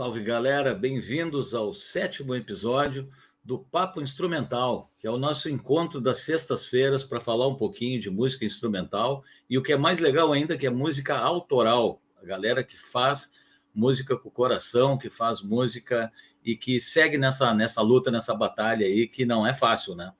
Salve 0.00 0.22
galera, 0.22 0.74
bem-vindos 0.74 1.54
ao 1.54 1.74
sétimo 1.74 2.34
episódio 2.34 3.10
do 3.44 3.58
Papo 3.58 4.00
Instrumental, 4.00 4.90
que 4.98 5.06
é 5.06 5.10
o 5.10 5.18
nosso 5.18 5.50
encontro 5.50 6.00
das 6.00 6.20
sextas-feiras 6.20 7.04
para 7.04 7.20
falar 7.20 7.46
um 7.46 7.54
pouquinho 7.54 8.00
de 8.00 8.08
música 8.08 8.46
instrumental 8.46 9.22
e 9.48 9.58
o 9.58 9.62
que 9.62 9.74
é 9.74 9.76
mais 9.76 9.98
legal 10.00 10.32
ainda, 10.32 10.56
que 10.56 10.66
é 10.66 10.70
música 10.70 11.18
autoral, 11.18 12.00
a 12.16 12.24
galera 12.24 12.64
que 12.64 12.78
faz 12.78 13.34
música 13.74 14.16
com 14.16 14.30
o 14.30 14.32
coração, 14.32 14.96
que 14.96 15.10
faz 15.10 15.42
música 15.42 16.10
e 16.42 16.56
que 16.56 16.80
segue 16.80 17.18
nessa, 17.18 17.52
nessa 17.52 17.82
luta, 17.82 18.10
nessa 18.10 18.34
batalha 18.34 18.86
aí, 18.86 19.06
que 19.06 19.26
não 19.26 19.46
é 19.46 19.52
fácil, 19.52 19.94
né? 19.94 20.14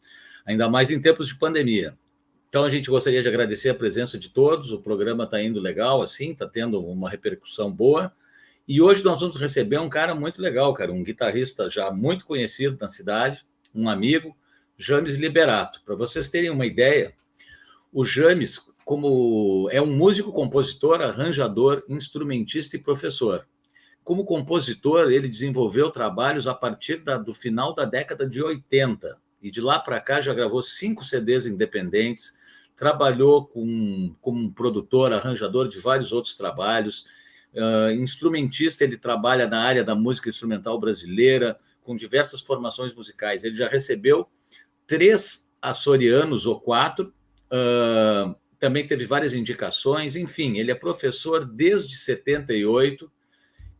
Ainda 0.45 0.69
mais 0.69 0.91
em 0.91 1.01
tempos 1.01 1.27
de 1.27 1.37
pandemia. 1.37 1.97
Então 2.51 2.65
a 2.65 2.71
gente 2.71 2.91
gostaria 2.91 3.23
de 3.23 3.29
agradecer 3.29 3.71
a 3.71 3.75
presença 3.75 4.19
de 4.19 4.29
todos, 4.29 4.73
o 4.73 4.83
programa 4.83 5.25
está 5.25 5.43
indo 5.43 5.59
legal, 5.59 6.03
assim, 6.03 6.33
está 6.33 6.47
tendo 6.47 6.85
uma 6.85 7.09
repercussão 7.09 7.73
boa. 7.73 8.15
E 8.73 8.81
hoje 8.81 9.05
nós 9.05 9.21
vamos 9.21 9.37
receber 9.37 9.81
um 9.81 9.89
cara 9.89 10.15
muito 10.15 10.41
legal, 10.41 10.73
cara, 10.73 10.93
um 10.93 11.03
guitarrista 11.03 11.69
já 11.69 11.91
muito 11.91 12.25
conhecido 12.25 12.79
na 12.81 12.87
cidade, 12.87 13.45
um 13.75 13.89
amigo, 13.89 14.37
James 14.79 15.17
Liberato. 15.17 15.83
Para 15.85 15.97
vocês 15.97 16.31
terem 16.31 16.51
uma 16.51 16.65
ideia, 16.65 17.13
o 17.93 18.05
James, 18.05 18.73
como 18.85 19.69
é 19.73 19.83
um 19.83 19.93
músico, 19.93 20.33
compositor, 20.33 21.01
arranjador, 21.01 21.83
instrumentista 21.89 22.77
e 22.77 22.79
professor. 22.79 23.45
Como 24.05 24.25
compositor, 24.25 25.11
ele 25.11 25.29
desenvolveu 25.29 25.91
trabalhos 25.91 26.47
a 26.47 26.55
partir 26.55 26.99
da, 27.03 27.19
do 27.19 27.35
final 27.35 27.75
da 27.75 27.85
década 27.85 28.25
de 28.25 28.41
80 28.41 29.19
e 29.43 29.51
de 29.51 29.61
lá 29.61 29.81
para 29.81 29.99
cá 29.99 30.21
já 30.21 30.33
gravou 30.33 30.63
cinco 30.63 31.05
CDs 31.05 31.45
independentes, 31.45 32.39
trabalhou 32.77 33.47
com, 33.47 34.15
como 34.21 34.55
produtor, 34.55 35.13
arranjador 35.13 35.69
de 35.69 35.81
vários 35.81 36.13
outros 36.13 36.37
trabalhos 36.37 37.07
Uh, 37.55 37.91
instrumentista, 37.93 38.85
ele 38.85 38.97
trabalha 38.97 39.47
na 39.47 39.61
área 39.61 39.83
da 39.83 39.95
música 39.95 40.29
instrumental 40.29 40.79
brasileira, 40.79 41.59
com 41.83 41.97
diversas 41.97 42.41
formações 42.43 42.95
musicais. 42.95 43.43
Ele 43.43 43.57
já 43.57 43.69
recebeu 43.69 44.29
três 44.87 45.51
açorianos 45.61 46.47
ou 46.47 46.61
quatro, 46.61 47.13
uh, 47.53 48.35
também 48.59 48.87
teve 48.87 49.07
várias 49.07 49.33
indicações, 49.33 50.17
enfim, 50.17 50.59
ele 50.59 50.71
é 50.71 50.75
professor 50.75 51.45
desde 51.45 51.97
78. 51.97 53.11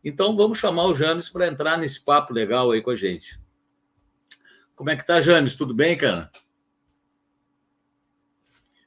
Então 0.03 0.35
vamos 0.35 0.57
chamar 0.57 0.85
o 0.87 0.95
James 0.95 1.29
para 1.29 1.47
entrar 1.47 1.77
nesse 1.77 2.03
papo 2.03 2.33
legal 2.33 2.71
aí 2.71 2.81
com 2.81 2.89
a 2.89 2.95
gente. 2.95 3.39
Como 4.75 4.89
é 4.89 4.95
que 4.95 5.05
tá, 5.05 5.21
James? 5.21 5.55
Tudo 5.55 5.75
bem, 5.75 5.95
cara? 5.95 6.31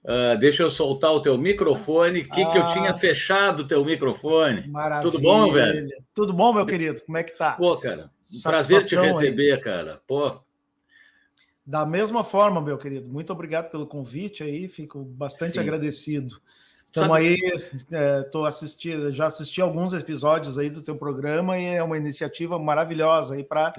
Uh, 0.04 0.38
deixa 0.38 0.62
eu 0.62 0.70
soltar 0.70 1.12
o 1.12 1.20
teu 1.20 1.38
microfone. 1.38 2.24
Que 2.24 2.42
ah, 2.42 2.52
que 2.52 2.58
eu 2.58 2.68
tinha 2.68 2.90
ah. 2.90 2.94
fechado 2.94 3.60
o 3.60 3.66
teu 3.66 3.82
microfone? 3.84 4.68
Maravilha. 4.68 5.10
Tudo 5.10 5.22
bom, 5.22 5.50
velho? 5.50 5.88
Tudo 6.14 6.32
bom, 6.32 6.52
meu 6.52 6.66
querido? 6.66 7.00
Como 7.02 7.16
é 7.16 7.22
que 7.22 7.36
tá? 7.36 7.52
Pô, 7.52 7.74
cara, 7.78 8.10
um 8.34 8.42
prazer 8.42 8.84
te 8.84 8.96
receber, 8.96 9.52
aí. 9.52 9.60
cara. 9.60 10.02
Pô. 10.06 10.40
Da 11.66 11.86
mesma 11.86 12.22
forma, 12.22 12.60
meu 12.60 12.76
querido. 12.76 13.08
Muito 13.08 13.32
obrigado 13.32 13.70
pelo 13.70 13.86
convite 13.86 14.42
aí. 14.42 14.68
Fico 14.68 15.02
bastante 15.02 15.54
Sim. 15.54 15.60
agradecido. 15.60 16.38
Estamos 16.86 17.16
aí, 17.16 17.36
estou 18.24 18.44
é, 18.44 18.48
assistindo, 18.48 19.10
já 19.10 19.26
assisti 19.26 19.60
alguns 19.60 19.92
episódios 19.92 20.56
aí 20.58 20.70
do 20.70 20.80
teu 20.80 20.94
programa 20.94 21.58
e 21.58 21.64
é 21.64 21.82
uma 21.82 21.96
iniciativa 21.96 22.56
maravilhosa 22.56 23.34
aí 23.34 23.42
para 23.42 23.72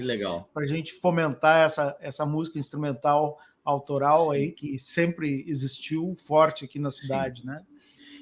a 0.54 0.66
gente 0.66 0.92
fomentar 0.92 1.64
essa, 1.66 1.96
essa 2.02 2.26
música 2.26 2.60
instrumental 2.60 3.40
autoral 3.66 4.30
Sim. 4.30 4.36
aí 4.36 4.52
que 4.52 4.80
sempre 4.80 5.44
existiu 5.48 6.16
forte 6.24 6.64
aqui 6.64 6.78
na 6.80 6.92
cidade, 6.92 7.42
Sim. 7.42 7.48
né? 7.48 7.64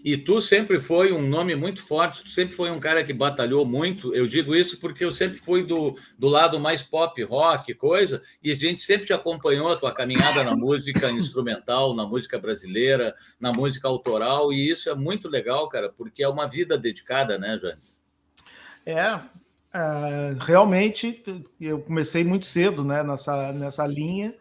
E 0.03 0.17
tu 0.17 0.41
sempre 0.41 0.81
foi 0.81 1.13
um 1.13 1.25
nome 1.25 1.55
muito 1.55 1.81
forte, 1.81 2.25
tu 2.25 2.29
sempre 2.29 2.53
foi 2.53 2.69
um 2.69 2.79
cara 2.79 3.05
que 3.05 3.13
batalhou 3.13 3.65
muito. 3.65 4.13
Eu 4.13 4.27
digo 4.27 4.53
isso 4.53 4.77
porque 4.77 5.05
eu 5.05 5.13
sempre 5.13 5.37
fui 5.37 5.63
do, 5.65 5.95
do 6.19 6.27
lado 6.27 6.59
mais 6.59 6.83
pop, 6.83 7.23
rock, 7.23 7.73
coisa, 7.75 8.21
e 8.43 8.51
a 8.51 8.55
gente 8.55 8.81
sempre 8.81 9.07
te 9.07 9.13
acompanhou 9.13 9.71
a 9.71 9.77
tua 9.77 9.93
caminhada 9.93 10.43
na 10.43 10.53
música 10.57 11.07
instrumental, 11.11 11.95
na 11.95 12.05
música 12.05 12.37
brasileira, 12.37 13.15
na 13.39 13.53
música 13.53 13.87
autoral, 13.87 14.51
e 14.51 14.69
isso 14.69 14.89
é 14.89 14.95
muito 14.95 15.29
legal, 15.29 15.69
cara, 15.69 15.89
porque 15.89 16.21
é 16.21 16.27
uma 16.27 16.47
vida 16.47 16.77
dedicada, 16.77 17.37
né, 17.37 17.57
Janes? 17.61 18.03
É, 18.85 19.21
é 19.73 20.35
realmente 20.37 21.23
eu 21.61 21.79
comecei 21.79 22.25
muito 22.25 22.45
cedo 22.45 22.83
né, 22.83 23.03
nessa, 23.03 23.53
nessa 23.53 23.87
linha 23.87 24.35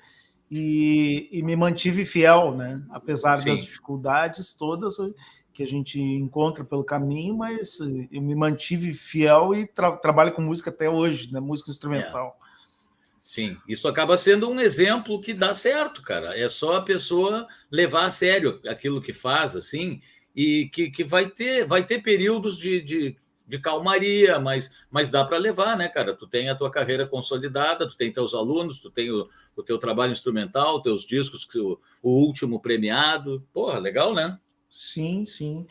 e, 0.54 1.30
e 1.32 1.42
me 1.42 1.56
mantive 1.56 2.04
fiel, 2.04 2.54
né? 2.54 2.84
Apesar 2.90 3.38
Sim. 3.38 3.48
das 3.48 3.62
dificuldades 3.62 4.52
todas 4.52 4.98
que 5.50 5.62
a 5.62 5.66
gente 5.66 5.98
encontra 5.98 6.62
pelo 6.62 6.84
caminho, 6.84 7.38
mas 7.38 7.80
eu 7.80 8.20
me 8.20 8.34
mantive 8.34 8.92
fiel 8.92 9.54
e 9.54 9.66
tra 9.66 9.92
trabalho 9.92 10.32
com 10.32 10.42
música 10.42 10.68
até 10.68 10.90
hoje, 10.90 11.32
né? 11.32 11.40
Música 11.40 11.70
instrumental. 11.70 12.36
É. 12.38 12.52
Sim, 13.22 13.56
isso 13.66 13.88
acaba 13.88 14.18
sendo 14.18 14.50
um 14.50 14.60
exemplo 14.60 15.22
que 15.22 15.32
dá 15.32 15.54
certo, 15.54 16.02
cara. 16.02 16.38
É 16.38 16.46
só 16.50 16.76
a 16.76 16.82
pessoa 16.82 17.46
levar 17.70 18.04
a 18.04 18.10
sério 18.10 18.60
aquilo 18.69 19.00
que 19.00 19.14
faz, 19.14 19.56
assim, 19.56 20.02
e 20.37 20.69
que, 20.70 20.90
que 20.90 21.02
vai 21.02 21.31
ter 21.31 21.64
vai 21.64 21.82
ter 21.82 22.02
períodos 22.02 22.58
de, 22.58 22.82
de 22.82 23.16
de 23.46 23.58
calmaria, 23.58 24.38
mas, 24.38 24.70
mas 24.90 25.10
dá 25.10 25.24
para 25.24 25.38
levar, 25.38 25.76
né, 25.76 25.88
cara? 25.88 26.14
Tu 26.14 26.26
tem 26.26 26.48
a 26.48 26.54
tua 26.54 26.70
carreira 26.70 27.06
consolidada, 27.06 27.88
tu 27.88 27.96
tem 27.96 28.12
teus 28.12 28.34
alunos, 28.34 28.80
tu 28.80 28.90
tem 28.90 29.10
o, 29.10 29.28
o 29.56 29.62
teu 29.62 29.78
trabalho 29.78 30.12
instrumental, 30.12 30.82
teus 30.82 31.04
discos, 31.04 31.46
o, 31.54 31.78
o 32.02 32.10
último 32.10 32.60
premiado. 32.60 33.46
Porra, 33.52 33.78
legal, 33.78 34.14
né? 34.14 34.38
Sim, 34.70 35.26
sim. 35.26 35.66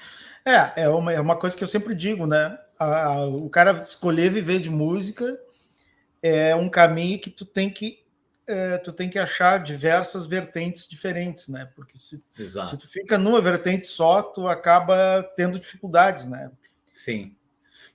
É, 0.46 0.84
é 0.84 0.90
uma, 0.90 1.12
é 1.12 1.20
uma 1.20 1.36
coisa 1.36 1.56
que 1.58 1.64
eu 1.64 1.68
sempre 1.68 1.96
digo, 1.96 2.28
né? 2.28 2.58
A, 2.78 3.06
a, 3.06 3.26
o 3.26 3.50
cara 3.50 3.72
escolher 3.82 4.32
viver 4.32 4.60
de 4.60 4.70
música 4.70 5.40
é 6.22 6.56
um 6.56 6.70
caminho 6.70 7.20
que 7.20 7.30
tu 7.30 7.46
tem 7.46 7.70
que 7.70 8.02
é, 8.48 8.78
tu 8.80 8.92
tem 8.92 9.10
que 9.10 9.18
achar 9.18 9.64
diversas 9.64 10.26
vertentes 10.26 10.88
diferentes, 10.88 11.48
né? 11.48 11.70
Porque 11.76 11.98
se, 11.98 12.24
se 12.36 12.78
tu 12.78 12.88
fica 12.88 13.18
numa 13.18 13.40
vertente 13.40 13.88
só, 13.88 14.22
tu 14.22 14.48
acaba 14.48 15.24
tendo 15.36 15.60
dificuldades, 15.60 16.28
né? 16.28 16.52
Sim. 16.92 17.36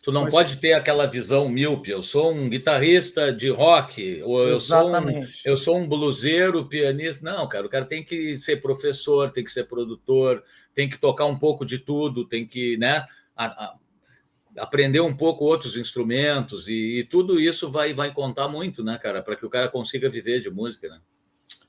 Tu 0.07 0.13
não 0.13 0.23
Mas... 0.23 0.33
pode 0.33 0.59
ter 0.59 0.73
aquela 0.73 1.05
visão 1.05 1.49
míope. 1.49 1.91
Eu 1.91 2.01
sou 2.01 2.33
um 2.33 2.49
guitarrista 2.49 3.33
de 3.33 3.49
rock, 3.49 4.23
ou 4.23 4.47
eu 4.47 4.61
sou, 4.61 4.89
um, 4.89 5.27
eu 5.45 5.57
sou 5.57 5.77
um 5.79 5.89
bluseiro, 5.89 6.65
pianista. 6.69 7.29
Não, 7.29 7.49
cara, 7.49 7.67
o 7.67 7.69
cara 7.69 7.85
tem 7.85 8.05
que 8.05 8.39
ser 8.39 8.63
professor, 8.63 9.33
tem 9.33 9.43
que 9.43 9.51
ser 9.51 9.65
produtor, 9.65 10.45
tem 10.73 10.89
que 10.89 10.97
tocar 10.97 11.25
um 11.25 11.37
pouco 11.37 11.67
de 11.67 11.81
tudo, 11.81 12.25
tem 12.25 12.47
que, 12.47 12.77
né, 12.77 13.05
a, 13.35 13.47
a, 13.47 13.77
aprender 14.59 15.01
um 15.01 15.17
pouco 15.17 15.45
outros 15.45 15.77
instrumentos, 15.77 16.69
e, 16.69 17.01
e, 17.01 17.05
tudo 17.05 17.41
isso 17.41 17.69
vai, 17.69 17.93
vai 17.93 18.15
contar 18.15 18.47
muito, 18.47 18.85
né, 18.85 18.97
cara, 19.03 19.21
para 19.23 19.35
que 19.35 19.45
o 19.45 19.51
cara 19.51 19.69
consiga 19.69 20.09
viver 20.09 20.39
de 20.39 20.49
música, 20.49 20.89
né? 20.89 21.01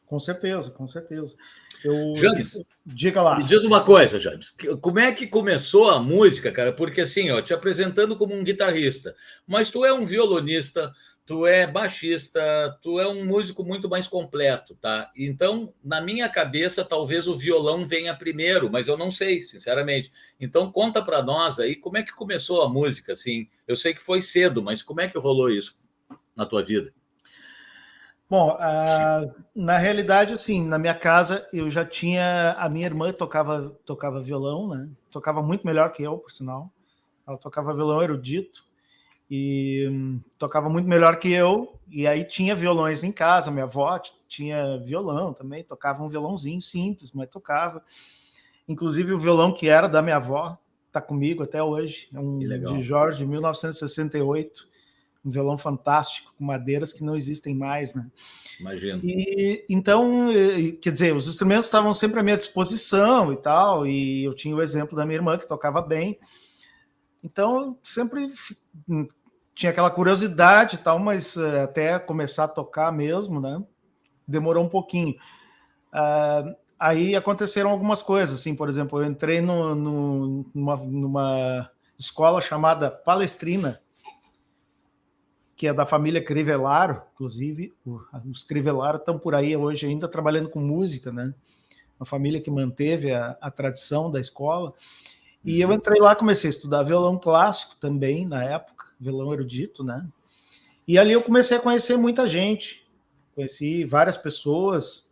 Com 0.06 0.20
certeza, 0.20 0.70
com 0.70 0.88
certeza. 0.88 1.36
Eu... 1.84 2.16
James, 2.18 2.64
diga 2.86 3.22
lá. 3.22 3.38
Me 3.38 3.44
diz 3.44 3.64
uma 3.64 3.84
coisa, 3.84 4.20
James. 4.20 4.56
Como 4.82 5.00
é 5.00 5.12
que 5.12 5.28
começou 5.28 5.90
a 5.90 6.00
música, 6.00 6.52
cara? 6.52 6.74
Porque 6.74 7.02
assim, 7.02 7.30
ó, 7.32 7.42
te 7.42 7.54
apresentando 7.54 8.16
como 8.16 8.34
um 8.34 8.44
guitarrista, 8.44 9.16
mas 9.46 9.70
tu 9.72 9.86
é 9.86 9.94
um 9.94 10.06
violonista, 10.06 10.92
tu 11.26 11.46
é 11.46 11.68
baixista, 11.68 12.42
tu 12.82 13.00
é 13.00 13.08
um 13.08 13.26
músico 13.26 13.64
muito 13.64 13.90
mais 13.90 14.08
completo, 14.08 14.76
tá? 14.76 15.12
Então, 15.16 15.74
na 15.84 16.00
minha 16.00 16.30
cabeça, 16.30 16.86
talvez 16.86 17.28
o 17.28 17.38
violão 17.38 17.86
venha 17.86 18.16
primeiro, 18.16 18.72
mas 18.72 18.88
eu 18.88 18.98
não 18.98 19.12
sei, 19.12 19.44
sinceramente. 19.44 20.12
Então, 20.40 20.72
conta 20.72 21.02
para 21.02 21.22
nós 21.22 21.60
aí 21.60 21.76
como 21.76 21.98
é 21.98 22.04
que 22.04 22.14
começou 22.14 22.62
a 22.62 22.70
música, 22.70 23.12
assim. 23.12 23.50
Eu 23.68 23.76
sei 23.76 23.94
que 23.94 24.02
foi 24.02 24.22
cedo, 24.22 24.64
mas 24.64 24.82
como 24.82 25.02
é 25.02 25.08
que 25.10 25.20
rolou 25.20 25.50
isso 25.50 25.78
na 26.34 26.46
tua 26.46 26.64
vida? 26.64 26.94
Bom, 28.30 28.56
uh, 28.56 29.44
na 29.56 29.78
realidade, 29.78 30.34
assim, 30.34 30.62
na 30.66 30.78
minha 30.78 30.94
casa 30.94 31.48
eu 31.54 31.72
já 31.72 31.86
tinha. 31.86 32.52
A 32.58 32.68
minha 32.68 32.86
irmã 32.86 33.14
tocava, 33.14 33.78
tocava 33.86 34.22
violão, 34.22 34.68
né? 34.68 34.90
Tocava 35.10 35.42
muito 35.42 35.66
melhor 35.66 35.92
que 35.94 36.04
eu, 36.04 36.18
por 36.18 36.30
sinal. 36.30 36.70
Ela 37.26 37.38
tocava 37.38 37.74
violão 37.74 38.04
erudito 38.04 38.66
e 39.32 39.88
um, 39.90 40.20
tocava 40.38 40.70
muito 40.70 40.90
melhor 40.90 41.18
que 41.20 41.32
eu. 41.32 41.80
E 41.90 42.06
aí 42.06 42.26
tinha 42.26 42.54
violões 42.54 43.02
em 43.02 43.14
casa. 43.14 43.50
Minha 43.50 43.64
avó 43.64 43.98
tinha 44.28 44.78
violão 44.80 45.34
também, 45.34 45.64
tocava 45.64 46.04
um 46.04 46.10
violãozinho 46.10 46.62
simples, 46.62 47.14
mas 47.14 47.30
tocava. 47.30 47.82
Inclusive 48.68 49.14
o 49.14 49.20
violão 49.20 49.54
que 49.54 49.70
era 49.70 49.88
da 49.88 50.02
minha 50.02 50.18
avó 50.18 50.58
está 50.88 51.00
comigo 51.00 51.44
até 51.44 51.64
hoje. 51.64 52.10
É 52.14 52.20
um 52.20 52.40
de 52.40 52.84
Jorge, 52.84 53.20
de 53.20 53.26
1968 53.26 54.68
um 55.28 55.32
violão 55.32 55.58
fantástico 55.58 56.34
com 56.38 56.46
madeiras 56.46 56.94
que 56.94 57.04
não 57.04 57.16
existem 57.16 57.54
mais, 57.54 57.94
né? 57.94 58.08
Imagino. 58.60 59.02
E 59.04 59.66
então, 59.70 60.30
quer 60.82 60.92
dizer, 60.92 61.14
os 61.14 61.28
instrumentos 61.28 61.66
estavam 61.66 61.94
sempre 61.94 62.20
à 62.20 62.24
minha 62.24 62.38
disposição 62.38 63.34
e 63.34 63.38
tal, 63.38 63.86
e 63.86 64.24
eu 64.24 64.34
tinha 64.34 64.56
o 64.56 64.62
exemplo 64.62 64.96
da 64.96 65.06
minha 65.06 65.18
irmã 65.18 65.38
que 65.38 65.48
tocava 65.48 65.82
bem. 65.82 66.18
Então, 67.22 67.58
eu 67.58 67.80
sempre 67.84 68.32
tinha 69.54 69.72
aquela 69.72 69.92
curiosidade 69.92 70.76
e 70.76 70.80
tal, 70.80 70.98
mas 70.98 71.36
eh, 71.36 71.64
até 71.64 72.00
começar 72.00 72.46
a 72.46 72.48
tocar 72.48 72.92
mesmo, 72.92 73.42
né? 73.42 73.62
Demorou 74.26 74.64
um 74.64 74.70
pouquinho. 74.70 75.16
Uh, 75.92 76.56
aí 76.80 77.16
aconteceram 77.16 77.70
algumas 77.70 78.02
coisas, 78.02 78.40
assim, 78.40 78.56
por 78.56 78.70
exemplo, 78.70 79.02
eu 79.02 79.10
entrei 79.10 79.42
no, 79.42 79.74
no, 79.74 80.46
numa, 80.54 80.76
numa 80.78 81.72
escola 81.98 82.40
chamada 82.40 82.92
Palestrina, 82.92 83.82
que 85.58 85.66
é 85.66 85.74
da 85.74 85.88
família 85.88 86.24
Crivellaro, 86.24 87.02
inclusive, 87.16 87.76
os 88.30 88.44
Crivellaro 88.44 88.98
estão 88.98 89.18
por 89.18 89.34
aí 89.34 89.58
hoje 89.58 89.88
ainda 89.88 90.08
trabalhando 90.08 90.50
com 90.50 90.60
música, 90.60 91.12
né? 91.12 91.34
Uma 92.00 92.06
família 92.06 92.40
que 92.40 92.52
manteve 92.52 93.12
a, 93.12 93.36
a 93.42 93.50
tradição 93.50 94.12
da 94.12 94.20
escola. 94.20 94.72
E 95.44 95.60
eu 95.60 95.74
entrei 95.74 96.00
lá, 96.00 96.16
comecei 96.16 96.48
a 96.48 96.52
estudar 96.52 96.84
violão 96.84 97.18
clássico 97.18 97.76
também, 97.78 98.24
na 98.24 98.44
época, 98.44 98.86
violão 99.00 99.34
erudito, 99.34 99.84
né? 99.84 100.08
E 100.88 101.00
ali 101.00 101.14
eu 101.14 101.24
comecei 101.24 101.58
a 101.58 101.60
conhecer 101.60 101.98
muita 101.98 102.28
gente, 102.28 102.88
conheci 103.34 103.84
várias 103.84 104.16
pessoas, 104.16 105.10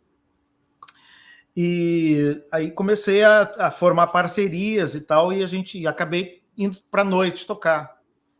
e 1.56 2.40
aí 2.52 2.70
comecei 2.70 3.24
a, 3.24 3.50
a 3.58 3.70
formar 3.72 4.06
parcerias 4.08 4.94
e 4.94 5.00
tal, 5.00 5.32
e 5.32 5.42
a 5.42 5.46
gente 5.48 5.76
e 5.76 5.88
acabei 5.88 6.40
indo 6.56 6.78
para 6.88 7.02
a 7.02 7.04
noite 7.04 7.46
tocar. 7.46 7.95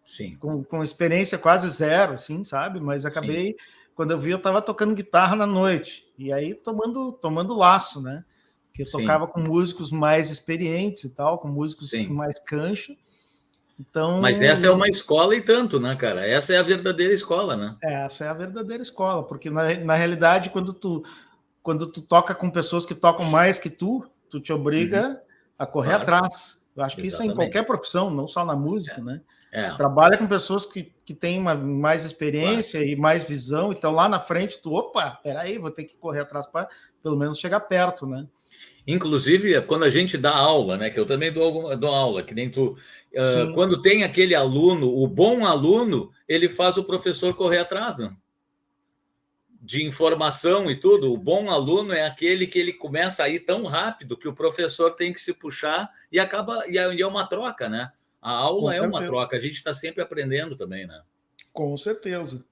Sim. 0.07 0.37
Com, 0.37 0.63
com 0.63 0.85
experiência 0.85 1.37
quase 1.37 1.69
zero, 1.69 2.15
assim, 2.15 2.45
sabe? 2.45 2.81
Mas 2.81 3.05
acabei, 3.05 3.49
Sim. 3.49 3.55
quando 3.95 4.13
eu 4.13 4.19
vi, 4.19 4.31
eu 4.31 4.37
estava 4.37 4.63
tocando 4.63 4.95
guitarra 4.95 5.35
na 5.35 5.47
noite. 5.47 6.07
E 6.17 6.33
aí 6.33 6.55
tomando, 6.55 7.13
tomando 7.13 7.57
laço, 7.57 8.01
né? 8.01 8.25
Que 8.73 8.83
eu 8.83 8.87
Sim. 8.87 8.93
tocava 8.93 9.27
com 9.27 9.41
músicos 9.41 9.91
mais 9.91 10.31
experientes 10.31 11.03
e 11.03 11.11
tal, 11.11 11.39
com 11.39 11.49
músicos 11.49 11.91
Sim. 11.91 12.07
com 12.07 12.15
mais 12.15 12.39
cancha. 12.39 12.97
Então, 13.79 14.23
Mas 14.23 14.41
essa 14.41 14.67
é 14.67 14.71
uma 14.71 14.89
escola 14.89 15.37
e 15.37 15.43
tanto, 15.43 15.79
né, 15.79 15.95
cara? 15.97 16.27
Essa 16.27 16.55
é 16.55 16.57
a 16.57 16.63
verdadeira 16.63 17.13
escola, 17.13 17.57
né? 17.57 17.77
Essa 17.83 18.25
é 18.25 18.29
a 18.29 18.33
verdadeira 18.33 18.83
escola, 18.83 19.23
porque 19.23 19.51
na, 19.51 19.75
na 19.81 19.95
realidade, 19.95 20.49
quando 20.49 20.73
tu, 20.73 21.05
quando 21.63 21.87
tu 21.87 22.01
toca 22.01 22.35
com 22.35 22.49
pessoas 22.49 22.87
que 22.87 22.95
tocam 22.95 23.27
mais 23.27 23.59
que 23.59 23.69
tu, 23.69 24.09
tu 24.31 24.41
te 24.41 24.51
obriga 24.51 25.09
uhum. 25.09 25.17
a 25.59 25.67
correr 25.67 25.89
claro. 25.89 26.03
atrás. 26.05 26.63
Eu 26.75 26.85
acho 26.85 26.97
que 26.97 27.07
Exatamente. 27.07 27.09
isso 27.09 27.23
é 27.23 27.27
em 27.27 27.35
qualquer 27.35 27.67
profissão, 27.67 28.11
não 28.11 28.27
só 28.27 28.45
na 28.47 28.57
música, 28.57 29.01
é. 29.01 29.05
né? 29.05 29.21
É. 29.57 29.71
trabalha 29.71 30.19
com 30.19 30.27
pessoas 30.27 30.67
que, 30.67 30.93
que 31.03 31.15
têm 31.15 31.39
uma, 31.39 31.55
mais 31.55 32.05
experiência 32.05 32.79
claro. 32.79 32.93
e 32.93 32.95
mais 32.95 33.25
visão, 33.25 33.73
então 33.73 33.91
lá 33.91 34.07
na 34.07 34.21
frente 34.21 34.61
tu, 34.61 34.75
opa, 34.75 35.19
peraí, 35.23 35.57
vou 35.57 35.71
ter 35.71 35.85
que 35.85 35.97
correr 35.97 36.21
atrás 36.21 36.47
para 36.47 36.69
pelo 37.03 37.17
menos 37.17 37.39
chegar 37.39 37.61
perto, 37.61 38.07
né? 38.07 38.27
Inclusive, 38.87 39.63
quando 39.63 39.85
a 39.85 39.91
gente 39.91 40.19
dá 40.19 40.37
aula, 40.37 40.77
né? 40.77 40.91
Que 40.91 41.01
eu 41.01 41.07
também 41.07 41.33
dou, 41.33 41.75
dou 41.75 41.95
aula, 41.95 42.23
que 42.23 42.35
nem 42.35 42.51
tu. 42.51 42.77
Uh, 43.15 43.55
quando 43.55 43.81
tem 43.81 44.05
aquele 44.05 44.35
aluno, 44.35 44.95
o 44.95 45.09
bom 45.09 45.47
aluno, 45.47 46.13
ele 46.29 46.51
faz 46.51 46.77
o 46.77 46.85
professor 46.85 47.35
correr 47.35 47.59
atrás, 47.59 47.97
né? 47.97 48.15
de 49.59 49.85
informação 49.85 50.71
e 50.71 50.77
tudo, 50.77 51.13
o 51.13 51.17
bom 51.17 51.51
aluno 51.51 51.93
é 51.93 52.07
aquele 52.07 52.47
que 52.47 52.57
ele 52.57 52.73
começa 52.73 53.25
a 53.25 53.29
ir 53.29 53.41
tão 53.41 53.65
rápido 53.65 54.17
que 54.17 54.29
o 54.29 54.33
professor 54.33 54.93
tem 54.93 55.13
que 55.13 55.21
se 55.21 55.35
puxar 55.35 55.91
e 56.13 56.21
acaba 56.21 56.65
e 56.69 56.79
é, 56.79 57.01
é 57.01 57.07
uma 57.07 57.27
troca, 57.27 57.69
né? 57.69 57.91
A 58.27 58.33
aula 58.33 58.75
é 58.75 58.81
uma 58.81 59.07
troca, 59.07 59.37
a 59.37 59.39
gente 59.39 59.55
está 59.55 59.73
sempre 59.73 60.03
aprendendo 60.03 60.57
também, 60.57 60.85
né? 60.85 61.01
Com 61.53 61.77
certeza. 61.77 62.45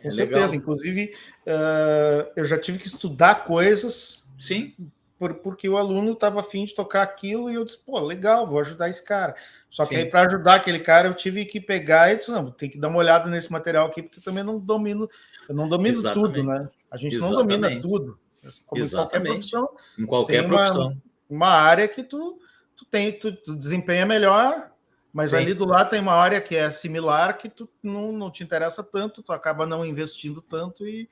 Com 0.00 0.06
é 0.06 0.10
certeza. 0.12 0.40
Legal. 0.40 0.54
Inclusive, 0.54 1.14
uh, 1.44 2.30
eu 2.36 2.44
já 2.44 2.56
tive 2.56 2.78
que 2.78 2.86
estudar 2.86 3.44
coisas. 3.44 4.24
Sim. 4.38 4.72
Por, 5.18 5.34
porque 5.34 5.68
o 5.68 5.76
aluno 5.76 6.12
estava 6.12 6.38
afim 6.38 6.64
de 6.64 6.76
tocar 6.76 7.02
aquilo 7.02 7.50
e 7.50 7.56
eu 7.56 7.64
disse, 7.64 7.78
pô, 7.78 7.98
legal, 7.98 8.46
vou 8.46 8.60
ajudar 8.60 8.88
esse 8.88 9.04
cara. 9.04 9.34
Só 9.68 9.82
Sim. 9.82 9.88
que 9.88 9.96
aí, 9.96 10.06
para 10.06 10.28
ajudar 10.28 10.54
aquele 10.54 10.78
cara, 10.78 11.08
eu 11.08 11.14
tive 11.14 11.44
que 11.44 11.60
pegar 11.60 12.12
e 12.12 12.18
disse, 12.18 12.30
não, 12.30 12.52
tem 12.52 12.70
que 12.70 12.78
dar 12.78 12.86
uma 12.86 12.98
olhada 12.98 13.28
nesse 13.28 13.50
material 13.50 13.88
aqui, 13.88 14.04
porque 14.04 14.20
também 14.20 14.44
não 14.44 14.60
domino, 14.60 15.10
eu 15.48 15.56
não 15.56 15.68
domino 15.68 15.98
Exatamente. 15.98 16.34
tudo, 16.34 16.44
né? 16.44 16.68
A 16.88 16.96
gente 16.96 17.16
Exatamente. 17.16 17.58
não 17.58 17.58
domina 17.58 17.80
tudo. 17.80 18.16
Como 18.64 18.80
Exatamente. 18.80 18.86
em 18.86 18.96
qualquer 18.96 19.22
profissão. 19.32 19.68
Em 19.98 20.06
qualquer 20.06 20.46
profissão. 20.46 20.86
Uma, 21.28 21.46
uma, 21.48 21.48
área 21.48 21.88
que 21.88 22.04
tu, 22.04 22.38
tu 22.76 22.84
tem, 22.84 23.10
tu, 23.10 23.32
tu 23.34 23.56
desempenha 23.56 24.06
melhor, 24.06 24.70
mas 25.16 25.30
Sim. 25.30 25.36
ali 25.36 25.54
do 25.54 25.64
lado 25.64 25.88
tem 25.88 25.98
uma 25.98 26.12
área 26.12 26.42
que 26.42 26.54
é 26.54 26.70
similar 26.70 27.38
que 27.38 27.48
tu 27.48 27.66
não, 27.82 28.12
não 28.12 28.30
te 28.30 28.44
interessa 28.44 28.84
tanto, 28.84 29.22
tu 29.22 29.32
acaba 29.32 29.64
não 29.64 29.82
investindo 29.82 30.42
tanto 30.42 30.86
e, 30.86 31.08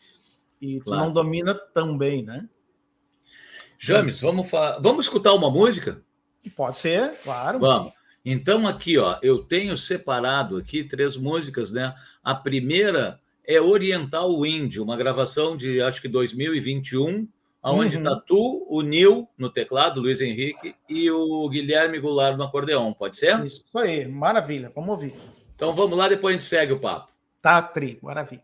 e 0.61 0.79
tu 0.81 0.85
claro. 0.85 1.05
não 1.05 1.11
domina 1.11 1.55
tão 1.55 1.97
bem, 1.97 2.23
né? 2.23 2.47
James, 3.79 4.21
vamos, 4.21 4.51
vamos 4.83 5.07
escutar 5.07 5.33
uma 5.33 5.51
música? 5.51 6.03
Pode 6.55 6.77
ser, 6.77 7.19
claro. 7.23 7.59
Vamos. 7.59 7.95
Então, 8.23 8.69
aqui, 8.69 8.99
ó, 8.99 9.19
eu 9.23 9.43
tenho 9.43 9.75
separado 9.75 10.59
aqui 10.59 10.85
três 10.85 11.17
músicas, 11.17 11.71
né? 11.71 11.95
A 12.23 12.35
primeira 12.35 13.19
é 13.43 13.59
Oriental 13.59 14.39
Wind, 14.39 14.77
uma 14.77 14.99
gravação 14.99 15.57
de 15.57 15.81
acho 15.81 16.03
que 16.03 16.09
2021, 16.09 17.27
onde 17.73 17.97
está 17.97 18.13
uhum. 18.13 18.23
tu, 18.27 18.67
o 18.69 18.83
Nil 18.83 19.29
no 19.39 19.51
teclado, 19.51 20.01
Luiz 20.01 20.21
Henrique, 20.21 20.75
e 20.89 21.11
o 21.11 21.49
Guilherme 21.49 21.99
Goulart 21.99 22.37
no 22.37 22.45
acordeão. 22.45 22.93
Pode 22.93 23.17
ser? 23.17 23.43
Isso 23.45 23.65
aí, 23.77 24.07
maravilha. 24.07 24.71
Vamos 24.75 24.91
ouvir. 24.91 25.15
Então 25.55 25.75
vamos 25.75 25.97
lá, 25.97 26.09
depois 26.09 26.35
a 26.35 26.39
gente 26.39 26.49
segue 26.49 26.73
o 26.73 26.81
papo. 26.81 27.09
Tá, 27.41 27.63
Tri, 27.63 27.99
maravilha. 28.03 28.43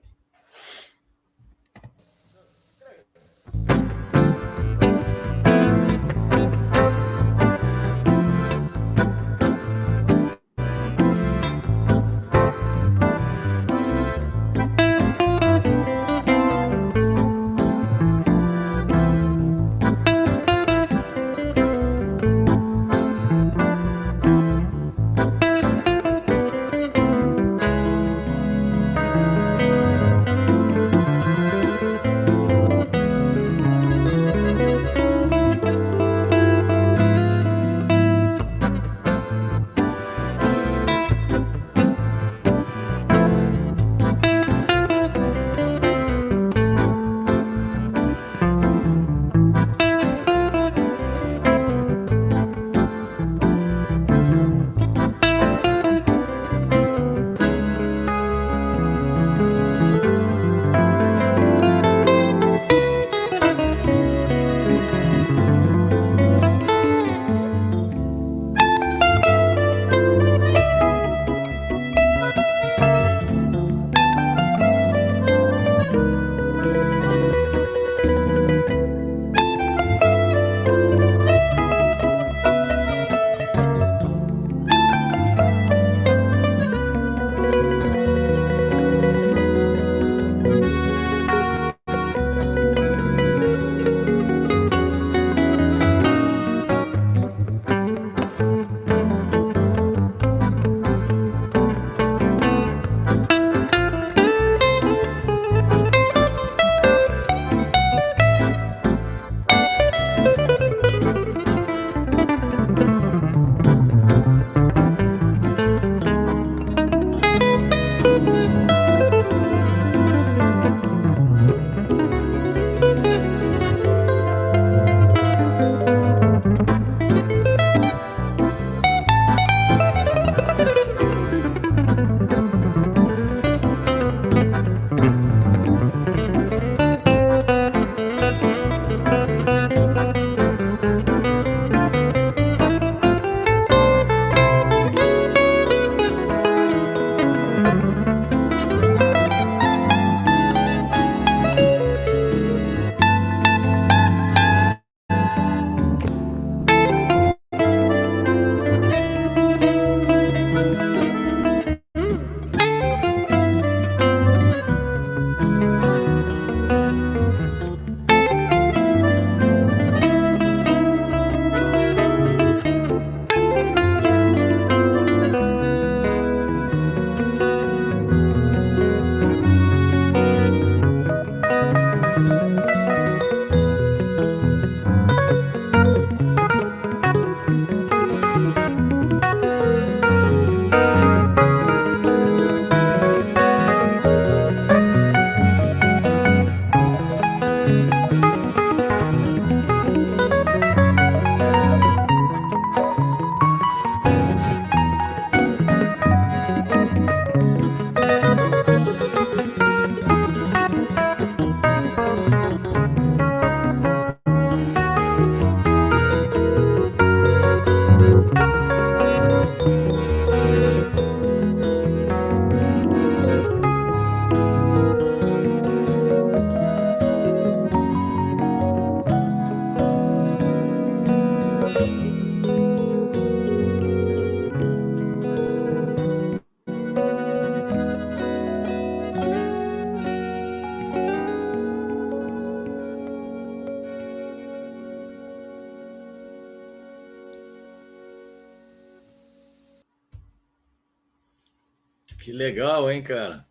Legal, 252.40 252.90
hein, 252.90 253.02
cara? 253.02 253.44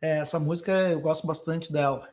É, 0.00 0.18
essa 0.20 0.40
música 0.40 0.72
eu 0.90 1.00
gosto 1.00 1.26
bastante 1.26 1.70
dela. 1.70 2.08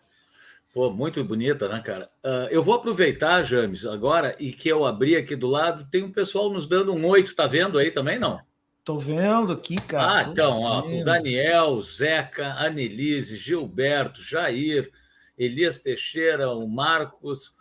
Pô, 0.74 0.92
muito 0.92 1.24
bonita, 1.24 1.70
né, 1.70 1.82
cara? 1.82 2.12
Uh, 2.24 2.52
eu 2.52 2.62
vou 2.62 2.76
aproveitar, 2.76 3.42
James, 3.42 3.86
agora, 3.86 4.36
e 4.38 4.52
que 4.52 4.70
eu 4.70 4.86
abri 4.86 5.16
aqui 5.16 5.36
do 5.36 5.48
lado, 5.48 5.88
tem 5.90 6.04
um 6.04 6.12
pessoal 6.12 6.52
nos 6.52 6.68
dando 6.68 6.94
um 6.94 7.08
oito, 7.08 7.34
tá 7.34 7.48
vendo 7.48 7.80
aí 7.80 7.90
também, 7.90 8.20
não? 8.20 8.40
Tô 8.84 8.98
vendo 8.98 9.54
aqui, 9.54 9.78
cara. 9.78 10.18
Ah, 10.18 10.24
então, 10.30 10.62
ó, 10.62 10.86
o 10.86 11.04
Daniel, 11.06 11.82
Zeca, 11.82 12.54
Anelise, 12.56 13.38
Gilberto, 13.38 14.22
Jair, 14.22 14.92
Elias 15.38 15.80
Teixeira, 15.80 16.52
o 16.52 16.68
Marcos, 16.68 17.56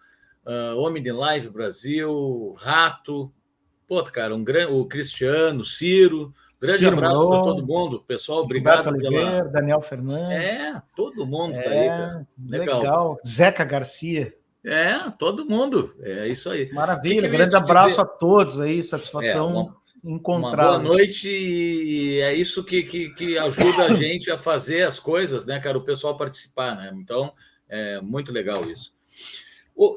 uh, 0.44 0.76
Homem 0.76 1.02
de 1.02 1.12
Live 1.12 1.48
Brasil, 1.48 2.54
Rato, 2.58 3.32
pô, 3.86 4.02
cara, 4.02 4.34
um 4.34 4.44
grande, 4.44 4.72
o 4.72 4.84
Cristiano, 4.84 5.64
Ciro, 5.64 6.34
grande 6.60 6.78
Ciro 6.78 6.96
abraço 6.96 7.28
para 7.28 7.42
todo 7.42 7.66
mundo, 7.66 8.04
pessoal, 8.06 8.42
obrigado 8.42 8.88
Oliveira, 8.88 9.30
pela... 9.30 9.48
Daniel 9.48 9.80
Fernandes. 9.80 10.38
É, 10.38 10.82
todo 10.96 11.26
mundo 11.26 11.54
é, 11.54 11.62
tá 11.62 11.70
aí, 11.70 11.88
cara. 11.88 12.26
Legal. 12.46 12.78
legal. 12.80 13.18
Zeca 13.26 13.64
Garcia. 13.64 14.34
É, 14.64 15.10
todo 15.18 15.46
mundo, 15.46 15.94
é 16.02 16.26
isso 16.28 16.50
aí. 16.50 16.70
Maravilha, 16.72 17.28
grande 17.28 17.56
abraço 17.56 17.90
dizer... 17.90 18.00
a 18.02 18.04
todos 18.04 18.60
aí, 18.60 18.82
satisfação. 18.82 19.48
É, 19.48 19.52
uma 19.52 19.78
encontrar. 20.04 20.68
Boa 20.68 20.78
noite 20.78 21.28
e 21.28 22.20
é 22.20 22.34
isso 22.34 22.64
que, 22.64 22.82
que, 22.82 23.10
que, 23.10 23.38
ajuda 23.38 23.84
a 23.84 23.94
gente 23.94 24.30
a 24.30 24.38
fazer 24.38 24.82
as 24.82 24.98
coisas, 24.98 25.46
né, 25.46 25.58
cara? 25.60 25.78
O 25.78 25.84
pessoal 25.84 26.16
participar, 26.16 26.76
né? 26.76 26.90
Então, 26.94 27.32
é 27.68 28.00
muito 28.00 28.32
legal 28.32 28.68
isso. 28.70 28.92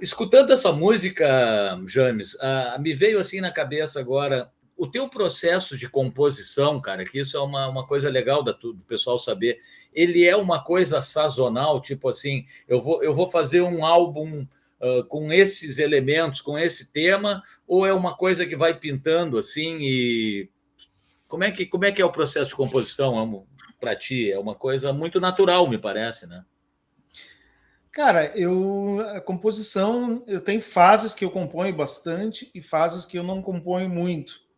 escutando 0.01 0.51
essa 0.51 0.71
música, 0.71 1.79
James, 1.87 2.37
me 2.79 2.93
veio 2.93 3.19
assim 3.19 3.41
na 3.41 3.51
cabeça 3.51 3.99
agora 3.99 4.51
o 4.81 4.87
teu 4.87 5.07
processo 5.07 5.77
de 5.77 5.87
composição, 5.87 6.81
cara, 6.81 7.05
que 7.05 7.19
isso 7.19 7.37
é 7.37 7.39
uma, 7.39 7.69
uma 7.69 7.85
coisa 7.85 8.09
legal 8.09 8.41
da, 8.41 8.51
do 8.51 8.83
pessoal 8.87 9.19
saber. 9.19 9.59
Ele 9.93 10.25
é 10.25 10.35
uma 10.35 10.63
coisa 10.63 11.03
sazonal, 11.03 11.79
tipo 11.79 12.09
assim, 12.09 12.47
eu 12.67 12.81
vou, 12.81 13.03
eu 13.03 13.13
vou 13.13 13.29
fazer 13.29 13.61
um 13.61 13.85
álbum 13.85 14.41
uh, 14.81 15.03
com 15.03 15.31
esses 15.31 15.77
elementos, 15.77 16.41
com 16.41 16.57
esse 16.57 16.91
tema, 16.91 17.43
ou 17.67 17.85
é 17.85 17.93
uma 17.93 18.17
coisa 18.17 18.43
que 18.43 18.55
vai 18.55 18.73
pintando 18.73 19.37
assim 19.37 19.77
e 19.81 20.49
como 21.27 21.43
é 21.43 21.51
que 21.51 21.67
como 21.67 21.85
é 21.85 21.91
que 21.91 22.01
é 22.01 22.05
o 22.05 22.11
processo 22.11 22.49
de 22.49 22.55
composição 22.55 23.45
para 23.79 23.95
ti? 23.95 24.31
É 24.31 24.39
uma 24.39 24.55
coisa 24.55 24.91
muito 24.91 25.19
natural, 25.19 25.69
me 25.69 25.77
parece, 25.77 26.25
né? 26.25 26.43
Cara, 27.91 28.35
eu 28.35 28.99
a 29.15 29.21
composição, 29.21 30.23
eu 30.25 30.41
tenho 30.41 30.59
fases 30.59 31.13
que 31.13 31.23
eu 31.23 31.29
componho 31.29 31.75
bastante 31.75 32.49
e 32.51 32.63
fases 32.63 33.05
que 33.05 33.19
eu 33.19 33.23
não 33.23 33.43
componho 33.43 33.87
muito. 33.87 34.49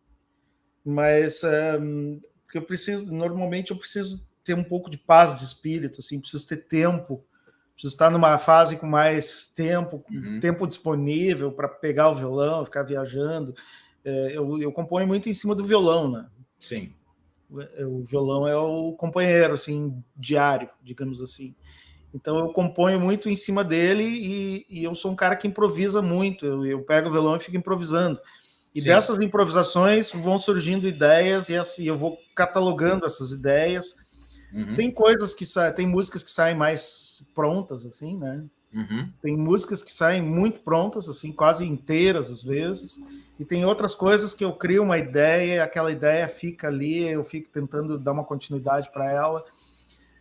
Mas 0.84 1.42
um, 1.80 2.20
eu 2.52 2.62
preciso, 2.62 3.12
normalmente 3.12 3.70
eu 3.70 3.78
preciso 3.78 4.28
ter 4.42 4.54
um 4.54 4.64
pouco 4.64 4.90
de 4.90 4.98
paz 4.98 5.36
de 5.36 5.44
espírito, 5.44 6.00
assim, 6.00 6.20
preciso 6.20 6.46
ter 6.46 6.58
tempo 6.58 7.24
Preciso 7.74 7.92
estar 7.92 8.08
numa 8.08 8.38
fase 8.38 8.76
com 8.76 8.86
mais 8.86 9.48
tempo, 9.48 10.04
uhum. 10.08 10.38
tempo 10.38 10.66
disponível 10.66 11.50
para 11.50 11.68
pegar 11.68 12.08
o 12.08 12.14
violão, 12.14 12.64
ficar 12.64 12.84
viajando. 12.84 13.52
É, 14.04 14.36
eu, 14.36 14.62
eu 14.62 14.70
componho 14.70 15.08
muito 15.08 15.28
em 15.28 15.34
cima 15.34 15.56
do 15.56 15.64
violão, 15.64 16.08
né? 16.08 16.26
Sim. 16.60 16.92
O, 17.50 17.98
o 17.98 18.04
violão 18.04 18.46
é 18.46 18.56
o 18.56 18.92
companheiro, 18.92 19.54
assim, 19.54 20.00
diário, 20.16 20.70
digamos 20.84 21.20
assim. 21.20 21.52
Então 22.14 22.38
eu 22.38 22.52
componho 22.52 23.00
muito 23.00 23.28
em 23.28 23.34
cima 23.34 23.64
dele 23.64 24.04
e, 24.04 24.66
e 24.70 24.84
eu 24.84 24.94
sou 24.94 25.10
um 25.10 25.16
cara 25.16 25.34
que 25.34 25.48
improvisa 25.48 26.00
muito. 26.00 26.46
Eu, 26.46 26.64
eu, 26.64 26.82
pego 26.84 27.08
o 27.08 27.12
violão 27.12 27.34
e 27.34 27.40
fico 27.40 27.56
improvisando. 27.56 28.20
E 28.74 28.80
Sim. 28.80 28.88
dessas 28.88 29.18
improvisações 29.20 30.10
vão 30.10 30.38
surgindo 30.38 30.88
ideias 30.88 31.48
e 31.48 31.56
assim 31.56 31.84
eu 31.84 31.96
vou 31.96 32.18
catalogando 32.34 33.06
essas 33.06 33.30
ideias 33.30 33.96
Uhum. 34.54 34.76
Tem 34.76 34.88
coisas 34.88 35.34
que 35.34 35.44
saem, 35.44 35.74
tem 35.74 35.86
músicas 35.86 36.22
que 36.22 36.30
saem 36.30 36.56
mais 36.56 37.26
prontas, 37.34 37.84
assim, 37.84 38.16
né? 38.16 38.44
Uhum. 38.72 39.10
Tem 39.20 39.36
músicas 39.36 39.82
que 39.82 39.92
saem 39.92 40.22
muito 40.22 40.60
prontas, 40.60 41.08
assim, 41.08 41.32
quase 41.32 41.64
inteiras 41.64 42.30
às 42.30 42.42
vezes, 42.42 43.00
e 43.38 43.44
tem 43.44 43.64
outras 43.64 43.96
coisas 43.96 44.32
que 44.32 44.44
eu 44.44 44.52
crio 44.52 44.84
uma 44.84 44.96
ideia, 44.96 45.64
aquela 45.64 45.90
ideia 45.90 46.28
fica 46.28 46.68
ali, 46.68 47.00
eu 47.08 47.24
fico 47.24 47.50
tentando 47.50 47.98
dar 47.98 48.12
uma 48.12 48.24
continuidade 48.24 48.90
para 48.92 49.10
ela. 49.10 49.44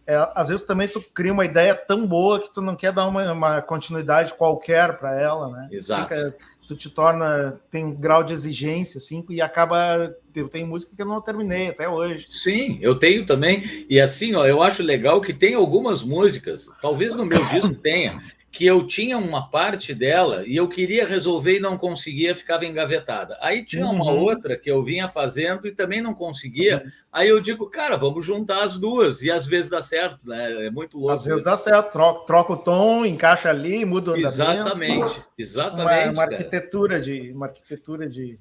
É, 0.05 0.29
às 0.35 0.49
vezes 0.49 0.65
também 0.65 0.87
tu 0.87 1.01
cria 1.13 1.31
uma 1.31 1.45
ideia 1.45 1.73
tão 1.73 2.05
boa 2.05 2.39
que 2.39 2.53
tu 2.53 2.61
não 2.61 2.75
quer 2.75 2.91
dar 2.91 3.07
uma, 3.07 3.31
uma 3.31 3.61
continuidade 3.61 4.33
qualquer 4.33 4.97
para 4.97 5.19
ela, 5.19 5.49
né? 5.49 5.69
Exato. 5.71 6.03
Fica, 6.03 6.35
tu 6.67 6.75
te 6.75 6.89
torna, 6.89 7.59
tem 7.71 7.85
um 7.85 7.93
grau 7.93 8.23
de 8.23 8.33
exigência, 8.33 8.97
assim, 8.97 9.25
e 9.29 9.41
acaba. 9.41 10.15
Eu 10.35 10.49
tenho 10.49 10.67
música 10.67 10.95
que 10.95 11.01
eu 11.01 11.05
não 11.05 11.21
terminei 11.21 11.69
até 11.69 11.87
hoje. 11.87 12.27
Sim, 12.31 12.79
eu 12.81 12.95
tenho 12.95 13.25
também. 13.25 13.85
E 13.89 13.99
assim, 13.99 14.35
ó, 14.35 14.45
eu 14.45 14.61
acho 14.61 14.83
legal 14.83 15.21
que 15.21 15.33
tem 15.33 15.53
algumas 15.53 16.01
músicas, 16.01 16.69
talvez 16.81 17.15
no 17.15 17.25
meu 17.25 17.43
disco 17.45 17.73
tenha, 17.75 18.21
que 18.53 18.67
eu 18.67 18.85
tinha 18.85 19.17
uma 19.17 19.49
parte 19.49 19.95
dela 19.95 20.43
e 20.45 20.55
eu 20.55 20.69
queria 20.69 21.07
resolver 21.07 21.57
e 21.57 21.59
não 21.59 21.75
conseguia, 21.75 22.35
ficava 22.35 22.63
engavetada. 22.63 23.35
Aí 23.41 23.65
tinha 23.65 23.87
uma 23.87 24.05
uhum. 24.05 24.19
outra 24.19 24.55
que 24.55 24.69
eu 24.69 24.83
vinha 24.83 25.09
fazendo 25.09 25.65
e 25.67 25.71
também 25.71 26.03
não 26.03 26.13
conseguia. 26.13 26.83
Uhum. 26.85 26.91
Aí 27.11 27.29
eu 27.29 27.41
digo, 27.41 27.67
cara, 27.67 27.97
vamos 27.97 28.23
juntar 28.23 28.61
as 28.61 28.77
duas. 28.77 29.23
E 29.23 29.31
às 29.31 29.47
vezes 29.47 29.71
dá 29.71 29.81
certo, 29.81 30.19
né? 30.23 30.67
É 30.67 30.69
muito 30.69 30.99
louco. 30.99 31.15
Às 31.15 31.25
vezes 31.25 31.43
dá 31.43 31.57
certo, 31.57 31.93
troca, 31.93 32.25
troca 32.27 32.53
o 32.53 32.57
tom, 32.57 33.03
encaixa 33.03 33.49
ali, 33.49 33.83
muda 33.85 34.11
o 34.11 34.13
andamento. 34.13 34.33
Exatamente, 34.35 35.21
exatamente. 35.35 36.03
Uma, 36.09 36.11
uma 36.11 36.23
arquitetura 36.23 36.99
de 37.01 37.31
uma 37.31 37.47
arquitetura 37.47 38.07
de 38.07 38.39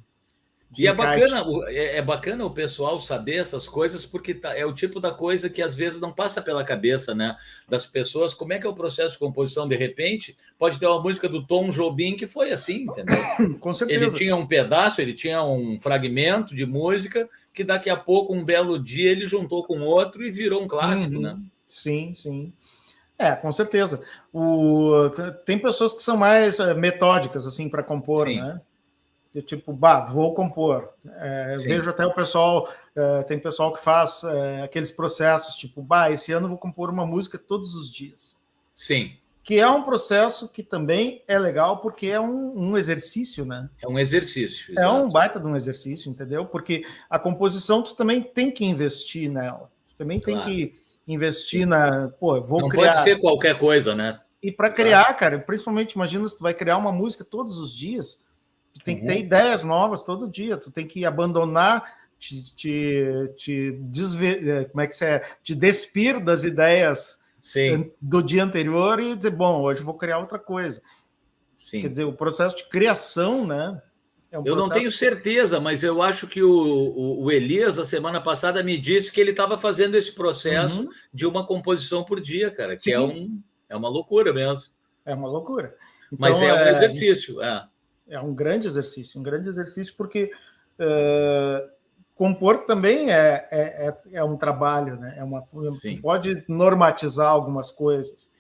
e 0.79 0.87
é 0.87 0.93
bacana, 0.93 1.43
é, 1.69 1.99
é, 1.99 2.02
bacana 2.02 2.45
o 2.47 2.50
pessoal 2.50 2.99
saber 2.99 3.37
essas 3.37 3.69
coisas, 3.69 4.07
porque 4.07 4.33
tá, 4.33 4.57
é 4.57 4.64
o 4.64 4.73
tipo 4.73 5.00
da 5.00 5.11
coisa 5.11 5.50
que 5.50 5.61
às 5.61 5.75
vezes 5.75 6.00
não 6.00 6.12
passa 6.12 6.41
pela 6.41 6.64
cabeça 6.64 7.14
né, 7.14 7.37
das 7.69 7.85
pessoas. 7.85 8.33
Como 8.33 8.52
é 8.52 8.59
que 8.59 8.67
é 8.67 8.71
o 8.71 8.75
processo 8.75 9.12
de 9.12 9.19
composição? 9.19 9.69
De 9.69 9.76
repente, 9.76 10.37
pode 10.59 10.79
ter 10.79 10.87
uma 10.87 11.00
música 11.00 11.29
do 11.29 11.47
Tom 11.47 11.71
Jobim 11.71 12.17
que 12.17 12.26
foi 12.26 12.52
assim, 12.52 12.85
entendeu? 12.85 13.19
Com 13.61 13.75
certeza. 13.75 14.05
Ele 14.05 14.14
tinha 14.14 14.35
um 14.35 14.47
pedaço, 14.47 15.00
ele 15.00 15.12
tinha 15.12 15.43
um 15.43 15.79
fragmento 15.79 16.55
de 16.55 16.64
música 16.64 17.29
que 17.52 17.62
daqui 17.62 17.91
a 17.91 17.97
pouco, 17.97 18.35
um 18.35 18.43
belo 18.43 18.79
dia, 18.79 19.11
ele 19.11 19.26
juntou 19.26 19.64
com 19.64 19.81
outro 19.81 20.25
e 20.25 20.31
virou 20.31 20.62
um 20.62 20.67
clássico, 20.67 21.17
uhum. 21.17 21.23
né? 21.23 21.38
Sim, 21.67 22.14
sim. 22.14 22.52
É, 23.19 23.37
com 23.37 23.52
certeza. 23.52 24.02
O, 24.33 25.11
tem 25.45 25.59
pessoas 25.59 25.93
que 25.93 26.02
são 26.02 26.17
mais 26.17 26.59
eh, 26.59 26.75
metódicas 26.75 27.47
assim 27.47 27.69
para 27.69 27.83
compor, 27.83 28.26
sim. 28.26 28.41
né? 28.41 28.61
De 29.34 29.40
tipo, 29.40 29.72
bah, 29.72 30.04
vou 30.04 30.34
compor. 30.34 30.90
É, 31.16 31.56
vejo 31.56 31.88
até 31.88 32.04
o 32.04 32.12
pessoal, 32.12 32.70
é, 32.94 33.22
tem 33.22 33.38
pessoal 33.38 33.72
que 33.72 33.82
faz 33.82 34.22
é, 34.24 34.62
aqueles 34.62 34.90
processos, 34.90 35.56
tipo, 35.56 35.82
bah, 35.82 36.10
esse 36.10 36.32
ano 36.32 36.48
vou 36.48 36.58
compor 36.58 36.90
uma 36.90 37.06
música 37.06 37.38
todos 37.38 37.74
os 37.74 37.90
dias. 37.90 38.36
Sim. 38.74 39.16
Que 39.42 39.58
é 39.58 39.68
um 39.68 39.82
processo 39.82 40.48
que 40.48 40.62
também 40.62 41.24
é 41.26 41.38
legal, 41.38 41.78
porque 41.78 42.06
é 42.06 42.20
um, 42.20 42.56
um 42.56 42.78
exercício, 42.78 43.44
né? 43.44 43.68
É 43.82 43.88
um 43.88 43.98
exercício. 43.98 44.70
Exato. 44.72 44.86
É 44.86 44.90
um 44.90 45.10
baita 45.10 45.40
de 45.40 45.46
um 45.46 45.56
exercício, 45.56 46.10
entendeu? 46.10 46.46
Porque 46.46 46.84
a 47.10 47.18
composição 47.18 47.82
tu 47.82 47.97
também 47.97 48.23
tem 48.23 48.50
que 48.50 48.64
investir 48.64 49.28
nela. 49.30 49.68
Tu 49.88 49.97
também 49.97 50.21
claro. 50.21 50.45
tem 50.45 50.49
que 50.49 50.75
investir 51.08 51.66
na. 51.66 52.08
Pô, 52.21 52.40
vou 52.40 52.60
Não 52.60 52.68
criar. 52.68 52.92
pode 52.92 53.02
ser 53.02 53.18
qualquer 53.18 53.58
coisa, 53.58 53.97
né? 53.97 54.21
E 54.40 54.52
para 54.52 54.71
criar, 54.71 55.12
cara, 55.14 55.38
principalmente 55.38 55.92
imagina 55.92 56.26
se 56.28 56.36
tu 56.36 56.42
vai 56.42 56.54
criar 56.54 56.76
uma 56.76 56.92
música 56.92 57.25
todos 57.25 57.58
os 57.58 57.75
dias 57.75 58.21
Tu 58.73 58.80
tem 58.80 58.97
que 58.97 59.06
ter 59.06 59.15
uhum. 59.15 59.19
ideias 59.19 59.63
novas 59.63 60.02
todo 60.02 60.30
dia, 60.30 60.56
tu 60.56 60.71
tem 60.71 60.87
que 60.87 61.04
abandonar, 61.04 62.00
te, 62.19 62.43
te, 62.54 63.35
te 63.37 63.73
desver, 63.73 64.49
é, 64.49 64.65
como 64.65 64.80
é 64.80 64.87
que 64.87 65.04
é? 65.04 65.19
Te 65.43 65.54
despir 65.54 66.23
das 66.23 66.45
ideias 66.45 67.21
Sim. 67.43 67.91
do 68.00 68.23
dia 68.23 68.45
anterior 68.45 69.00
e 69.00 69.17
dizer, 69.17 69.30
bom, 69.30 69.61
hoje 69.61 69.80
eu 69.80 69.85
vou 69.85 69.95
criar 69.95 70.19
outra 70.19 70.39
coisa. 70.39 70.80
Sim. 71.56 71.80
Quer 71.80 71.89
dizer, 71.89 72.04
o 72.04 72.13
processo 72.13 72.56
de 72.56 72.65
criação, 72.69 73.47
né? 73.47 73.80
É 74.30 74.39
um 74.39 74.43
eu 74.47 74.54
processo... 74.54 74.69
não 74.69 74.78
tenho 74.78 74.93
certeza, 74.93 75.61
mas 75.61 75.82
eu 75.82 76.00
acho 76.00 76.26
que 76.26 76.43
o, 76.43 76.50
o, 76.50 77.25
o, 77.25 77.30
Elias, 77.30 77.78
a 77.78 77.85
semana 77.85 78.21
passada, 78.21 78.63
me 78.63 78.78
disse 78.78 79.13
que 79.13 79.21
ele 79.21 79.32
estava 79.32 79.58
fazendo 79.58 79.97
esse 79.97 80.13
processo 80.13 80.82
uhum. 80.82 80.89
de 81.13 81.26
uma 81.26 81.47
composição 81.47 82.02
por 82.02 82.21
dia, 82.21 82.50
cara, 82.50 82.76
que 82.76 82.91
é, 82.91 82.99
um, 82.99 83.43
é 83.69 83.76
uma 83.76 83.89
loucura 83.89 84.32
mesmo. 84.32 84.71
É 85.04 85.15
uma 85.15 85.28
loucura. 85.28 85.76
Então, 86.06 86.19
mas 86.19 86.41
é, 86.41 86.47
é 86.47 86.54
um 86.54 86.69
exercício. 86.69 87.43
É 87.43 87.67
é 88.12 88.20
um 88.20 88.34
grande 88.34 88.66
exercício, 88.66 89.18
um 89.18 89.22
grande 89.22 89.48
exercício, 89.48 89.94
porque 89.96 90.30
uh, 90.78 91.68
compor 92.14 92.58
também 92.66 93.10
é, 93.10 93.48
é, 93.50 93.88
é, 93.88 93.96
é, 94.12 94.25
um 94.25 94.36
trabalho, 94.36 94.96
né? 94.96 95.14
É 95.16 95.25
uma, 95.25 95.42
pode 96.00 96.44
normatizar 96.46 97.30
algumas 97.30 97.70
coisas. 97.70 98.30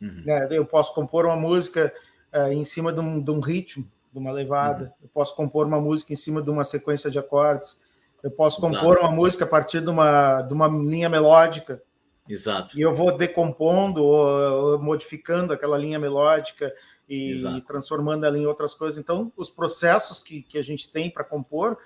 Uhum. 0.00 0.22
Né? 0.24 0.48
Eu 0.50 0.64
posso 0.64 0.94
compor 0.94 1.26
uma 1.26 1.36
música 1.36 1.92
uh, 2.32 2.52
em 2.52 2.64
cima 2.64 2.92
de 2.92 3.00
um, 3.00 3.20
de 3.20 3.30
um, 3.30 3.40
ritmo, 3.40 3.90
de 4.12 4.18
uma 4.18 4.30
levada. 4.30 4.84
Uhum. 4.84 4.92
Eu 5.02 5.08
posso 5.12 5.34
compor 5.34 5.66
uma 5.66 5.80
música 5.80 6.12
em 6.12 6.16
cima 6.16 6.40
de 6.40 6.48
uma 6.48 6.64
sequência 6.64 7.10
de 7.10 7.18
acordes. 7.18 7.84
Eu 8.22 8.30
posso 8.30 8.60
compor 8.60 8.96
Exato. 8.96 9.00
uma 9.00 9.10
música 9.10 9.44
a 9.44 9.48
partir 9.48 9.80
de 9.80 9.90
uma, 9.90 10.42
de 10.42 10.54
uma 10.54 10.68
linha 10.68 11.08
melódica. 11.08 11.82
Exato. 12.28 12.78
E 12.78 12.80
eu 12.80 12.92
vou 12.92 13.16
decompondo 13.16 14.02
ou, 14.02 14.72
ou 14.72 14.78
modificando 14.78 15.52
aquela 15.52 15.76
linha 15.76 15.98
melódica 15.98 16.72
e, 17.08 17.34
e, 17.34 17.60
transformando 17.62 18.24
ela 18.24 18.36
em 18.36 18.46
outras 18.46 18.74
coisas. 18.74 18.98
Então, 18.98 19.32
os 19.36 19.48
processos 19.48 20.18
que, 20.18 20.42
que 20.42 20.58
a 20.58 20.62
gente 20.62 20.90
tem 20.90 21.10
para 21.10 21.22
compor 21.22 21.78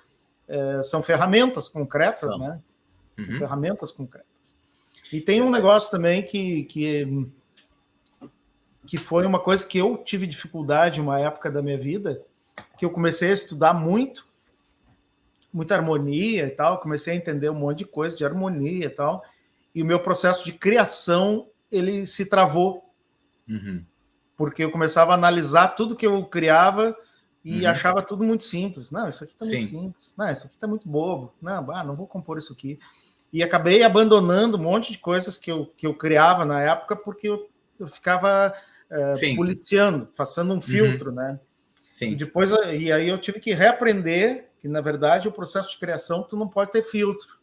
é, 0.47 0.81
são 0.83 1.03
ferramentas 1.03 1.69
concretas, 1.69 2.31
são. 2.31 2.39
né? 2.39 2.61
uhum. 3.17 3.25
são 3.25 3.37
ferramentas 3.37 3.91
concretas. 3.91 4.57
E 5.11 5.19
tem 5.19 5.41
um 5.41 5.51
negócio 5.51 5.91
também 5.91 6.23
que, 6.23 6.63
que, 6.63 7.27
que 8.85 8.97
foi 8.97 9.25
uma 9.25 9.39
coisa 9.39 9.65
que 9.65 9.77
eu 9.77 9.97
tive 9.97 10.25
dificuldade 10.25 11.01
uma 11.01 11.19
época 11.19 11.51
da 11.51 11.61
minha 11.61 11.77
vida, 11.77 12.23
que 12.77 12.85
eu 12.85 12.89
comecei 12.89 13.29
a 13.29 13.33
estudar 13.33 13.73
muito, 13.73 14.27
muita 15.53 15.75
harmonia 15.75 16.45
e 16.45 16.49
tal, 16.49 16.79
comecei 16.79 17.13
a 17.13 17.15
entender 17.15 17.49
um 17.49 17.55
monte 17.55 17.79
de 17.79 17.85
coisa 17.85 18.15
de 18.15 18.25
harmonia 18.25 18.85
e 18.85 18.89
tal, 18.89 19.23
e 19.75 19.83
o 19.83 19.85
meu 19.85 19.99
processo 19.99 20.43
de 20.45 20.53
criação 20.53 21.49
ele 21.71 22.05
se 22.05 22.25
travou. 22.25 22.93
Uhum. 23.47 23.85
Porque 24.35 24.63
eu 24.63 24.71
começava 24.71 25.11
a 25.11 25.15
analisar 25.15 25.69
tudo 25.69 25.95
que 25.95 26.05
eu 26.05 26.25
criava 26.25 26.95
e 27.43 27.61
uhum. 27.63 27.69
achava 27.69 28.01
tudo 28.01 28.23
muito 28.23 28.43
simples. 28.43 28.91
Não, 28.91 29.09
isso 29.09 29.23
aqui 29.23 29.33
está 29.33 29.45
muito 29.45 29.65
simples. 29.65 30.13
Não, 30.17 30.31
isso 30.31 30.45
aqui 30.45 30.55
está 30.55 30.67
muito 30.67 30.87
bobo. 30.87 31.33
Não, 31.41 31.71
ah, 31.71 31.83
não 31.83 31.95
vou 31.95 32.07
compor 32.07 32.37
isso 32.37 32.53
aqui. 32.53 32.79
E 33.33 33.41
acabei 33.41 33.83
abandonando 33.83 34.57
um 34.57 34.61
monte 34.61 34.91
de 34.91 34.97
coisas 34.97 35.37
que 35.37 35.51
eu, 35.51 35.65
que 35.77 35.87
eu 35.87 35.93
criava 35.93 36.45
na 36.45 36.61
época 36.61 36.95
porque 36.95 37.29
eu, 37.29 37.49
eu 37.79 37.87
ficava 37.87 38.53
uh, 38.91 39.35
policiando, 39.35 40.09
fazendo 40.13 40.51
um 40.51 40.55
uhum. 40.55 40.61
filtro, 40.61 41.11
né? 41.11 41.39
Sim. 41.89 42.11
E 42.11 42.15
depois, 42.15 42.51
e 42.51 42.91
aí 42.91 43.07
eu 43.07 43.17
tive 43.19 43.39
que 43.39 43.53
reaprender 43.53 44.49
que, 44.59 44.67
na 44.67 44.81
verdade, 44.81 45.27
o 45.27 45.31
processo 45.31 45.71
de 45.71 45.79
criação 45.79 46.23
tu 46.23 46.35
não 46.35 46.47
pode 46.47 46.71
ter 46.71 46.83
filtro. 46.83 47.39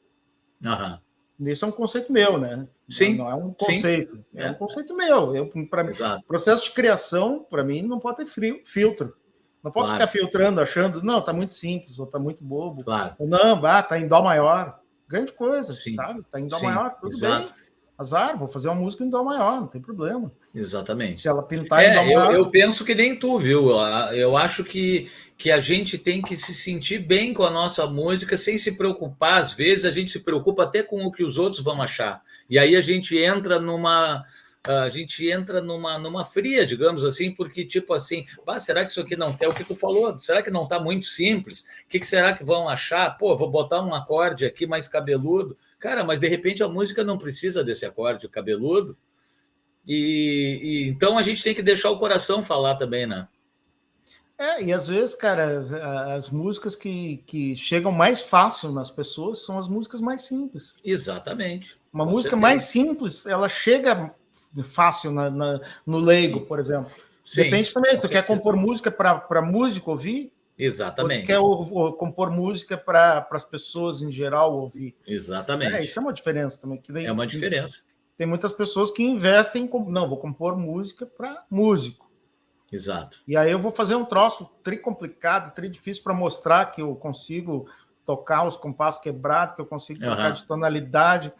Uhum. 0.65 0.99
Isso 1.41 1.65
é 1.65 1.69
um 1.69 1.73
conceito 1.73 2.13
meu, 2.13 2.39
né? 2.39 2.67
Sim. 2.89 3.17
Não 3.17 3.31
é 3.31 3.35
um 3.35 3.53
conceito. 3.53 4.17
Sim. 4.17 4.25
É, 4.35 4.47
é 4.47 4.51
um 4.51 4.55
conceito 4.55 4.95
meu. 4.95 5.37
Eu, 5.37 5.49
para 5.69 5.85
mim, 5.85 5.93
processo 6.27 6.65
de 6.65 6.73
criação, 6.73 7.47
para 7.49 7.63
mim, 7.63 7.83
não 7.83 7.99
pode 7.99 8.19
ter 8.19 8.27
frio, 8.27 8.61
filtro. 8.65 9.15
Não 9.63 9.71
posso 9.71 9.91
claro. 9.91 10.01
ficar 10.01 10.13
filtrando, 10.13 10.61
achando, 10.61 11.03
não, 11.03 11.21
tá 11.21 11.33
muito 11.33 11.55
simples, 11.55 11.99
ou 11.99 12.07
tá 12.07 12.19
muito 12.19 12.45
bobo. 12.45 12.85
Claro. 12.85 13.15
Ou 13.19 13.27
não, 13.27 13.65
ah, 13.67 13.83
tá 13.83 13.99
em 13.99 14.07
dó 14.07 14.23
maior. 14.23 14.81
Grande 15.09 15.33
coisa, 15.33 15.75
Sim. 15.75 15.93
sabe? 15.93 16.23
Tá 16.31 16.41
em 16.41 16.47
dó 16.47 16.59
Sim. 16.59 16.67
maior, 16.67 16.97
tudo 17.01 17.13
Exato. 17.13 17.47
bem. 17.47 17.55
Azar, 17.99 18.39
vou 18.39 18.47
fazer 18.47 18.69
uma 18.69 18.77
música 18.77 19.03
em 19.03 19.11
dó 19.11 19.25
maior, 19.25 19.61
não 19.61 19.67
tem 19.67 19.81
problema. 19.81 20.31
Exatamente. 20.55 21.19
Se 21.19 21.27
ela 21.27 21.43
pintar 21.43 21.83
é, 21.83 21.91
em 21.91 21.95
dó 21.95 22.05
maior. 22.05 22.33
Eu, 22.33 22.45
eu 22.45 22.51
penso 22.51 22.85
que 22.85 22.95
nem 22.95 23.19
tu, 23.19 23.39
viu? 23.39 23.71
Eu 24.13 24.37
acho 24.37 24.63
que 24.63 25.11
que 25.39 25.53
a 25.53 25.61
gente 25.61 25.97
tem 25.97 26.21
que 26.21 26.37
se 26.37 26.53
sentir 26.53 26.99
bem 26.99 27.33
com 27.33 27.45
a 27.45 27.51
nossa 27.51 27.87
música 27.87 28.37
sem 28.37 28.59
se 28.59 28.77
preocupar. 28.77 29.41
Às 29.41 29.53
vezes 29.53 29.85
a 29.85 29.91
gente 29.93 30.11
se 30.11 30.21
preocupa 30.21 30.65
até 30.65 30.83
com 30.83 31.05
o 31.05 31.13
que 31.13 31.23
os 31.23 31.39
outros 31.39 31.63
vão 31.63 31.81
achar. 31.81 32.21
E 32.51 32.59
aí 32.59 32.75
a 32.75 32.81
gente 32.81 33.17
entra 33.17 33.61
numa 33.61 34.25
a 34.65 34.89
gente 34.89 35.31
entra 35.31 35.63
numa, 35.63 35.97
numa 35.97 36.25
fria, 36.25 36.67
digamos 36.67 37.05
assim, 37.05 37.31
porque 37.31 37.65
tipo 37.65 37.95
assim, 37.95 38.27
ah, 38.47 38.59
será 38.59 38.85
que 38.85 38.91
isso 38.91 39.01
aqui 39.01 39.17
não 39.17 39.35
é 39.41 39.49
o 39.49 39.55
que 39.55 39.65
tu 39.65 39.77
falou? 39.77 40.19
Será 40.19 40.43
que 40.43 40.51
não 40.51 40.65
está 40.65 40.81
muito 40.81 41.07
simples? 41.07 41.61
O 41.87 41.89
que, 41.89 42.01
que 42.01 42.07
será 42.07 42.35
que 42.35 42.45
vão 42.45 42.69
achar? 42.69 43.17
Pô, 43.17 43.35
vou 43.37 43.49
botar 43.49 43.81
um 43.81 43.95
acorde 43.95 44.45
aqui 44.45 44.67
mais 44.67 44.89
cabeludo. 44.89 45.57
Cara, 45.79 46.03
mas 46.03 46.19
de 46.19 46.29
repente 46.29 46.63
a 46.65 46.69
música 46.69 47.05
não 47.05 47.17
precisa 47.17 47.63
desse 47.63 47.87
acorde 47.87 48.29
cabeludo. 48.29 48.99
E, 49.87 50.61
e 50.61 50.89
então 50.89 51.17
a 51.17 51.23
gente 51.23 51.43
tem 51.43 51.55
que 51.55 51.63
deixar 51.63 51.91
o 51.91 51.99
coração 51.99 52.43
falar 52.43 52.75
também, 52.75 53.07
né? 53.07 53.29
É, 54.39 54.63
e 54.63 54.73
às 54.73 54.87
vezes, 54.87 55.17
cara, 55.17 56.15
as 56.17 56.31
músicas 56.31 56.77
que, 56.77 57.25
que 57.27 57.57
chegam 57.57 57.91
mais 57.91 58.21
fácil 58.21 58.71
nas 58.71 58.89
pessoas 58.89 59.45
são 59.45 59.59
as 59.59 59.67
músicas 59.67 60.01
mais 60.01 60.23
simples. 60.23 60.77
Exatamente. 60.85 61.77
Uma 61.93 62.05
Com 62.05 62.13
música 62.13 62.37
certeza. 62.37 62.41
mais 62.41 62.63
simples, 62.63 63.27
ela 63.27 63.49
chega 63.49 64.15
fácil 64.63 65.11
na, 65.11 65.29
na 65.29 65.61
no 65.85 65.99
leigo, 65.99 66.43
por 66.43 66.61
exemplo. 66.61 66.91
Sim, 67.25 67.43
Depende 67.43 67.73
também, 67.73 67.91
tu 67.91 68.03
certeza. 68.03 68.23
quer 68.23 68.27
compor 68.27 68.57
música 68.57 68.91
para 68.93 69.43
músico 69.43 69.91
ouvir? 69.91 70.33
Exatamente. 70.57 71.19
Ou 71.19 71.25
tu 71.25 71.27
quer 71.27 71.39
ou, 71.39 71.73
ou, 71.73 71.93
compor 71.93 72.31
música 72.31 72.77
para 72.77 73.27
as 73.31 73.45
pessoas 73.45 74.03
em 74.03 74.11
geral 74.11 74.57
ouvir? 74.57 74.95
Exatamente. 75.07 75.77
É, 75.77 75.85
isso 75.85 75.99
é 75.99 76.03
uma 76.03 76.13
diferença 76.13 76.61
também. 76.61 76.81
Que 76.81 76.93
daí, 76.93 77.07
é 77.07 77.13
uma 77.13 77.27
diferença. 77.27 77.81
Tem 78.17 78.27
muitas 78.27 78.53
pessoas 78.53 78.91
que 78.91 79.03
investem 79.03 79.65
em. 79.65 79.91
Não, 79.91 80.09
vou 80.09 80.19
compor 80.19 80.57
música 80.57 81.07
para 81.07 81.45
músico. 81.51 82.08
Exato. 82.71 83.21
E 83.27 83.37
aí 83.37 83.51
eu 83.51 83.59
vou 83.59 83.71
fazer 83.71 83.95
um 83.95 84.05
troço 84.05 84.49
tri 84.63 84.77
complicado, 84.77 85.55
tri 85.55 85.69
difícil 85.69 86.03
para 86.03 86.15
mostrar 86.15 86.67
que 86.67 86.83
eu 86.83 86.95
consigo 86.95 87.67
tocar 88.05 88.47
os 88.47 88.57
compassos 88.57 89.01
quebrados, 89.01 89.55
que 89.55 89.61
eu 89.61 89.67
consigo 89.67 90.03
uhum. 90.05 90.11
tocar 90.11 90.31
de 90.31 90.45
tonalidade. 90.45 91.33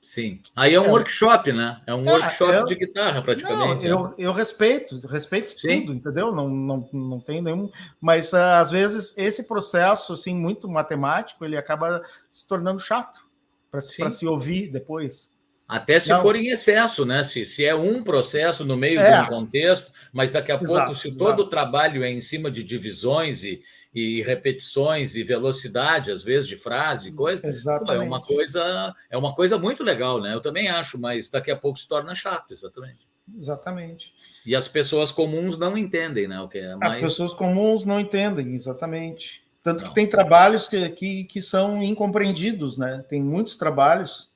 Sim. 0.00 0.40
Aí 0.54 0.74
é 0.74 0.80
um 0.80 0.86
é. 0.86 0.90
workshop, 0.90 1.52
né? 1.52 1.80
É 1.86 1.92
um 1.92 2.08
é, 2.08 2.12
workshop 2.12 2.52
eu, 2.52 2.66
de 2.66 2.74
guitarra, 2.76 3.20
praticamente. 3.20 3.84
Não, 3.84 3.88
eu, 3.88 4.14
eu 4.16 4.32
respeito, 4.32 4.98
respeito 5.08 5.58
Sim. 5.58 5.80
tudo, 5.80 5.94
entendeu? 5.94 6.32
Não, 6.32 6.48
não, 6.48 6.88
não 6.92 7.20
tem 7.20 7.42
nenhum. 7.42 7.68
Mas 8.00 8.32
uh, 8.32 8.36
às 8.36 8.70
vezes 8.70 9.12
esse 9.16 9.44
processo, 9.44 10.12
assim, 10.12 10.34
muito 10.34 10.68
matemático, 10.68 11.44
ele 11.44 11.56
acaba 11.56 12.02
se 12.30 12.46
tornando 12.46 12.80
chato 12.80 13.26
para 13.70 14.10
se 14.10 14.26
ouvir 14.26 14.70
depois. 14.70 15.30
Até 15.68 16.00
se 16.00 16.08
não. 16.08 16.22
for 16.22 16.34
em 16.34 16.48
excesso, 16.48 17.04
né? 17.04 17.22
Se, 17.22 17.44
se 17.44 17.62
é 17.62 17.74
um 17.74 18.02
processo 18.02 18.64
no 18.64 18.74
meio 18.74 18.98
é. 18.98 19.10
de 19.10 19.26
um 19.26 19.28
contexto, 19.28 19.92
mas 20.10 20.32
daqui 20.32 20.50
a 20.50 20.54
exato, 20.54 20.86
pouco, 20.86 20.94
se 20.94 21.08
exato. 21.08 21.22
todo 21.22 21.40
o 21.40 21.48
trabalho 21.48 22.02
é 22.02 22.10
em 22.10 22.22
cima 22.22 22.50
de 22.50 22.64
divisões 22.64 23.44
e, 23.44 23.62
e 23.94 24.22
repetições 24.22 25.14
e 25.14 25.22
velocidade, 25.22 26.10
às 26.10 26.22
vezes, 26.24 26.48
de 26.48 26.56
frase 26.56 27.10
e 27.10 27.12
coisa, 27.12 27.42
é 27.46 27.98
uma 27.98 28.22
coisa, 28.22 28.94
é 29.10 29.18
uma 29.18 29.34
coisa 29.34 29.58
muito 29.58 29.84
legal, 29.84 30.22
né? 30.22 30.32
Eu 30.32 30.40
também 30.40 30.68
acho, 30.68 30.98
mas 30.98 31.28
daqui 31.28 31.50
a 31.50 31.56
pouco 31.56 31.78
se 31.78 31.86
torna 31.86 32.14
chato, 32.14 32.50
exatamente. 32.52 33.06
Exatamente. 33.36 34.14
E 34.46 34.56
as 34.56 34.68
pessoas 34.68 35.10
comuns 35.10 35.58
não 35.58 35.76
entendem, 35.76 36.26
né? 36.26 36.40
O 36.40 36.48
que 36.48 36.60
é 36.60 36.76
mais... 36.76 36.94
As 36.94 37.00
pessoas 37.00 37.34
comuns 37.34 37.84
não 37.84 38.00
entendem, 38.00 38.54
exatamente. 38.54 39.44
Tanto 39.62 39.82
não. 39.82 39.88
que 39.88 39.94
tem 39.94 40.06
trabalhos 40.06 40.66
que, 40.66 40.88
que, 40.90 41.24
que 41.24 41.42
são 41.42 41.82
incompreendidos, 41.82 42.78
né? 42.78 43.04
Tem 43.06 43.22
muitos 43.22 43.58
trabalhos 43.58 44.27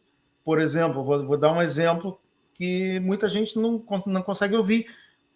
por 0.44 0.61
exemplo, 0.61 1.05
vou, 1.05 1.24
vou 1.24 1.37
dar 1.37 1.52
um 1.52 1.62
exemplo 1.62 2.20
que 2.55 3.00
muita 3.00 3.28
gente 3.28 3.59
não, 3.59 3.83
não 4.07 4.22
consegue 4.22 4.57
ouvir. 4.57 4.87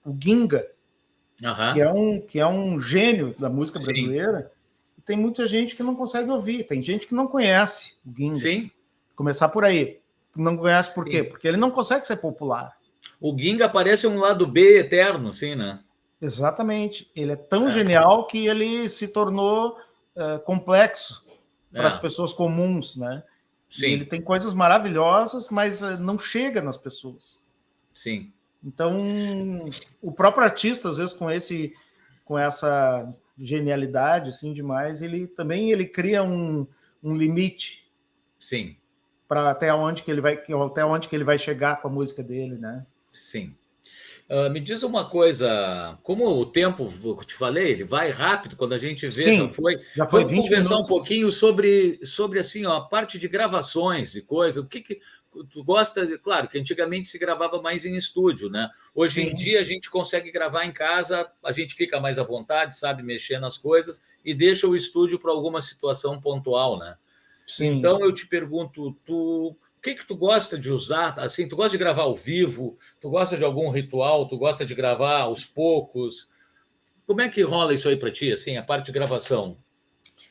O 0.04 0.16
Ginga, 0.18 0.66
uhum. 1.42 1.74
que, 1.74 1.80
é 1.80 1.92
um, 1.92 2.20
que 2.20 2.38
é 2.40 2.46
um 2.46 2.78
gênio 2.78 3.34
da 3.38 3.48
música 3.48 3.78
brasileira. 3.78 4.40
Sim. 4.96 5.02
Tem 5.04 5.16
muita 5.16 5.46
gente 5.46 5.76
que 5.76 5.82
não 5.82 5.94
consegue 5.94 6.30
ouvir. 6.30 6.64
Tem 6.64 6.82
gente 6.82 7.06
que 7.06 7.14
não 7.14 7.26
conhece 7.26 7.94
o 8.04 8.12
Ginga. 8.16 8.36
Sim. 8.36 8.70
Começar 9.14 9.48
por 9.48 9.64
aí. 9.64 10.00
Não 10.36 10.56
conhece 10.56 10.94
por 10.94 11.04
quê? 11.04 11.24
Porque 11.24 11.48
ele 11.48 11.56
não 11.56 11.70
consegue 11.70 12.06
ser 12.06 12.16
popular. 12.16 12.76
O 13.20 13.36
Ginga 13.36 13.68
parece 13.68 14.06
um 14.06 14.18
lado 14.18 14.46
B 14.46 14.78
eterno, 14.78 15.32
sim, 15.32 15.54
né? 15.54 15.80
Exatamente. 16.20 17.10
Ele 17.14 17.32
é 17.32 17.36
tão 17.36 17.68
é. 17.68 17.70
genial 17.70 18.26
que 18.26 18.46
ele 18.46 18.88
se 18.88 19.08
tornou 19.08 19.78
uh, 20.16 20.38
complexo 20.44 21.24
para 21.72 21.84
é. 21.84 21.86
as 21.86 21.96
pessoas 21.96 22.32
comuns, 22.32 22.96
né? 22.96 23.22
Sim. 23.68 23.86
Ele 23.86 24.04
tem 24.04 24.20
coisas 24.20 24.52
maravilhosas, 24.52 25.48
mas 25.50 25.82
eh, 25.82 25.96
não 25.96 26.18
chega 26.18 26.62
nas 26.62 26.76
pessoas. 26.76 27.40
Sim. 27.92 28.32
Então, 28.62 29.64
o 30.00 30.12
próprio 30.12 30.44
artista, 30.44 30.88
às 30.88 30.96
vezes, 30.96 31.12
com 31.12 31.30
esse 31.30 31.72
com 32.24 32.36
essa 32.36 33.08
genialidade 33.38 34.30
assim 34.30 34.52
demais, 34.52 35.00
ele 35.00 35.28
também 35.28 35.70
ele 35.70 35.86
cria 35.86 36.24
um, 36.24 36.66
um 37.00 37.14
limite. 37.14 37.88
Sim. 38.40 38.76
Para 39.28 39.50
até 39.50 39.72
onde 39.72 40.02
que 40.02 40.10
ele 40.10 40.20
vai 40.20 40.34
até 40.34 40.84
onde 40.84 41.08
que 41.08 41.14
ele 41.14 41.24
vai 41.24 41.38
chegar 41.38 41.80
com 41.80 41.86
a 41.86 41.90
música 41.90 42.22
dele, 42.22 42.56
né? 42.56 42.84
Sim. 43.12 43.54
Uh, 44.28 44.50
me 44.50 44.58
diz 44.58 44.82
uma 44.82 45.08
coisa, 45.08 45.96
como 46.02 46.26
o 46.26 46.44
tempo, 46.44 46.92
eu 47.04 47.24
te 47.24 47.34
falei, 47.34 47.68
ele 47.68 47.84
vai 47.84 48.10
rápido, 48.10 48.56
quando 48.56 48.72
a 48.72 48.78
gente 48.78 49.06
vê, 49.06 49.22
Sim, 49.22 49.36
já 49.36 49.48
foi. 49.48 49.80
Já 49.94 50.06
foi 50.06 50.24
Vamos 50.24 50.40
conversar 50.40 50.70
minutos. 50.70 50.86
um 50.86 50.88
pouquinho 50.88 51.30
sobre, 51.30 52.00
sobre 52.04 52.40
assim, 52.40 52.66
ó, 52.66 52.78
a 52.78 52.80
parte 52.80 53.20
de 53.20 53.28
gravações 53.28 54.16
e 54.16 54.22
coisa. 54.22 54.60
O 54.60 54.66
que, 54.66 54.80
que 54.80 55.00
tu 55.52 55.62
gosta? 55.62 56.18
Claro 56.18 56.48
que 56.48 56.58
antigamente 56.58 57.08
se 57.08 57.18
gravava 57.18 57.62
mais 57.62 57.84
em 57.84 57.94
estúdio, 57.94 58.50
né? 58.50 58.68
Hoje 58.92 59.22
Sim. 59.22 59.28
em 59.28 59.34
dia 59.34 59.60
a 59.60 59.64
gente 59.64 59.88
consegue 59.88 60.32
gravar 60.32 60.64
em 60.64 60.72
casa, 60.72 61.30
a 61.44 61.52
gente 61.52 61.76
fica 61.76 62.00
mais 62.00 62.18
à 62.18 62.24
vontade, 62.24 62.76
sabe 62.76 63.04
mexer 63.04 63.38
nas 63.38 63.56
coisas 63.56 64.02
e 64.24 64.34
deixa 64.34 64.66
o 64.66 64.74
estúdio 64.74 65.20
para 65.20 65.30
alguma 65.30 65.62
situação 65.62 66.20
pontual, 66.20 66.80
né? 66.80 66.96
Sim. 67.46 67.76
Então 67.76 68.00
eu 68.00 68.12
te 68.12 68.26
pergunto, 68.26 68.96
tu 69.04 69.56
que 69.82 69.94
que 69.94 70.06
tu 70.06 70.16
gosta 70.16 70.58
de 70.58 70.70
usar? 70.70 71.18
Assim, 71.18 71.48
tu 71.48 71.54
gosta 71.54 71.70
de 71.70 71.78
gravar 71.78 72.02
ao 72.02 72.14
vivo? 72.14 72.76
Tu 73.00 73.08
gosta 73.08 73.36
de 73.36 73.44
algum 73.44 73.70
ritual? 73.70 74.26
Tu 74.26 74.36
gosta 74.36 74.64
de 74.64 74.74
gravar 74.74 75.20
aos 75.20 75.44
poucos? 75.44 76.28
Como 77.06 77.20
é 77.20 77.28
que 77.28 77.42
rola 77.42 77.72
isso 77.72 77.88
aí 77.88 77.96
para 77.96 78.10
ti, 78.10 78.32
assim, 78.32 78.56
a 78.56 78.62
parte 78.62 78.86
de 78.86 78.92
gravação 78.92 79.56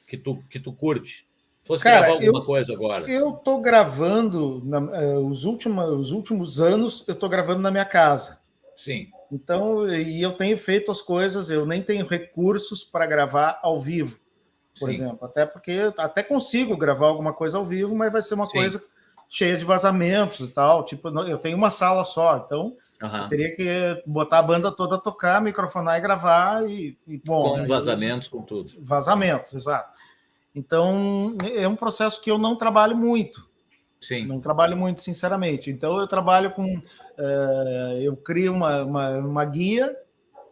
que 0.08 0.18
tu 0.18 0.44
que 0.50 0.60
tu 0.60 0.74
curte? 0.74 1.26
Fosse 1.64 1.84
Cara, 1.84 2.02
gravar 2.02 2.14
alguma 2.14 2.40
eu, 2.40 2.46
coisa 2.46 2.74
agora? 2.74 3.10
Eu 3.10 3.32
tô 3.32 3.60
gravando 3.60 4.62
na, 4.66 4.80
uh, 4.80 5.26
os 5.26 5.46
últimos 5.46 5.86
os 5.86 6.12
últimos 6.12 6.60
anos, 6.60 7.08
eu 7.08 7.16
tô 7.16 7.30
gravando 7.30 7.62
na 7.62 7.72
minha 7.72 7.86
casa. 7.86 8.42
Sim. 8.76 9.08
Então, 9.32 9.88
e 9.90 10.22
eu 10.22 10.34
tenho 10.34 10.58
feito 10.58 10.92
as 10.92 11.02
coisas, 11.02 11.50
eu 11.50 11.66
nem 11.66 11.82
tenho 11.82 12.06
recursos 12.06 12.84
para 12.84 13.08
gravar 13.08 13.60
ao 13.64 13.80
vivo, 13.80 14.20
por 14.80 14.90
Sim. 14.90 14.96
exemplo. 14.96 15.26
Até 15.26 15.46
porque 15.46 15.92
até 15.98 16.22
consigo 16.22 16.78
gravar 16.78 17.08
alguma 17.08 17.34
coisa 17.34 17.58
ao 17.58 17.66
vivo, 17.66 17.96
mas 17.96 18.12
vai 18.12 18.22
ser 18.22 18.36
uma 18.36 18.46
Sim. 18.46 18.58
coisa 18.58 18.84
cheia 19.30 19.58
de 19.58 19.66
vazamentos 19.66 20.40
e 20.40 20.52
tal. 20.52 20.84
Tipo, 20.84 21.10
eu 21.22 21.38
tenho 21.38 21.58
uma 21.58 21.72
sala 21.72 22.04
só, 22.04 22.38
então 22.38 22.76
uhum. 23.02 23.18
eu 23.18 23.28
teria 23.30 23.56
que 23.56 24.04
botar 24.06 24.40
a 24.40 24.44
banda 24.44 24.72
toda 24.72 24.96
a 24.96 25.00
tocar, 25.00 25.42
microfonar 25.42 25.98
e 25.98 26.02
gravar 26.02 26.70
e, 26.70 26.98
e 27.08 27.18
bom. 27.18 27.60
Com 27.60 27.68
vazamentos, 27.68 28.28
com 28.28 28.42
tudo. 28.42 28.74
Vazamentos, 28.80 29.54
exato. 29.54 29.98
Então 30.56 31.36
é 31.56 31.68
um 31.68 31.76
processo 31.76 32.22
que 32.22 32.32
eu 32.32 32.38
não 32.38 32.56
trabalho 32.56 32.96
muito. 32.96 33.46
Sim. 34.02 34.26
Não 34.26 34.40
trabalho 34.40 34.78
muito, 34.78 35.02
sinceramente. 35.02 35.70
Então 35.70 36.00
eu 36.00 36.08
trabalho 36.08 36.52
com. 36.52 36.78
Uh, 36.78 38.02
eu 38.02 38.16
crio 38.16 38.54
uma, 38.54 38.84
uma, 38.84 39.10
uma, 39.18 39.46
guia 39.46 39.96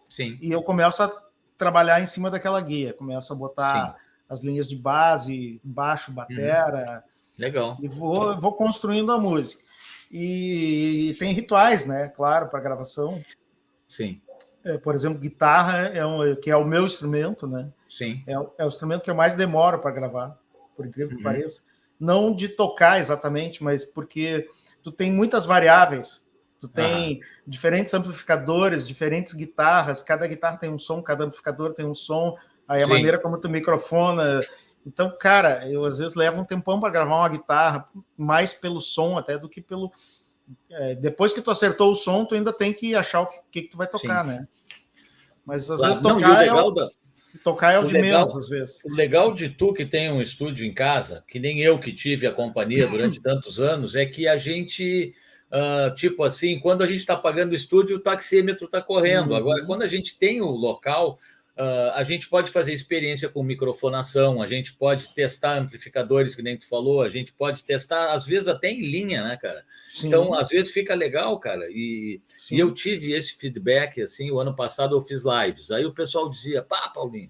Sim. 0.09 0.37
e 0.41 0.51
eu 0.51 0.63
começo 0.63 1.03
a 1.03 1.11
trabalhar 1.57 2.01
em 2.01 2.05
cima 2.05 2.31
daquela 2.31 2.59
guia. 2.59 2.93
Começo 2.93 3.31
a 3.31 3.35
botar 3.35 3.91
Sim. 3.91 4.03
as 4.27 4.43
linhas 4.43 4.67
de 4.67 4.75
base, 4.75 5.61
baixo, 5.63 6.11
batera. 6.11 7.03
Uhum. 7.05 7.12
Legal. 7.37 7.77
E 7.81 7.87
vou, 7.87 8.39
vou 8.39 8.53
construindo 8.53 9.11
a 9.11 9.17
música. 9.17 9.63
E, 10.11 11.09
e 11.09 11.13
tem 11.15 11.33
rituais, 11.33 11.85
né? 11.85 12.09
Claro, 12.09 12.49
para 12.49 12.59
gravação. 12.59 13.21
Sim. 13.87 14.21
É, 14.63 14.77
por 14.77 14.95
exemplo, 14.95 15.19
guitarra 15.19 15.87
é 15.87 16.05
um, 16.05 16.35
que 16.35 16.49
é 16.49 16.55
o 16.55 16.63
meu 16.63 16.85
instrumento, 16.85 17.47
né? 17.47 17.69
Sim. 17.89 18.23
É, 18.27 18.33
é 18.33 18.65
o 18.65 18.67
instrumento 18.67 19.03
que 19.03 19.09
eu 19.09 19.15
mais 19.15 19.35
demoro 19.35 19.79
para 19.79 19.91
gravar, 19.91 20.39
por 20.75 20.85
incrível 20.85 21.09
que 21.09 21.15
uhum. 21.15 21.23
pareça 21.23 21.63
não 22.03 22.35
de 22.35 22.49
tocar 22.49 22.99
exatamente, 22.99 23.63
mas 23.63 23.85
porque 23.85 24.47
tu 24.81 24.91
tem 24.91 25.11
muitas 25.11 25.45
variáveis. 25.45 26.23
Tu 26.59 26.67
tem 26.67 27.19
diferentes 27.45 27.93
amplificadores, 27.93 28.87
diferentes 28.87 29.33
guitarras, 29.33 30.01
cada 30.01 30.27
guitarra 30.27 30.57
tem 30.57 30.69
um 30.69 30.79
som, 30.79 31.01
cada 31.01 31.25
amplificador 31.25 31.73
tem 31.73 31.85
um 31.85 31.95
som, 31.95 32.37
aí 32.67 32.81
a 32.81 32.87
Sim. 32.87 32.93
maneira 32.93 33.19
como 33.19 33.37
tu 33.37 33.49
microfona. 33.49 34.39
Então, 34.85 35.15
cara, 35.17 35.69
eu 35.69 35.85
às 35.85 35.99
vezes 35.99 36.15
levo 36.15 36.41
um 36.41 36.45
tempão 36.45 36.79
para 36.79 36.89
gravar 36.89 37.19
uma 37.19 37.29
guitarra, 37.29 37.87
mais 38.17 38.53
pelo 38.53 38.81
som 38.81 39.17
até 39.17 39.37
do 39.37 39.49
que 39.49 39.61
pelo. 39.61 39.91
É, 40.69 40.95
depois 40.95 41.31
que 41.31 41.41
tu 41.41 41.49
acertou 41.49 41.91
o 41.91 41.95
som, 41.95 42.25
tu 42.25 42.35
ainda 42.35 42.51
tem 42.51 42.73
que 42.73 42.93
achar 42.93 43.21
o 43.21 43.27
que, 43.27 43.37
que, 43.49 43.61
que 43.63 43.69
tu 43.69 43.77
vai 43.77 43.87
tocar, 43.87 44.23
Sim. 44.23 44.31
né? 44.31 44.47
Mas 45.45 45.69
às 45.71 45.81
vezes 45.81 45.99
tocar. 45.99 46.19
Não, 46.19 46.39
legal 46.39 46.71
é... 46.71 46.75
da 46.75 46.89
Tocar 47.41 47.71
é 47.71 47.79
o, 47.79 47.83
o 47.83 47.85
de 47.85 47.93
legal, 47.93 48.27
menos, 48.27 48.35
às 48.35 48.49
vezes. 48.49 48.85
O 48.85 48.93
legal 48.93 49.33
de 49.33 49.49
tu 49.49 49.73
que 49.73 49.85
tem 49.85 50.11
um 50.11 50.21
estúdio 50.21 50.65
em 50.65 50.73
casa, 50.73 51.23
que 51.27 51.39
nem 51.39 51.61
eu 51.61 51.79
que 51.79 51.91
tive 51.91 52.27
a 52.27 52.31
companhia 52.31 52.85
durante 52.85 53.19
tantos 53.23 53.59
anos, 53.59 53.95
é 53.95 54.05
que 54.05 54.27
a 54.27 54.37
gente, 54.37 55.15
uh, 55.51 55.93
tipo 55.95 56.23
assim, 56.23 56.59
quando 56.59 56.83
a 56.83 56.87
gente 56.87 56.99
está 56.99 57.15
pagando 57.15 57.53
o 57.53 57.55
estúdio, 57.55 57.97
o 57.97 57.99
taxímetro 57.99 58.65
está 58.65 58.81
correndo. 58.81 59.31
Uhum. 59.31 59.37
Agora, 59.37 59.65
quando 59.65 59.81
a 59.81 59.87
gente 59.87 60.17
tem 60.17 60.41
o 60.41 60.51
local, 60.51 61.17
Uh, 61.55 61.93
a 61.93 62.01
gente 62.01 62.27
pode 62.27 62.49
fazer 62.49 62.73
experiência 62.73 63.29
com 63.29 63.43
microfonação, 63.43 64.41
a 64.41 64.47
gente 64.47 64.73
pode 64.73 65.13
testar 65.13 65.59
amplificadores, 65.59 66.33
que 66.33 66.41
nem 66.41 66.57
tu 66.57 66.67
falou, 66.67 67.03
a 67.03 67.09
gente 67.09 67.31
pode 67.31 67.63
testar, 67.63 68.11
às 68.11 68.25
vezes, 68.25 68.47
até 68.47 68.71
em 68.71 68.81
linha, 68.81 69.23
né, 69.23 69.37
cara? 69.37 69.63
Sim. 69.87 70.07
Então, 70.07 70.33
às 70.33 70.47
vezes 70.49 70.71
fica 70.71 70.95
legal, 70.95 71.39
cara. 71.39 71.67
E, 71.69 72.19
e, 72.49 72.57
eu 72.57 72.73
tive 72.73 73.13
esse 73.13 73.37
feedback, 73.37 74.01
assim, 74.01 74.31
o 74.31 74.39
ano 74.39 74.55
passado 74.55 74.95
eu 74.95 75.01
fiz 75.01 75.23
lives. 75.23 75.69
Aí 75.69 75.85
o 75.85 75.93
pessoal 75.93 76.27
dizia, 76.27 76.63
pá, 76.63 76.89
Paulinho, 76.89 77.29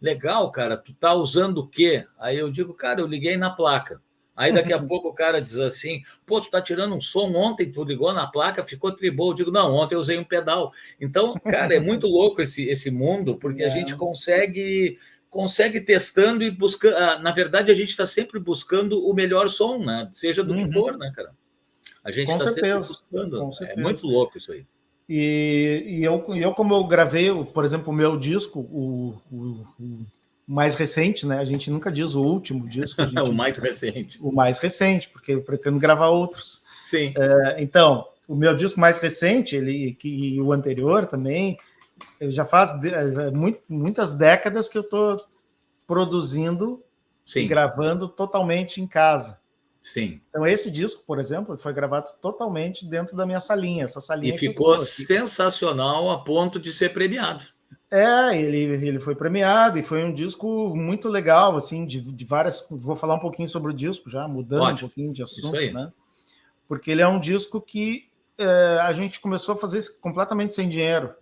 legal, 0.00 0.52
cara, 0.52 0.76
tu 0.76 0.94
tá 0.94 1.12
usando 1.12 1.58
o 1.58 1.68
quê? 1.68 2.06
Aí 2.18 2.38
eu 2.38 2.50
digo, 2.52 2.74
cara, 2.74 3.00
eu 3.00 3.06
liguei 3.08 3.36
na 3.36 3.50
placa. 3.50 4.00
Aí 4.36 4.52
daqui 4.52 4.72
a 4.72 4.82
pouco 4.82 5.08
o 5.08 5.14
cara 5.14 5.40
diz 5.40 5.58
assim: 5.58 6.02
pô, 6.26 6.40
tu 6.40 6.50
tá 6.50 6.60
tirando 6.60 6.94
um 6.94 7.00
som 7.00 7.32
ontem, 7.34 7.70
tu 7.70 7.84
ligou 7.84 8.12
na 8.12 8.26
placa, 8.26 8.64
ficou 8.64 8.92
tribou. 8.92 9.30
Eu 9.30 9.34
digo, 9.34 9.50
não, 9.50 9.72
ontem 9.72 9.94
eu 9.94 10.00
usei 10.00 10.18
um 10.18 10.24
pedal. 10.24 10.72
Então, 11.00 11.34
cara, 11.34 11.74
é 11.74 11.80
muito 11.80 12.06
louco 12.06 12.42
esse, 12.42 12.68
esse 12.68 12.90
mundo, 12.90 13.36
porque 13.36 13.62
é. 13.62 13.66
a 13.66 13.68
gente 13.68 13.94
consegue 13.94 14.98
consegue 15.30 15.80
testando 15.80 16.44
e 16.44 16.50
buscando. 16.50 16.96
Ah, 16.96 17.18
na 17.18 17.32
verdade, 17.32 17.70
a 17.70 17.74
gente 17.74 17.90
está 17.90 18.06
sempre 18.06 18.38
buscando 18.38 19.04
o 19.04 19.12
melhor 19.12 19.48
som, 19.48 19.78
né? 19.78 20.08
Seja 20.12 20.44
do 20.44 20.54
uhum. 20.54 20.64
que 20.64 20.72
for, 20.72 20.96
né, 20.96 21.12
cara? 21.14 21.32
A 22.04 22.10
gente 22.10 22.30
está 22.30 22.48
sempre 22.48 22.78
buscando. 22.78 23.50
É 23.62 23.76
muito 23.76 24.06
louco 24.06 24.38
isso 24.38 24.52
aí. 24.52 24.66
E, 25.08 25.82
e 25.86 26.04
eu, 26.04 26.24
eu, 26.34 26.54
como 26.54 26.74
eu 26.74 26.84
gravei, 26.84 27.28
por 27.52 27.64
exemplo, 27.64 27.92
o 27.92 27.96
meu 27.96 28.16
disco, 28.16 28.60
o, 28.60 29.20
o, 29.30 29.66
o 29.78 30.06
mais 30.46 30.74
recente, 30.74 31.26
né? 31.26 31.38
A 31.38 31.44
gente 31.44 31.70
nunca 31.70 31.90
diz 31.90 32.14
o 32.14 32.22
último 32.22 32.68
disco. 32.68 33.00
o 33.28 33.32
mais 33.32 33.58
recente. 33.58 34.18
O 34.20 34.32
mais 34.32 34.58
recente, 34.58 35.08
porque 35.08 35.32
eu 35.32 35.42
pretendo 35.42 35.78
gravar 35.78 36.08
outros. 36.08 36.62
Sim. 36.84 37.14
É, 37.16 37.62
então, 37.62 38.06
o 38.28 38.34
meu 38.34 38.54
disco 38.54 38.78
mais 38.78 38.98
recente, 38.98 39.56
ele 39.56 39.94
que 39.94 40.40
o 40.40 40.52
anterior 40.52 41.06
também, 41.06 41.58
eu 42.20 42.30
já 42.30 42.44
faz 42.44 42.72
é, 42.84 43.30
muito, 43.30 43.60
muitas 43.68 44.14
décadas 44.14 44.68
que 44.68 44.76
eu 44.76 44.82
estou 44.82 45.24
produzindo 45.86 46.82
Sim. 47.24 47.40
e 47.40 47.46
gravando 47.46 48.08
totalmente 48.08 48.80
em 48.80 48.86
casa. 48.86 49.40
Sim. 49.82 50.20
Então, 50.30 50.46
esse 50.46 50.70
disco, 50.70 51.04
por 51.06 51.18
exemplo, 51.18 51.58
foi 51.58 51.72
gravado 51.74 52.08
totalmente 52.20 52.86
dentro 52.86 53.14
da 53.14 53.26
minha 53.26 53.40
salinha. 53.40 53.84
Essa 53.84 54.00
salinha 54.00 54.34
e 54.34 54.38
ficou 54.38 54.78
sensacional 54.78 56.10
a 56.10 56.24
ponto 56.24 56.58
de 56.58 56.72
ser 56.72 56.94
premiado. 56.94 57.44
É, 57.96 58.36
ele, 58.36 58.58
ele 58.88 58.98
foi 58.98 59.14
premiado 59.14 59.78
e 59.78 59.82
foi 59.82 60.02
um 60.02 60.12
disco 60.12 60.74
muito 60.74 61.08
legal, 61.08 61.56
assim, 61.56 61.86
de, 61.86 62.00
de 62.00 62.24
várias. 62.24 62.66
Vou 62.68 62.96
falar 62.96 63.14
um 63.14 63.20
pouquinho 63.20 63.48
sobre 63.48 63.70
o 63.70 63.74
disco 63.74 64.10
já, 64.10 64.26
mudando 64.26 64.62
Ótimo. 64.62 64.86
um 64.86 64.88
pouquinho 64.88 65.12
de 65.12 65.22
assunto, 65.22 65.52
né? 65.52 65.92
Porque 66.66 66.90
ele 66.90 67.02
é 67.02 67.06
um 67.06 67.20
disco 67.20 67.60
que 67.60 68.10
é, 68.36 68.78
a 68.82 68.92
gente 68.92 69.20
começou 69.20 69.54
a 69.54 69.56
fazer 69.56 69.80
completamente 70.00 70.54
sem 70.54 70.68
dinheiro. 70.68 71.14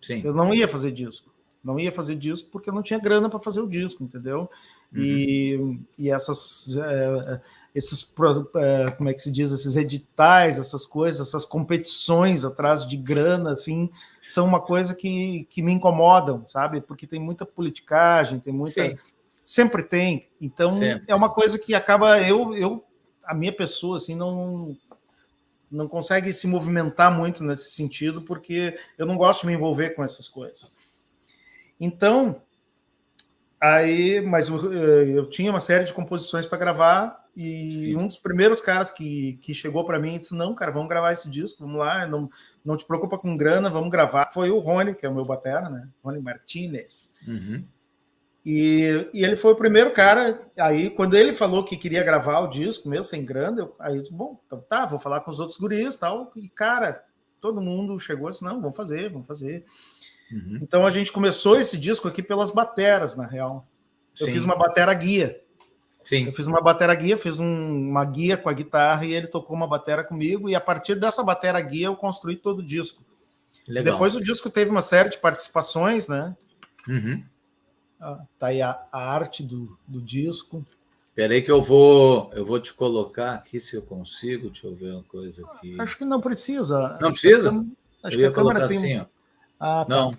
Sim. 0.00 0.22
Eu 0.24 0.32
não 0.32 0.54
ia 0.54 0.66
fazer 0.66 0.92
disco. 0.92 1.30
Não 1.62 1.78
ia 1.78 1.92
fazer 1.92 2.14
disco 2.14 2.48
porque 2.50 2.70
não 2.70 2.82
tinha 2.82 2.98
grana 2.98 3.28
para 3.28 3.40
fazer 3.40 3.60
o 3.60 3.68
disco, 3.68 4.02
entendeu? 4.02 4.50
Uhum. 4.92 5.00
E, 5.00 5.80
e 5.98 6.10
essas. 6.10 6.76
É, 6.76 7.40
esses 7.74 8.12
é, 8.56 8.90
como 8.92 9.08
é 9.08 9.14
que 9.14 9.20
se 9.20 9.30
diz 9.30 9.52
esses 9.52 9.76
editais 9.76 10.58
essas 10.58 10.84
coisas 10.84 11.28
essas 11.28 11.44
competições 11.44 12.44
atrás 12.44 12.86
de 12.86 12.96
grana 12.96 13.52
assim 13.52 13.90
são 14.26 14.46
uma 14.46 14.60
coisa 14.60 14.94
que, 14.94 15.46
que 15.50 15.62
me 15.62 15.72
incomodam 15.72 16.44
sabe 16.48 16.80
porque 16.80 17.06
tem 17.06 17.20
muita 17.20 17.46
politicagem 17.46 18.40
tem 18.40 18.52
muita 18.52 18.88
Sim. 18.88 18.96
sempre 19.44 19.82
tem 19.82 20.28
então 20.40 20.72
sempre. 20.72 21.04
é 21.06 21.14
uma 21.14 21.30
coisa 21.30 21.58
que 21.58 21.74
acaba 21.74 22.20
eu 22.22 22.54
eu 22.54 22.84
a 23.24 23.34
minha 23.34 23.52
pessoa 23.52 23.98
assim 23.98 24.16
não 24.16 24.76
não 25.70 25.86
consegue 25.86 26.32
se 26.32 26.46
movimentar 26.46 27.14
muito 27.14 27.44
nesse 27.44 27.72
sentido 27.72 28.22
porque 28.22 28.76
eu 28.96 29.06
não 29.06 29.16
gosto 29.16 29.42
de 29.42 29.48
me 29.48 29.52
envolver 29.52 29.90
com 29.90 30.02
essas 30.02 30.26
coisas 30.26 30.74
então 31.80 32.42
aí 33.60 34.20
mas 34.20 34.48
eu, 34.48 34.72
eu 34.72 35.30
tinha 35.30 35.50
uma 35.50 35.60
série 35.60 35.84
de 35.84 35.92
composições 35.92 36.46
para 36.46 36.58
gravar 36.58 37.28
e 37.40 37.72
Sim. 37.72 37.96
um 37.96 38.08
dos 38.08 38.16
primeiros 38.16 38.60
caras 38.60 38.90
que, 38.90 39.34
que 39.34 39.54
chegou 39.54 39.84
para 39.84 40.00
mim 40.00 40.16
e 40.16 40.18
disse: 40.18 40.34
Não, 40.34 40.56
cara, 40.56 40.72
vamos 40.72 40.88
gravar 40.88 41.12
esse 41.12 41.30
disco, 41.30 41.62
vamos 41.62 41.78
lá, 41.78 42.04
não, 42.04 42.28
não 42.64 42.76
te 42.76 42.84
preocupa 42.84 43.16
com 43.16 43.36
grana, 43.36 43.70
vamos 43.70 43.90
gravar. 43.90 44.28
Foi 44.32 44.50
o 44.50 44.58
Rony, 44.58 44.92
que 44.92 45.06
é 45.06 45.08
o 45.08 45.14
meu 45.14 45.24
batera, 45.24 45.70
né? 45.70 45.88
Rony 46.02 46.20
Martinez. 46.20 47.12
Uhum. 47.28 47.64
E, 48.44 49.08
e 49.14 49.22
ele 49.22 49.36
foi 49.36 49.52
o 49.52 49.56
primeiro 49.56 49.92
cara. 49.92 50.50
Aí, 50.58 50.90
quando 50.90 51.14
ele 51.14 51.32
falou 51.32 51.62
que 51.62 51.76
queria 51.76 52.02
gravar 52.02 52.40
o 52.40 52.48
disco, 52.48 52.88
mesmo 52.88 53.04
sem 53.04 53.24
grana, 53.24 53.60
eu, 53.60 53.76
aí 53.78 53.94
eu 53.94 54.02
disse: 54.02 54.12
Bom, 54.12 54.40
então 54.44 54.60
tá, 54.68 54.84
vou 54.84 54.98
falar 54.98 55.20
com 55.20 55.30
os 55.30 55.38
outros 55.38 55.60
guris 55.60 55.96
tal. 55.96 56.32
E, 56.34 56.48
cara, 56.48 57.04
todo 57.40 57.60
mundo 57.60 58.00
chegou 58.00 58.30
e 58.30 58.32
disse: 58.32 58.44
Não, 58.44 58.60
vamos 58.60 58.76
fazer, 58.76 59.12
vamos 59.12 59.28
fazer. 59.28 59.64
Uhum. 60.30 60.58
Então 60.62 60.86
a 60.86 60.90
gente 60.90 61.12
começou 61.12 61.58
esse 61.58 61.78
disco 61.78 62.06
aqui 62.08 62.22
pelas 62.22 62.50
bateras, 62.50 63.16
na 63.16 63.26
real. 63.26 63.66
Eu 64.18 64.26
Sim. 64.26 64.32
fiz 64.32 64.44
uma 64.44 64.56
batera 64.56 64.92
guia. 64.94 65.40
Sim. 66.02 66.26
Eu 66.26 66.32
fiz 66.32 66.46
uma 66.46 66.60
batera 66.60 66.94
guia, 66.94 67.16
fiz 67.18 67.38
um, 67.38 67.88
uma 67.90 68.04
guia 68.04 68.36
com 68.36 68.48
a 68.48 68.52
guitarra 68.52 69.04
e 69.04 69.12
ele 69.12 69.26
tocou 69.26 69.54
uma 69.54 69.66
batera 69.66 70.02
comigo. 70.02 70.48
E 70.48 70.54
a 70.54 70.60
partir 70.60 70.94
dessa 70.94 71.22
batera 71.22 71.60
guia 71.60 71.86
eu 71.86 71.96
construí 71.96 72.36
todo 72.36 72.60
o 72.60 72.66
disco. 72.66 73.02
Legal. 73.66 73.94
Depois 73.94 74.16
o 74.16 74.20
disco 74.20 74.48
teve 74.48 74.70
uma 74.70 74.82
série 74.82 75.10
de 75.10 75.18
participações, 75.18 76.08
né? 76.08 76.34
Uhum. 76.88 77.22
Ah, 78.00 78.20
tá 78.38 78.46
aí 78.46 78.62
a, 78.62 78.80
a 78.90 79.12
arte 79.12 79.42
do, 79.42 79.78
do 79.86 80.00
disco. 80.00 80.64
Peraí 81.14 81.42
que 81.42 81.50
eu 81.50 81.60
vou, 81.60 82.30
eu 82.32 82.44
vou 82.44 82.60
te 82.60 82.72
colocar 82.72 83.34
aqui 83.34 83.58
se 83.58 83.76
eu 83.76 83.82
consigo. 83.82 84.50
Deixa 84.50 84.66
eu 84.66 84.74
ver 84.74 84.92
uma 84.92 85.02
coisa 85.02 85.44
aqui. 85.44 85.74
Acho 85.78 85.98
que 85.98 86.04
não 86.04 86.20
precisa. 86.20 86.96
Não 87.00 87.08
acho 87.08 87.20
precisa? 87.20 87.50
Que 87.50 87.56
a, 87.56 88.08
acho 88.08 88.16
eu 88.16 88.20
ia 88.20 88.26
que 88.28 88.32
a 88.32 88.42
colocar 88.42 88.68
tem... 88.68 88.78
assim, 88.78 88.98
ó. 88.98 89.17
Ah, 89.58 89.84
tá. 89.84 89.94
não, 89.94 90.10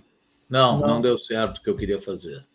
não, 0.50 0.80
não, 0.80 0.88
não, 0.88 1.02
deu 1.02 1.18
certo 1.18 1.58
o 1.58 1.62
que 1.62 1.70
eu 1.70 1.78
queria 1.78 2.00
fazer. 2.00 2.46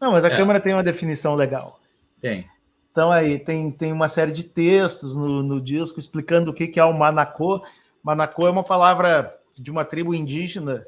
Não, 0.00 0.12
mas 0.12 0.24
a 0.24 0.28
é. 0.28 0.36
câmera 0.36 0.60
tem 0.60 0.72
uma 0.72 0.82
definição 0.82 1.34
legal. 1.34 1.80
Tem. 2.20 2.48
Então 2.90 3.10
aí 3.10 3.38
tem, 3.38 3.70
tem 3.70 3.92
uma 3.92 4.08
série 4.08 4.32
de 4.32 4.42
textos 4.42 5.14
no, 5.14 5.42
no 5.42 5.60
disco 5.60 6.00
explicando 6.00 6.50
o 6.50 6.54
que, 6.54 6.66
que 6.66 6.80
é 6.80 6.84
o 6.84 6.92
manacô. 6.92 7.64
Manacô 8.02 8.46
é 8.46 8.50
uma 8.50 8.64
palavra 8.64 9.38
de 9.56 9.70
uma 9.70 9.84
tribo 9.84 10.14
indígena 10.14 10.84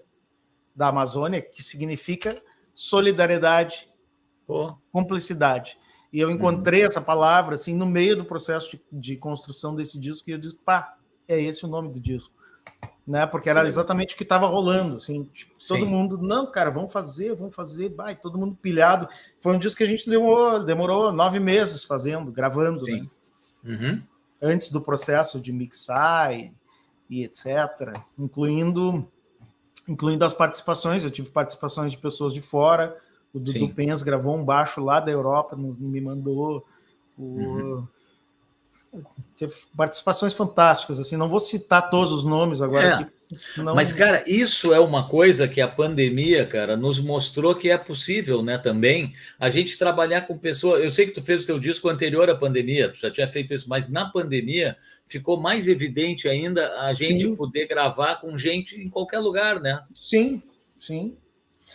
da 0.75 0.89
Amazônia 0.89 1.41
que 1.41 1.63
significa 1.63 2.43
solidariedade, 2.75 3.89
Pô. 4.47 4.75
cumplicidade. 4.91 5.79
E 6.13 6.21
eu 6.21 6.31
encontrei 6.31 6.81
uhum. 6.81 6.89
essa 6.89 7.01
palavra 7.01 7.55
assim 7.55 7.75
no 7.75 7.87
meio 7.87 8.17
do 8.17 8.25
processo 8.25 8.71
de, 8.71 8.83
de, 8.91 9.17
construção 9.17 9.75
desse 9.75 9.99
disco 9.99 10.29
e 10.29 10.33
eu 10.33 10.39
disse, 10.39 10.57
pá, 10.57 10.97
é 11.29 11.41
esse 11.41 11.65
o 11.65 11.69
nome 11.69 11.91
do 11.91 12.01
disco 12.01 12.35
né? 13.07 13.27
Porque 13.27 13.51
era 13.51 13.67
exatamente 13.67 14.15
o 14.15 14.17
que 14.17 14.23
estava 14.23 14.47
rolando, 14.47 14.97
assim, 14.97 15.25
tipo, 15.25 15.53
todo 15.67 15.85
mundo, 15.85 16.19
não, 16.19 16.51
cara, 16.51 16.71
vamos 16.71 16.93
fazer, 16.93 17.35
vamos 17.35 17.55
fazer, 17.55 17.91
vai, 17.91 18.15
todo 18.15 18.39
mundo 18.39 18.57
pilhado. 18.61 19.09
Foi 19.41 19.55
um 19.55 19.59
disco 19.59 19.79
que 19.79 19.85
a 19.85 19.87
gente 19.87 20.09
demorou, 20.09 20.65
demorou 20.65 21.13
nove 21.13 21.41
meses 21.41 21.85
fazendo, 21.85 22.31
gravando, 22.31 22.85
Sim. 22.85 23.09
Né? 23.65 23.75
Uhum. 23.75 24.03
Antes 24.41 24.71
do 24.71 24.81
processo 24.81 25.41
de 25.41 25.53
mixar 25.53 26.33
e, 26.33 26.53
e, 27.09 27.25
etc, 27.25 27.97
incluindo 28.19 29.09
incluindo 29.89 30.25
as 30.25 30.33
participações, 30.33 31.03
eu 31.03 31.11
tive 31.11 31.29
participações 31.29 31.91
de 31.91 31.99
pessoas 31.99 32.33
de 32.33 32.41
fora, 32.41 32.97
o 33.35 33.41
Dudu 33.41 33.51
Sim. 33.51 33.69
Pens 33.69 34.01
gravou 34.01 34.37
um 34.37 34.45
baixo 34.45 34.81
lá 34.81 35.01
da 35.01 35.11
Europa, 35.11 35.57
me 35.57 36.01
mandou 36.01 36.65
o 37.19 37.23
uhum 37.23 37.89
teve 39.37 39.55
participações 39.77 40.33
fantásticas, 40.33 41.01
assim, 41.01 41.17
não 41.17 41.29
vou 41.29 41.41
citar 41.41 41.89
todos 41.91 42.13
os 42.13 42.25
nomes 42.25 42.61
agora 42.61 42.87
é, 42.87 42.93
aqui, 42.93 43.11
senão... 43.35 43.75
Mas, 43.75 43.93
cara, 43.93 44.23
isso 44.27 44.73
é 44.73 44.79
uma 44.79 45.09
coisa 45.09 45.49
que 45.49 45.61
a 45.61 45.69
pandemia, 45.69 46.47
cara, 46.47 46.77
nos 46.77 47.01
mostrou 47.01 47.55
que 47.55 47.71
é 47.71 47.79
possível, 47.79 48.43
né, 48.43 48.59
também, 48.59 49.15
a 49.41 49.49
gente 49.51 49.79
trabalhar 49.79 50.23
com 50.23 50.37
pessoas... 50.37 50.85
Eu 50.85 50.91
sei 50.91 51.07
que 51.07 51.13
tu 51.13 51.23
fez 51.23 51.43
o 51.43 51.47
teu 51.47 51.59
disco 51.59 51.89
anterior 51.89 52.29
à 52.29 52.35
pandemia, 52.35 52.91
tu 52.91 52.99
já 52.99 53.11
tinha 53.11 53.29
feito 53.29 53.55
isso, 53.55 53.69
mas 53.69 53.89
na 53.89 54.11
pandemia 54.11 54.77
ficou 55.07 55.41
mais 55.41 55.69
evidente 55.69 56.29
ainda 56.29 56.81
a 56.81 56.95
gente 56.95 57.23
sim. 57.23 57.37
poder 57.37 57.67
gravar 57.67 58.17
com 58.17 58.37
gente 58.39 58.81
em 58.81 58.89
qualquer 58.89 59.19
lugar, 59.19 59.61
né? 59.61 59.83
Sim, 59.95 60.43
sim. 60.79 61.17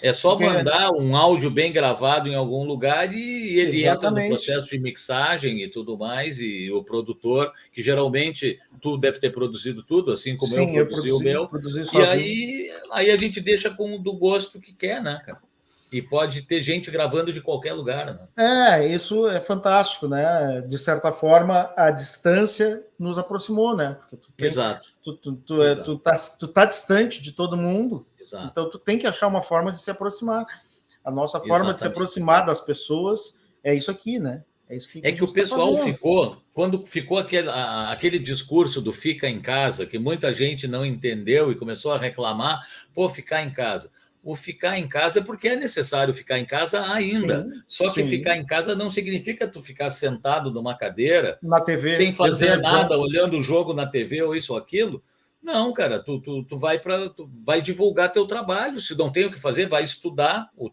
É 0.01 0.13
só 0.13 0.37
mandar 0.37 0.91
um 0.91 1.15
áudio 1.15 1.49
bem 1.49 1.71
gravado 1.71 2.27
em 2.27 2.35
algum 2.35 2.63
lugar 2.63 3.13
e 3.13 3.59
ele 3.59 3.83
Exatamente. 3.83 3.87
entra 3.87 4.11
no 4.11 4.27
processo 4.29 4.69
de 4.69 4.79
mixagem 4.79 5.61
e 5.61 5.67
tudo 5.67 5.97
mais, 5.97 6.39
e 6.39 6.71
o 6.71 6.83
produtor, 6.83 7.51
que 7.71 7.81
geralmente 7.81 8.59
tu 8.81 8.97
deve 8.97 9.19
ter 9.19 9.31
produzido 9.31 9.83
tudo, 9.83 10.11
assim 10.11 10.35
como 10.37 10.53
Sim, 10.53 10.75
eu 10.75 10.87
produzi, 10.87 11.27
eu 11.27 11.47
produzi 11.47 11.81
o 11.81 11.93
meu. 11.93 12.05
e 12.05 12.07
aí, 12.07 12.71
aí 12.91 13.11
a 13.11 13.15
gente 13.15 13.41
deixa 13.41 13.69
com 13.69 14.01
do 14.01 14.13
gosto 14.13 14.59
que 14.59 14.73
quer, 14.73 15.01
né, 15.01 15.21
cara? 15.25 15.39
E 15.91 16.01
pode 16.01 16.41
ter 16.41 16.61
gente 16.61 16.91
gravando 16.91 17.31
de 17.31 17.39
qualquer 17.39 17.71
lugar. 17.71 18.07
Né? 18.07 18.27
É, 18.37 18.87
isso 18.87 19.25
é 19.27 19.39
fantástico, 19.39 20.05
né? 20.05 20.61
De 20.67 20.77
certa 20.77 21.13
forma, 21.13 21.71
a 21.77 21.91
distância 21.91 22.85
nos 22.99 23.17
aproximou, 23.17 23.75
né? 23.75 23.95
Porque 23.99 24.17
tu 24.17 24.31
tem, 24.33 24.47
Exato. 24.47 24.89
Tu, 25.01 25.13
tu, 25.13 25.35
tu, 25.37 25.63
é, 25.63 25.71
Exato. 25.71 25.83
tu, 25.95 25.99
tá, 25.99 26.13
tu 26.37 26.47
tá 26.49 26.65
distante 26.65 27.21
de 27.21 27.31
todo 27.31 27.55
mundo, 27.55 28.05
Exato. 28.27 28.47
Então, 28.51 28.69
tu 28.69 28.77
tem 28.77 28.97
que 28.97 29.07
achar 29.07 29.27
uma 29.27 29.41
forma 29.41 29.71
de 29.71 29.81
se 29.81 29.89
aproximar. 29.89 30.45
A 31.03 31.09
nossa 31.09 31.39
forma 31.39 31.55
Exatamente. 31.55 31.75
de 31.75 31.79
se 31.79 31.87
aproximar 31.87 32.45
das 32.45 32.59
pessoas 32.59 33.39
é 33.63 33.73
isso 33.73 33.89
aqui, 33.89 34.19
né? 34.19 34.43
É, 34.69 34.75
isso 34.75 34.89
que, 34.89 34.99
é 34.99 35.11
que, 35.11 35.17
que 35.17 35.23
o 35.23 35.27
tá 35.27 35.33
pessoal 35.33 35.77
tá 35.77 35.83
ficou, 35.85 36.37
quando 36.53 36.85
ficou 36.85 37.17
aquele, 37.17 37.49
a, 37.49 37.89
aquele 37.89 38.19
discurso 38.19 38.81
do 38.81 38.91
fica 38.91 39.29
em 39.29 39.39
casa, 39.39 39.85
que 39.85 39.97
muita 39.97 40.33
gente 40.33 40.67
não 40.67 40.85
entendeu 40.85 41.51
e 41.51 41.55
começou 41.55 41.93
a 41.93 41.97
reclamar, 41.97 42.61
pô, 42.93 43.09
ficar 43.09 43.41
em 43.43 43.51
casa. 43.51 43.89
O 44.21 44.35
ficar 44.35 44.77
em 44.77 44.89
casa 44.89 45.19
é 45.19 45.23
porque 45.23 45.47
é 45.47 45.55
necessário 45.55 46.13
ficar 46.13 46.37
em 46.37 46.43
casa 46.43 46.85
ainda. 46.91 47.43
Sim, 47.43 47.61
Só 47.65 47.93
que 47.93 48.03
sim. 48.03 48.09
ficar 48.09 48.35
em 48.35 48.45
casa 48.45 48.75
não 48.75 48.89
significa 48.89 49.47
tu 49.47 49.61
ficar 49.61 49.89
sentado 49.89 50.51
numa 50.51 50.77
cadeira, 50.77 51.39
na 51.41 51.61
TV, 51.61 51.95
sem 51.95 52.13
fazer 52.13 52.57
nada, 52.57 52.97
olhando 52.97 53.37
o 53.37 53.41
jogo 53.41 53.73
na 53.73 53.87
TV 53.87 54.21
ou 54.21 54.35
isso 54.35 54.51
ou 54.51 54.59
aquilo. 54.59 55.01
Não, 55.47 55.71
cara, 55.71 55.97
tu, 55.97 56.19
tu, 56.19 56.43
tu 56.43 56.57
vai 56.57 56.77
para 56.77 57.09
vai 57.45 57.61
divulgar 57.61 58.11
teu 58.11 58.27
trabalho. 58.27 58.81
Se 58.81 58.93
não 58.97 59.09
tem 59.09 59.23
o 59.25 59.31
que 59.31 59.39
fazer, 59.39 59.69
vai 59.69 59.81
estudar, 59.81 60.49
o, 60.57 60.69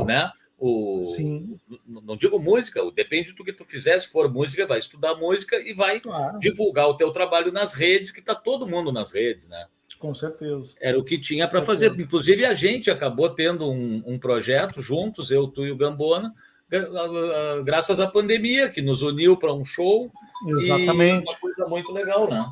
o 0.00 0.04
né? 0.04 0.32
O, 0.58 1.00
Sim. 1.04 1.56
Não 1.86 2.16
digo 2.16 2.36
música, 2.40 2.80
depende 2.90 3.32
do 3.34 3.44
que 3.44 3.52
tu 3.52 3.64
fizer. 3.64 3.96
Se 3.98 4.08
for 4.08 4.28
música, 4.28 4.66
vai 4.66 4.80
estudar 4.80 5.14
música 5.14 5.56
e 5.60 5.72
vai 5.72 6.00
claro. 6.00 6.40
divulgar 6.40 6.88
o 6.88 6.96
teu 6.96 7.12
trabalho 7.12 7.52
nas 7.52 7.72
redes, 7.72 8.10
que 8.10 8.18
está 8.18 8.34
todo 8.34 8.66
mundo 8.66 8.90
nas 8.90 9.12
redes, 9.12 9.48
né? 9.48 9.68
Com 9.96 10.12
certeza. 10.12 10.74
Era 10.80 10.98
o 10.98 11.04
que 11.04 11.20
tinha 11.20 11.46
para 11.46 11.62
fazer. 11.62 11.94
Inclusive, 11.96 12.44
a 12.44 12.52
gente 12.52 12.90
acabou 12.90 13.30
tendo 13.30 13.70
um, 13.70 14.02
um 14.04 14.18
projeto 14.18 14.82
juntos, 14.82 15.30
eu, 15.30 15.46
tu 15.46 15.64
e 15.64 15.70
o 15.70 15.76
Gambona, 15.76 16.34
graças 17.64 18.00
à 18.00 18.08
pandemia, 18.08 18.68
que 18.68 18.82
nos 18.82 19.02
uniu 19.02 19.36
para 19.36 19.54
um 19.54 19.64
show. 19.64 20.10
Exatamente. 20.48 21.28
uma 21.28 21.38
coisa 21.38 21.64
muito 21.68 21.92
legal, 21.92 22.28
né? 22.28 22.44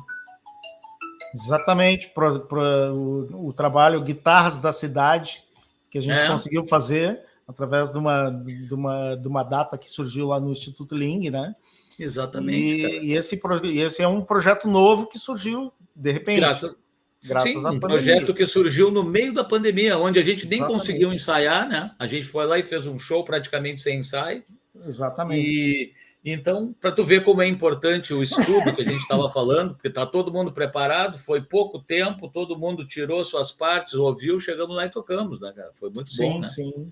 Exatamente, 1.35 2.09
para 2.09 2.93
o, 2.93 3.47
o, 3.49 3.53
trabalho 3.53 4.01
Guitarras 4.01 4.57
da 4.57 4.71
Cidade, 4.71 5.43
que 5.89 5.97
a 5.97 6.01
gente 6.01 6.17
é. 6.17 6.27
conseguiu 6.27 6.65
fazer 6.65 7.19
através 7.45 7.91
de 7.91 7.97
uma, 7.97 8.29
de, 8.29 8.73
uma, 8.73 9.15
de 9.15 9.27
uma 9.27 9.43
data 9.43 9.77
que 9.77 9.89
surgiu 9.89 10.27
lá 10.27 10.39
no 10.39 10.49
Instituto 10.49 10.95
Ling, 10.95 11.29
né? 11.29 11.53
Exatamente. 11.99 12.87
E, 12.87 13.07
e 13.07 13.13
esse, 13.13 13.39
e 13.63 13.81
esse 13.81 14.01
é 14.01 14.07
um 14.07 14.21
projeto 14.21 14.67
novo 14.67 15.07
que 15.07 15.19
surgiu 15.19 15.73
de 15.93 16.11
repente. 16.11 16.39
Graças, 16.39 16.75
graças 17.21 17.51
Sim, 17.51 17.67
à 17.67 17.71
um 17.71 17.79
projeto 17.79 18.33
que 18.33 18.45
surgiu 18.45 18.89
no 18.89 19.03
meio 19.03 19.33
da 19.33 19.43
pandemia, 19.43 19.97
onde 19.97 20.19
a 20.19 20.23
gente 20.23 20.47
nem 20.47 20.59
Exatamente. 20.59 20.79
conseguiu 20.79 21.13
ensaiar, 21.13 21.67
né? 21.67 21.91
A 21.99 22.07
gente 22.07 22.25
foi 22.25 22.45
lá 22.45 22.57
e 22.57 22.63
fez 22.63 22.87
um 22.87 22.97
show 22.97 23.23
praticamente 23.23 23.81
sem 23.81 23.99
ensaio. 23.99 24.43
Exatamente. 24.85 25.47
E 25.47 25.93
então, 26.33 26.73
para 26.81 26.91
tu 26.91 27.03
ver 27.03 27.23
como 27.23 27.43
é 27.43 27.47
importante 27.47 28.11
o 28.11 28.23
estudo 28.23 28.75
que 28.75 28.81
a 28.81 28.85
gente 28.85 29.01
estava 29.01 29.29
falando, 29.29 29.75
porque 29.75 29.89
está 29.89 30.07
todo 30.07 30.33
mundo 30.33 30.51
preparado, 30.51 31.19
foi 31.19 31.39
pouco 31.39 31.79
tempo, 31.79 32.27
todo 32.27 32.57
mundo 32.57 32.83
tirou 32.83 33.23
suas 33.23 33.51
partes, 33.51 33.93
ouviu, 33.93 34.39
chegamos 34.39 34.75
lá 34.75 34.87
e 34.87 34.89
tocamos, 34.89 35.39
né, 35.39 35.53
cara? 35.55 35.71
Foi 35.75 35.91
muito 35.91 36.11
sim, 36.11 36.23
bom, 36.23 36.39
né? 36.39 36.47
Sim, 36.47 36.91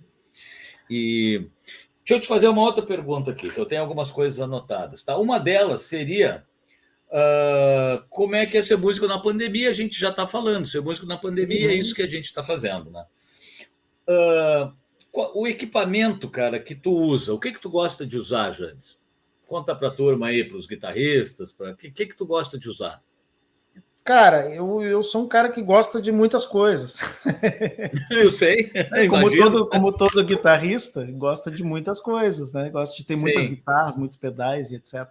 E 0.87 1.49
deixa 2.05 2.13
eu 2.13 2.19
te 2.19 2.27
fazer 2.27 2.47
uma 2.47 2.61
outra 2.61 2.85
pergunta 2.85 3.31
aqui, 3.31 3.49
que 3.49 3.57
eu 3.57 3.65
tenho 3.65 3.81
algumas 3.81 4.11
coisas 4.11 4.39
anotadas, 4.39 5.03
tá? 5.03 5.17
Uma 5.17 5.39
delas 5.39 5.81
seria 5.81 6.45
uh, 7.09 8.05
como 8.11 8.35
é 8.35 8.45
que 8.45 8.55
é 8.55 8.61
ser 8.61 8.77
músico 8.77 9.07
na 9.07 9.17
pandemia? 9.17 9.71
A 9.71 9.73
gente 9.73 9.99
já 9.99 10.09
está 10.09 10.27
falando, 10.27 10.67
ser 10.67 10.81
músico 10.81 11.07
na 11.07 11.17
pandemia 11.17 11.63
é 11.63 11.65
uhum. 11.65 11.71
é 11.71 11.75
isso 11.75 11.95
que 11.95 12.03
a 12.03 12.07
gente 12.07 12.25
está 12.25 12.43
fazendo, 12.43 12.91
né? 12.91 13.03
Uh, 14.07 14.83
o 15.33 15.47
equipamento, 15.47 16.29
cara, 16.29 16.59
que 16.59 16.75
tu 16.75 16.91
usa, 16.91 17.33
o 17.33 17.39
que 17.39 17.51
que 17.51 17.61
tu 17.61 17.69
gosta 17.71 18.05
de 18.05 18.15
usar, 18.15 18.51
Jandes? 18.51 19.01
Conta 19.53 19.75
para 19.75 19.89
a 19.89 19.91
turma 19.91 20.29
aí, 20.29 20.43
para 20.43 20.57
os 20.57 20.65
guitarristas, 20.65 21.53
para 21.53 21.75
que, 21.75 21.91
que 21.91 22.07
que 22.07 22.17
tu 22.17 22.25
gosta 22.25 22.57
de 22.57 22.67
usar? 22.67 23.03
Cara, 24.03 24.49
eu, 24.49 24.81
eu 24.81 25.03
sou 25.03 25.25
um 25.25 25.27
cara 25.27 25.47
que 25.51 25.61
gosta 25.61 26.01
de 26.01 26.11
muitas 26.11 26.43
coisas. 26.43 26.97
eu 28.09 28.31
sei. 28.31 28.71
como, 29.07 29.29
todo, 29.29 29.69
como 29.69 29.91
todo 29.91 30.23
guitarrista, 30.23 31.05
gosta 31.11 31.51
de 31.51 31.63
muitas 31.63 31.99
coisas, 31.99 32.51
né? 32.51 32.71
Gosta 32.71 32.97
de 32.97 33.05
ter 33.05 33.15
Sim. 33.15 33.21
muitas 33.21 33.47
guitarras, 33.47 33.95
muitos 33.95 34.17
pedais 34.17 34.71
e 34.71 34.75
etc. 34.77 35.07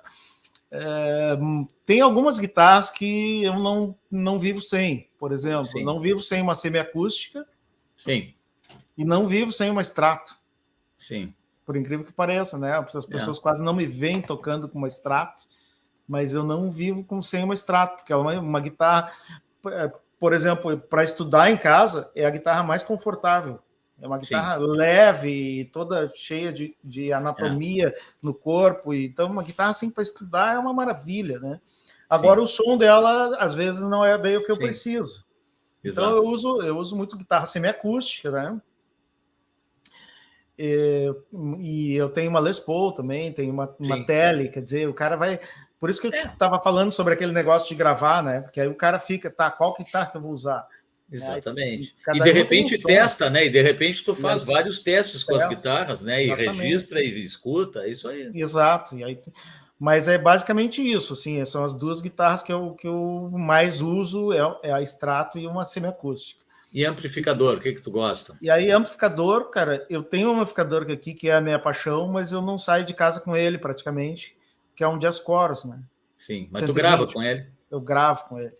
É, 0.72 1.38
tem 1.86 2.00
algumas 2.00 2.40
guitarras 2.40 2.90
que 2.90 3.44
eu 3.44 3.60
não, 3.60 3.96
não 4.10 4.40
vivo 4.40 4.60
sem. 4.60 5.08
Por 5.20 5.30
exemplo, 5.30 5.66
Sim. 5.66 5.84
não 5.84 6.00
vivo 6.00 6.20
sem 6.20 6.42
uma 6.42 6.56
semiacústica. 6.56 7.46
Sim. 7.96 8.34
E 8.98 9.04
não 9.04 9.28
vivo 9.28 9.52
sem 9.52 9.70
uma 9.70 9.82
extrato. 9.82 10.36
Sim 10.98 11.32
por 11.72 11.78
incrível 11.78 12.04
que 12.04 12.12
pareça, 12.12 12.58
né? 12.58 12.76
As 12.76 13.06
pessoas 13.06 13.38
é. 13.38 13.40
quase 13.40 13.62
não 13.62 13.72
me 13.72 13.86
veem 13.86 14.20
tocando 14.20 14.68
com 14.68 14.76
uma 14.76 14.86
extrato, 14.86 15.44
mas 16.06 16.34
eu 16.34 16.44
não 16.44 16.70
vivo 16.70 17.02
com 17.02 17.22
sem 17.22 17.42
uma 17.42 17.54
extrato, 17.54 17.96
porque 17.96 18.12
ela 18.12 18.34
é 18.34 18.38
uma, 18.38 18.46
uma 18.46 18.60
guitarra, 18.60 19.10
é, 19.68 19.90
por 20.20 20.34
exemplo, 20.34 20.76
para 20.78 21.02
estudar 21.02 21.50
em 21.50 21.56
casa, 21.56 22.10
é 22.14 22.26
a 22.26 22.30
guitarra 22.30 22.62
mais 22.62 22.82
confortável. 22.82 23.58
É 23.98 24.06
uma 24.06 24.18
guitarra 24.18 24.60
Sim. 24.60 24.66
leve, 24.66 25.70
toda 25.72 26.12
cheia 26.14 26.52
de, 26.52 26.76
de 26.84 27.10
anatomia 27.10 27.88
é. 27.88 27.94
no 28.20 28.34
corpo. 28.34 28.92
Então, 28.92 29.30
uma 29.30 29.42
guitarra 29.42 29.70
assim 29.70 29.88
para 29.88 30.02
estudar 30.02 30.54
é 30.54 30.58
uma 30.58 30.74
maravilha, 30.74 31.40
né? 31.40 31.58
Agora, 32.10 32.40
Sim. 32.40 32.44
o 32.44 32.48
som 32.48 32.76
dela, 32.76 33.34
às 33.38 33.54
vezes, 33.54 33.80
não 33.80 34.04
é 34.04 34.18
bem 34.18 34.36
o 34.36 34.44
que 34.44 34.52
eu 34.52 34.56
Sim. 34.56 34.62
preciso. 34.62 35.24
Exato. 35.82 36.06
Então, 36.06 36.16
eu 36.18 36.28
uso, 36.28 36.60
eu 36.60 36.76
uso 36.76 36.94
muito 36.94 37.16
guitarra 37.16 37.46
semiacústica, 37.46 38.30
né? 38.30 38.60
E, 40.64 41.12
e 41.58 41.96
eu 41.96 42.08
tenho 42.08 42.30
uma 42.30 42.38
Les 42.38 42.60
Paul 42.60 42.92
também, 42.92 43.32
tenho 43.32 43.52
uma, 43.52 43.74
uma 43.80 44.06
tele, 44.06 44.48
quer 44.48 44.62
dizer, 44.62 44.88
o 44.88 44.94
cara 44.94 45.16
vai. 45.16 45.40
Por 45.80 45.90
isso 45.90 46.00
que 46.00 46.06
eu 46.06 46.12
estava 46.12 46.56
é. 46.56 46.62
falando 46.62 46.92
sobre 46.92 47.14
aquele 47.14 47.32
negócio 47.32 47.68
de 47.68 47.74
gravar, 47.74 48.22
né? 48.22 48.42
Porque 48.42 48.60
aí 48.60 48.68
o 48.68 48.74
cara 48.76 49.00
fica, 49.00 49.28
tá, 49.28 49.50
qual 49.50 49.74
guitarra 49.74 50.12
que 50.12 50.16
eu 50.16 50.20
vou 50.20 50.30
usar? 50.30 50.64
Exatamente. 51.10 51.96
e 52.14 52.20
de 52.20 52.30
repente 52.30 52.76
um 52.76 52.82
testa, 52.82 53.28
né? 53.28 53.46
E 53.46 53.50
de 53.50 53.60
repente 53.60 54.04
tu 54.04 54.14
faz 54.14 54.44
vários 54.44 54.78
testes 54.78 55.24
com 55.24 55.34
as 55.34 55.48
guitarras, 55.48 56.00
né? 56.00 56.22
Exatamente. 56.22 56.48
E 56.48 56.62
registra 56.62 57.02
e 57.02 57.24
escuta, 57.24 57.80
é 57.80 57.90
isso 57.90 58.08
aí. 58.08 58.30
Exato. 58.32 58.96
E 58.96 59.02
aí, 59.02 59.20
mas 59.76 60.06
é 60.06 60.16
basicamente 60.16 60.80
isso, 60.80 61.14
assim, 61.14 61.44
são 61.44 61.64
as 61.64 61.74
duas 61.74 62.00
guitarras 62.00 62.40
que 62.40 62.52
eu, 62.52 62.72
que 62.74 62.86
eu 62.86 63.28
mais 63.32 63.82
uso, 63.82 64.32
é, 64.32 64.68
é 64.68 64.72
a 64.72 64.80
extrato 64.80 65.40
e 65.40 65.46
uma 65.48 65.66
semiacústica. 65.66 66.41
E 66.72 66.84
amplificador, 66.84 67.58
o 67.58 67.60
que, 67.60 67.72
que 67.74 67.80
tu 67.80 67.90
gosta? 67.90 68.36
E 68.40 68.50
aí, 68.50 68.70
amplificador, 68.70 69.50
cara, 69.50 69.86
eu 69.90 70.02
tenho 70.02 70.30
um 70.30 70.40
amplificador 70.40 70.90
aqui 70.90 71.12
que 71.12 71.28
é 71.28 71.34
a 71.34 71.40
minha 71.40 71.58
paixão, 71.58 72.08
mas 72.08 72.32
eu 72.32 72.40
não 72.40 72.58
saio 72.58 72.84
de 72.84 72.94
casa 72.94 73.20
com 73.20 73.36
ele 73.36 73.58
praticamente, 73.58 74.36
que 74.74 74.82
é 74.82 74.88
um 74.88 74.98
Jazz 74.98 75.18
Chorus, 75.18 75.64
né? 75.64 75.82
Sim, 76.16 76.48
mas 76.50 76.60
120, 76.60 76.66
tu 76.66 76.74
grava 76.74 77.06
com 77.06 77.22
ele? 77.22 77.46
Eu 77.70 77.80
gravo 77.80 78.24
com 78.24 78.38
ele. 78.38 78.54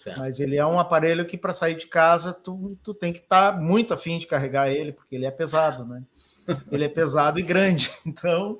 Certo. 0.00 0.18
Mas 0.18 0.40
ele 0.40 0.56
é 0.56 0.64
um 0.64 0.78
aparelho 0.78 1.26
que 1.26 1.36
para 1.36 1.52
sair 1.52 1.74
de 1.74 1.86
casa 1.86 2.32
tu, 2.32 2.78
tu 2.82 2.94
tem 2.94 3.12
que 3.12 3.18
estar 3.18 3.52
tá 3.52 3.60
muito 3.60 3.92
afim 3.92 4.18
de 4.18 4.26
carregar 4.26 4.70
ele, 4.70 4.92
porque 4.92 5.14
ele 5.14 5.26
é 5.26 5.30
pesado, 5.30 5.84
né? 5.84 6.02
ele 6.72 6.84
é 6.84 6.88
pesado 6.88 7.38
e 7.38 7.42
grande. 7.42 7.90
Então, 8.06 8.58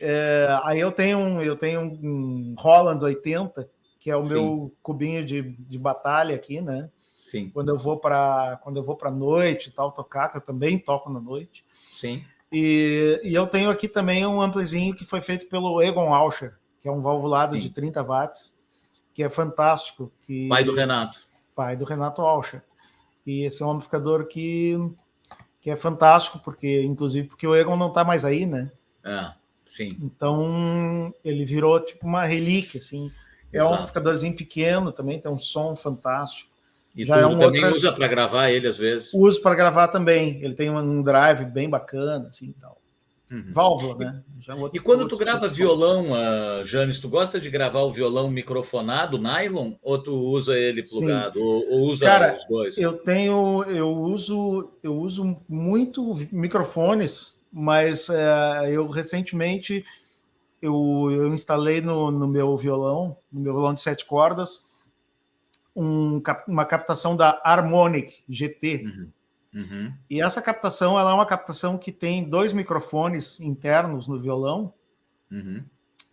é, 0.00 0.46
aí 0.64 0.80
eu 0.80 0.90
tenho 0.90 1.18
um, 1.18 1.42
eu 1.42 1.56
tenho 1.56 1.82
um 1.82 2.54
Roland 2.56 3.04
80, 3.04 3.68
que 3.98 4.10
é 4.10 4.16
o 4.16 4.24
Sim. 4.24 4.30
meu 4.30 4.74
cubinho 4.82 5.22
de, 5.24 5.42
de 5.42 5.78
batalha 5.78 6.34
aqui, 6.34 6.62
né? 6.62 6.88
Sim. 7.30 7.48
Quando 7.50 7.68
eu 7.68 7.78
vou 7.78 7.96
para 7.96 8.58
quando 8.60 8.78
eu 8.78 8.82
vou 8.82 8.96
para 8.96 9.08
noite 9.08 9.68
e 9.68 9.70
tal 9.70 9.92
tocar, 9.92 10.28
que 10.28 10.36
eu 10.36 10.40
também 10.40 10.76
toco 10.76 11.08
na 11.08 11.20
noite. 11.20 11.64
Sim. 11.92 12.24
E, 12.50 13.20
e 13.22 13.32
eu 13.32 13.46
tenho 13.46 13.70
aqui 13.70 13.86
também 13.86 14.26
um 14.26 14.42
amplizinho 14.42 14.96
que 14.96 15.04
foi 15.04 15.20
feito 15.20 15.48
pelo 15.48 15.80
Egon 15.80 16.12
Auscher, 16.12 16.58
que 16.80 16.88
é 16.88 16.90
um 16.90 17.00
valvulado 17.00 17.54
Sim. 17.54 17.60
de 17.60 17.70
30 17.70 18.02
watts, 18.02 18.58
que 19.14 19.22
é 19.22 19.30
fantástico. 19.30 20.12
Que, 20.22 20.48
pai 20.48 20.64
do 20.64 20.74
Renato. 20.74 21.20
Pai 21.54 21.76
do 21.76 21.84
Renato 21.84 22.20
Auscher. 22.22 22.64
E 23.24 23.44
esse 23.44 23.62
é 23.62 23.66
um 23.66 23.70
amplificador 23.70 24.26
que, 24.26 24.74
que 25.60 25.70
é 25.70 25.76
fantástico, 25.76 26.40
porque 26.40 26.82
inclusive 26.82 27.28
porque 27.28 27.46
o 27.46 27.54
Egon 27.54 27.76
não 27.76 27.88
está 27.88 28.02
mais 28.02 28.24
aí, 28.24 28.44
né? 28.44 28.72
É. 29.04 29.32
Sim. 29.68 29.90
Então 30.02 31.14
ele 31.24 31.44
virou 31.44 31.78
tipo 31.78 32.08
uma 32.08 32.24
relíquia, 32.24 32.78
assim. 32.78 33.12
É 33.52 33.58
Exato. 33.58 33.70
um 33.70 33.74
amplificadorzinho 33.74 34.34
pequeno 34.34 34.90
também, 34.90 35.20
tem 35.20 35.30
um 35.30 35.38
som 35.38 35.76
fantástico. 35.76 36.49
E 36.94 37.04
Já 37.04 37.18
é 37.18 37.26
um 37.26 37.38
também 37.38 37.62
outra... 37.62 37.76
usa 37.76 37.92
para 37.92 38.08
gravar 38.08 38.50
ele 38.50 38.66
às 38.66 38.78
vezes? 38.78 39.12
Uso 39.14 39.40
para 39.40 39.54
gravar 39.54 39.88
também. 39.88 40.42
Ele 40.42 40.54
tem 40.54 40.70
um 40.70 41.02
drive 41.02 41.44
bem 41.44 41.68
bacana, 41.68 42.28
assim, 42.28 42.52
tal. 42.60 42.80
Uhum. 43.30 43.52
Válvula, 43.52 43.96
né? 43.96 44.22
Já 44.40 44.56
outro, 44.56 44.76
e 44.76 44.80
quando 44.80 45.06
tu 45.06 45.16
grava 45.16 45.46
violão, 45.46 46.08
uh, 46.10 46.64
Janes, 46.64 46.98
tu 46.98 47.08
gosta 47.08 47.38
de 47.38 47.48
gravar 47.48 47.82
o 47.82 47.90
violão 47.90 48.28
microfonado, 48.28 49.18
nylon, 49.18 49.74
ou 49.80 50.02
tu 50.02 50.12
usa 50.12 50.58
ele 50.58 50.82
plugado, 50.82 51.40
ou, 51.40 51.64
ou, 51.70 51.80
usa 51.90 52.06
Cara, 52.06 52.34
os 52.34 52.44
dois? 52.48 52.76
Eu 52.76 52.94
tenho, 52.94 53.62
eu 53.68 53.88
uso, 53.88 54.72
eu 54.82 54.96
uso 54.96 55.36
muito 55.48 56.12
microfones, 56.32 57.38
mas 57.52 58.08
uh, 58.08 58.64
eu 58.68 58.88
recentemente 58.88 59.84
eu, 60.60 61.08
eu 61.12 61.28
instalei 61.28 61.80
no, 61.80 62.10
no 62.10 62.26
meu 62.26 62.56
violão, 62.56 63.16
no 63.32 63.40
meu 63.40 63.52
violão 63.52 63.74
de 63.74 63.80
sete 63.80 64.04
cordas, 64.04 64.66
um, 65.80 66.22
uma 66.46 66.66
captação 66.66 67.16
da 67.16 67.40
Harmonic 67.42 68.22
GT. 68.28 68.84
Uhum. 68.84 69.12
Uhum. 69.52 69.92
E 70.08 70.20
essa 70.20 70.42
captação 70.42 70.98
ela 70.98 71.10
é 71.10 71.14
uma 71.14 71.26
captação 71.26 71.78
que 71.78 71.90
tem 71.90 72.28
dois 72.28 72.52
microfones 72.52 73.40
internos 73.40 74.06
no 74.06 74.20
violão 74.20 74.74
uhum. 75.30 75.64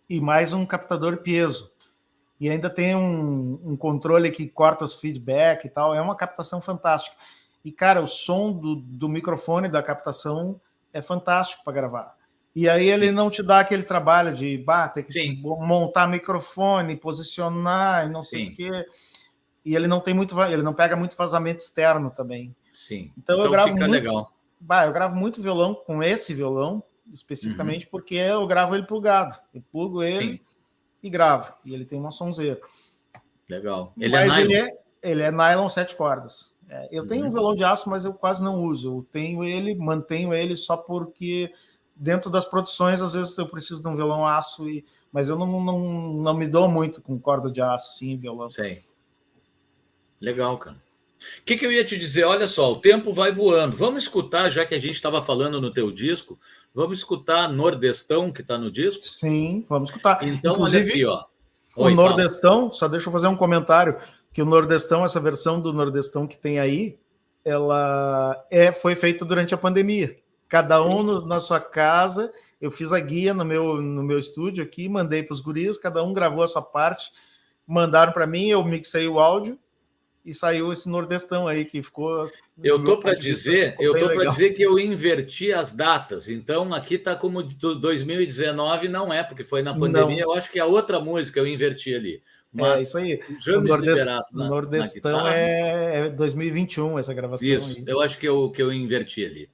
e 0.08 0.20
mais 0.20 0.54
um 0.54 0.64
captador 0.64 1.18
piezo. 1.18 1.70
E 2.40 2.48
ainda 2.48 2.70
tem 2.70 2.96
um, 2.96 3.60
um, 3.62 3.76
controle 3.76 4.30
que 4.30 4.48
corta 4.48 4.84
os 4.84 4.94
feedback 4.94 5.64
e 5.66 5.68
tal. 5.68 5.94
É 5.94 6.00
uma 6.00 6.16
captação 6.16 6.60
fantástica. 6.60 7.16
E, 7.64 7.70
cara, 7.70 8.00
o 8.00 8.06
som 8.06 8.52
do, 8.52 8.76
do 8.76 9.08
microfone 9.08 9.68
da 9.68 9.82
captação 9.82 10.60
é 10.92 11.02
fantástico 11.02 11.64
para 11.64 11.72
gravar. 11.72 12.16
E 12.54 12.68
aí 12.68 12.88
ele 12.88 13.10
não 13.10 13.28
te 13.28 13.42
dá 13.42 13.60
aquele 13.60 13.82
trabalho 13.82 14.32
de 14.32 14.56
bah, 14.58 14.88
ter 14.88 15.02
que 15.02 15.12
Sim. 15.12 15.42
montar 15.42 16.06
microfone, 16.06 16.96
posicionar 16.96 18.06
e 18.06 18.10
não 18.10 18.22
sei 18.22 18.48
o 18.48 18.54
quê 18.54 18.86
e 19.64 19.74
ele 19.74 19.86
não 19.86 20.00
tem 20.00 20.14
muito, 20.14 20.40
ele 20.42 20.62
não 20.62 20.74
pega 20.74 20.96
muito 20.96 21.16
vazamento 21.16 21.60
externo 21.60 22.10
também. 22.10 22.54
Sim. 22.72 23.12
Então, 23.18 23.36
então 23.36 23.44
eu 23.44 23.50
gravo 23.50 23.76
muito, 23.76 23.90
legal. 23.90 24.32
Bah, 24.60 24.86
eu 24.86 24.92
gravo 24.92 25.14
muito 25.14 25.42
violão 25.42 25.74
com 25.74 26.02
esse 26.02 26.34
violão 26.34 26.82
especificamente 27.12 27.84
uhum. 27.84 27.90
porque 27.90 28.14
eu 28.14 28.46
gravo 28.46 28.74
ele 28.74 28.86
plugado. 28.86 29.34
Eu 29.54 29.62
plugo 29.72 30.02
ele 30.02 30.32
Sim. 30.32 30.40
e 31.02 31.10
gravo. 31.10 31.52
E 31.64 31.74
ele 31.74 31.84
tem 31.84 31.98
uma 31.98 32.10
sonzeira. 32.10 32.60
Legal. 33.48 33.92
Ele 33.98 34.14
é 34.14 34.26
mas 34.26 34.36
é 34.36 34.40
ele 34.40 34.54
é 34.54 34.78
ele 35.02 35.22
é 35.22 35.30
nylon 35.30 35.68
sete 35.68 35.94
cordas. 35.96 36.54
É, 36.68 36.88
eu 36.90 37.06
tenho 37.06 37.22
uhum. 37.22 37.28
um 37.28 37.32
violão 37.32 37.54
de 37.54 37.64
aço, 37.64 37.88
mas 37.88 38.04
eu 38.04 38.12
quase 38.12 38.42
não 38.42 38.64
uso. 38.64 38.98
Eu 38.98 39.06
tenho 39.10 39.42
ele, 39.42 39.74
mantenho 39.74 40.34
ele 40.34 40.54
só 40.54 40.76
porque 40.76 41.52
dentro 41.96 42.30
das 42.30 42.44
produções 42.44 43.00
às 43.00 43.14
vezes 43.14 43.36
eu 43.38 43.48
preciso 43.48 43.82
de 43.82 43.88
um 43.88 43.96
violão 43.96 44.26
aço 44.26 44.68
e 44.68 44.84
mas 45.10 45.28
eu 45.28 45.38
não, 45.38 45.60
não, 45.62 46.12
não 46.12 46.34
me 46.34 46.46
dou 46.46 46.68
muito 46.68 47.00
com 47.00 47.18
corda 47.18 47.50
de 47.50 47.62
aço 47.62 47.90
assim, 47.92 48.16
violão. 48.16 48.50
Sim. 48.50 48.76
Legal, 50.20 50.56
cara. 50.58 50.76
O 51.40 51.44
que, 51.44 51.56
que, 51.56 51.66
eu 51.66 51.72
ia 51.72 51.84
te 51.84 51.98
dizer? 51.98 52.24
Olha 52.24 52.46
só, 52.46 52.72
o 52.72 52.80
tempo 52.80 53.12
vai 53.12 53.32
voando. 53.32 53.76
Vamos 53.76 54.04
escutar, 54.04 54.48
já 54.50 54.64
que 54.64 54.74
a 54.74 54.78
gente 54.78 54.94
estava 54.94 55.22
falando 55.22 55.60
no 55.60 55.72
teu 55.72 55.90
disco, 55.90 56.38
vamos 56.72 56.98
escutar 56.98 57.48
Nordestão, 57.48 58.30
que 58.30 58.40
está 58.40 58.56
no 58.56 58.70
disco? 58.70 59.02
Sim, 59.02 59.64
vamos 59.68 59.90
escutar. 59.90 60.22
Então, 60.22 60.52
Inclusive, 60.52 60.90
aqui, 60.90 61.04
ó. 61.04 61.24
Oi, 61.76 61.92
o 61.92 61.94
Nordestão, 61.94 62.62
fala. 62.62 62.72
só 62.72 62.88
deixa 62.88 63.08
eu 63.08 63.12
fazer 63.12 63.26
um 63.26 63.36
comentário, 63.36 63.96
que 64.32 64.42
o 64.42 64.46
Nordestão, 64.46 65.04
essa 65.04 65.20
versão 65.20 65.60
do 65.60 65.72
Nordestão 65.72 66.26
que 66.26 66.36
tem 66.36 66.58
aí, 66.58 66.98
ela 67.44 68.44
é, 68.50 68.72
foi 68.72 68.94
feita 68.94 69.24
durante 69.24 69.54
a 69.54 69.58
pandemia. 69.58 70.16
Cada 70.48 70.82
um 70.82 71.02
no, 71.02 71.26
na 71.26 71.40
sua 71.40 71.60
casa, 71.60 72.32
eu 72.60 72.70
fiz 72.70 72.92
a 72.92 73.00
guia 73.00 73.34
no 73.34 73.44
meu, 73.44 73.80
no 73.80 74.02
meu 74.02 74.18
estúdio 74.18 74.64
aqui, 74.64 74.88
mandei 74.88 75.22
para 75.22 75.34
os 75.34 75.40
guris, 75.40 75.76
cada 75.76 76.02
um 76.02 76.12
gravou 76.12 76.42
a 76.42 76.48
sua 76.48 76.62
parte, 76.62 77.12
mandaram 77.66 78.12
para 78.12 78.26
mim, 78.26 78.48
eu 78.48 78.64
mixei 78.64 79.06
o 79.06 79.18
áudio, 79.18 79.58
e 80.28 80.34
saiu 80.34 80.72
esse 80.72 80.88
nordestão 80.88 81.48
aí 81.48 81.64
que 81.64 81.82
ficou. 81.82 82.30
Eu 82.62 82.82
tô 82.82 82.98
para 82.98 83.14
dizer, 83.14 83.76
eu 83.80 83.98
tô 83.98 84.08
para 84.08 84.30
dizer 84.30 84.50
que 84.50 84.62
eu 84.62 84.78
inverti 84.78 85.52
as 85.52 85.72
datas. 85.72 86.28
Então 86.28 86.72
aqui 86.74 86.94
está 86.96 87.16
como 87.16 87.42
2019 87.42 88.88
não 88.88 89.12
é, 89.12 89.22
porque 89.22 89.44
foi 89.44 89.62
na 89.62 89.72
pandemia. 89.72 90.24
Não. 90.24 90.32
Eu 90.32 90.38
acho 90.38 90.50
que 90.50 90.60
a 90.60 90.66
outra 90.66 91.00
música 91.00 91.40
eu 91.40 91.46
inverti 91.46 91.94
ali. 91.94 92.16
É 92.16 92.20
Mas 92.52 92.80
é 92.80 92.82
isso 92.82 92.98
aí. 92.98 93.20
O 93.48 93.60
Nordest... 93.60 94.04
na, 94.04 94.24
Nordestão 94.32 95.22
na 95.24 95.34
é 95.34 96.10
2021 96.10 96.98
essa 96.98 97.14
gravação. 97.14 97.48
Isso, 97.48 97.76
aí. 97.78 97.84
eu 97.86 98.00
acho 98.00 98.18
que 98.18 98.26
eu, 98.26 98.50
que 98.50 98.62
eu 98.62 98.72
inverti 98.72 99.24
ali. 99.24 99.50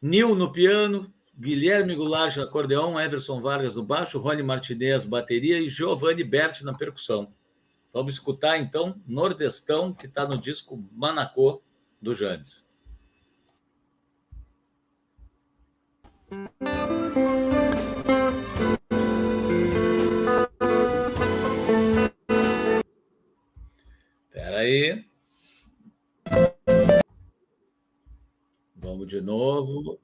Nil 0.00 0.34
no 0.34 0.52
piano, 0.52 1.12
Guilherme 1.38 1.94
Goulart 1.94 2.36
no 2.36 2.42
acordeão, 2.42 3.00
Everson 3.00 3.40
Vargas 3.40 3.74
no 3.74 3.82
baixo, 3.82 4.18
Rony 4.18 4.42
Martinez 4.42 5.04
bateria 5.04 5.58
e 5.58 5.68
Giovanni 5.68 6.22
Berti 6.22 6.64
na 6.64 6.74
percussão. 6.74 7.32
Vamos 7.94 8.14
escutar 8.14 8.58
então 8.58 9.00
Nordestão, 9.06 9.94
que 9.94 10.06
está 10.06 10.26
no 10.26 10.36
disco 10.36 10.84
Manacô 10.90 11.62
do 12.02 12.12
James. 12.12 12.68
Espera 24.26 24.58
aí. 24.58 25.04
Vamos 28.74 29.06
de 29.06 29.20
novo. 29.20 30.00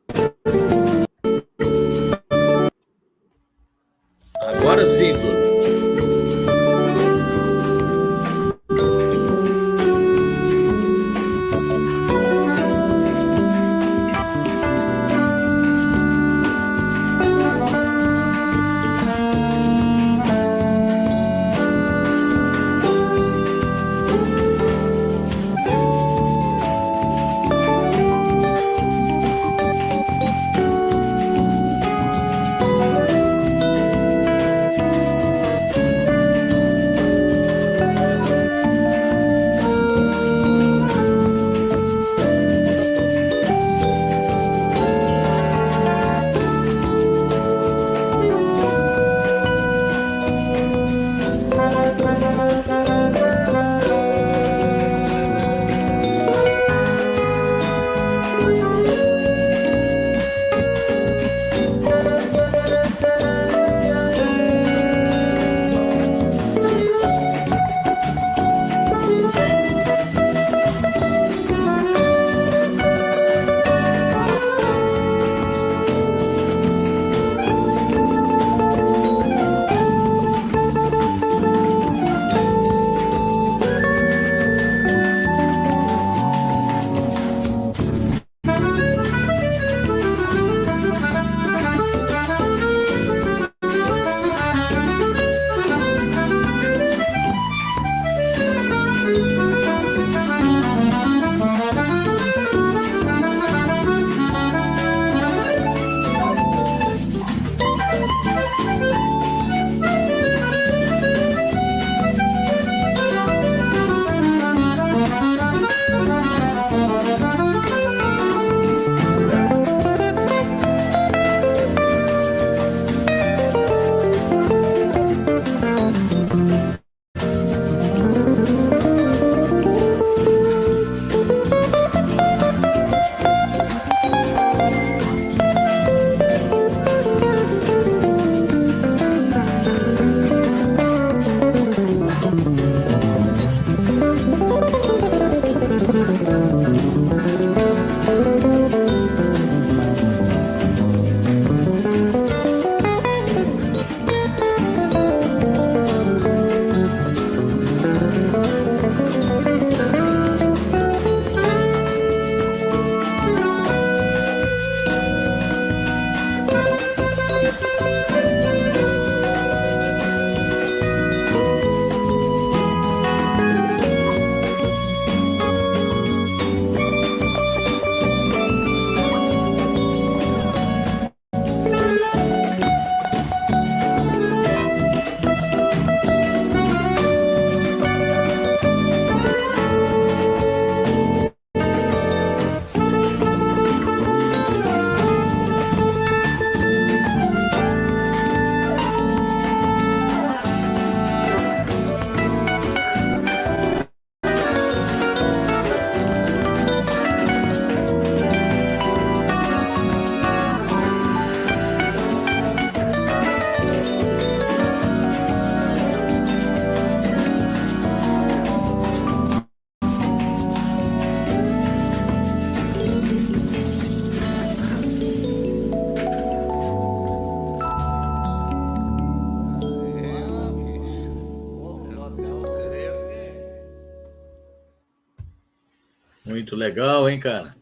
Legal, 236.61 237.09
hein, 237.09 237.19
cara? 237.19 237.55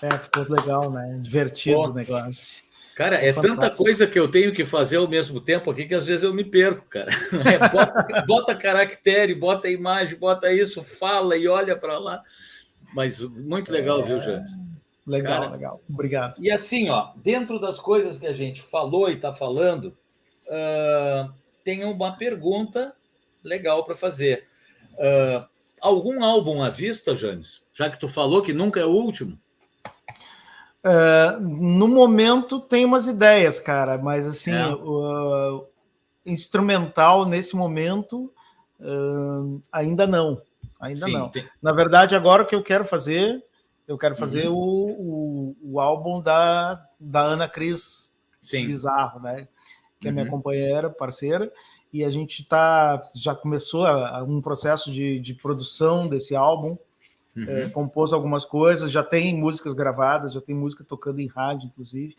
É, 0.00 0.10
ficou 0.16 0.46
legal, 0.48 0.90
né? 0.90 1.18
Divertido 1.20 1.76
Pô. 1.76 1.88
o 1.88 1.94
negócio. 1.94 2.62
Cara, 2.94 3.16
é 3.16 3.32
tanta 3.32 3.70
coisa 3.70 4.06
que 4.06 4.18
eu 4.18 4.30
tenho 4.30 4.52
que 4.52 4.64
fazer 4.64 4.96
ao 4.96 5.08
mesmo 5.08 5.40
tempo 5.40 5.70
aqui 5.70 5.86
que 5.86 5.94
às 5.94 6.06
vezes 6.06 6.22
eu 6.22 6.34
me 6.34 6.44
perco, 6.44 6.86
cara. 6.88 7.10
É, 7.50 7.68
bota, 7.68 8.24
bota 8.26 8.54
caractere, 8.54 9.34
bota 9.34 9.68
imagem, 9.68 10.18
bota 10.18 10.52
isso, 10.52 10.82
fala 10.82 11.36
e 11.36 11.48
olha 11.48 11.76
para 11.76 11.98
lá. 11.98 12.22
Mas 12.94 13.20
muito 13.20 13.72
legal, 13.72 14.00
é... 14.00 14.02
viu, 14.04 14.20
James? 14.20 14.52
Legal, 15.06 15.40
cara, 15.40 15.50
legal. 15.50 15.80
Obrigado. 15.88 16.44
E 16.44 16.50
assim, 16.50 16.90
ó, 16.90 17.12
dentro 17.16 17.58
das 17.58 17.80
coisas 17.80 18.18
que 18.18 18.26
a 18.26 18.32
gente 18.32 18.60
falou 18.60 19.08
e 19.08 19.14
está 19.14 19.32
falando, 19.32 19.96
uh, 20.46 21.32
tem 21.64 21.84
uma 21.84 22.16
pergunta 22.16 22.94
legal 23.42 23.84
para 23.84 23.96
fazer. 23.96 24.46
Uh, 24.92 25.48
algum 25.80 26.24
álbum 26.24 26.62
à 26.62 26.70
vista, 26.70 27.16
James? 27.16 27.62
Já 27.72 27.90
que 27.90 27.98
tu 27.98 28.08
falou 28.08 28.42
que 28.42 28.52
nunca 28.52 28.80
é 28.80 28.84
o 28.84 28.90
último? 28.90 29.38
Uh, 30.82 31.38
no 31.40 31.86
momento 31.86 32.58
tem 32.58 32.84
umas 32.86 33.06
ideias, 33.06 33.60
cara, 33.60 33.98
mas 33.98 34.26
assim, 34.26 34.52
é. 34.52 34.74
uh, 34.74 35.66
instrumental 36.24 37.26
nesse 37.26 37.54
momento 37.54 38.32
uh, 38.80 39.62
ainda 39.70 40.06
não. 40.06 40.40
Ainda 40.80 41.06
Sim, 41.06 41.12
não. 41.12 41.28
Tem... 41.28 41.46
Na 41.60 41.72
verdade, 41.72 42.16
agora 42.16 42.42
o 42.42 42.46
que 42.46 42.54
eu 42.54 42.62
quero 42.62 42.86
fazer, 42.86 43.44
eu 43.86 43.98
quero 43.98 44.16
fazer 44.16 44.48
uhum. 44.48 44.56
o, 44.56 45.56
o, 45.60 45.74
o, 45.74 45.80
álbum 45.80 46.22
da, 46.22 46.82
da 46.98 47.20
Ana 47.20 47.46
Cris 47.46 48.10
Sim. 48.40 48.66
Bizarro, 48.66 49.20
né? 49.20 49.46
Que 50.00 50.08
é 50.08 50.12
minha 50.12 50.24
uhum. 50.24 50.30
companheira, 50.30 50.88
parceira, 50.88 51.52
e 51.92 52.04
a 52.04 52.10
gente 52.10 52.44
tá, 52.44 53.02
já 53.14 53.34
começou 53.34 53.84
a, 53.84 54.18
a 54.18 54.22
um 54.22 54.40
processo 54.40 54.90
de, 54.90 55.18
de 55.18 55.34
produção 55.34 56.08
desse 56.08 56.36
álbum. 56.36 56.76
Uhum. 57.36 57.48
É, 57.48 57.68
compôs 57.68 58.12
algumas 58.12 58.44
coisas, 58.44 58.90
já 58.90 59.02
tem 59.02 59.36
músicas 59.36 59.72
gravadas, 59.72 60.32
já 60.32 60.40
tem 60.40 60.54
música 60.54 60.84
tocando 60.84 61.20
em 61.20 61.26
rádio, 61.26 61.66
inclusive. 61.66 62.14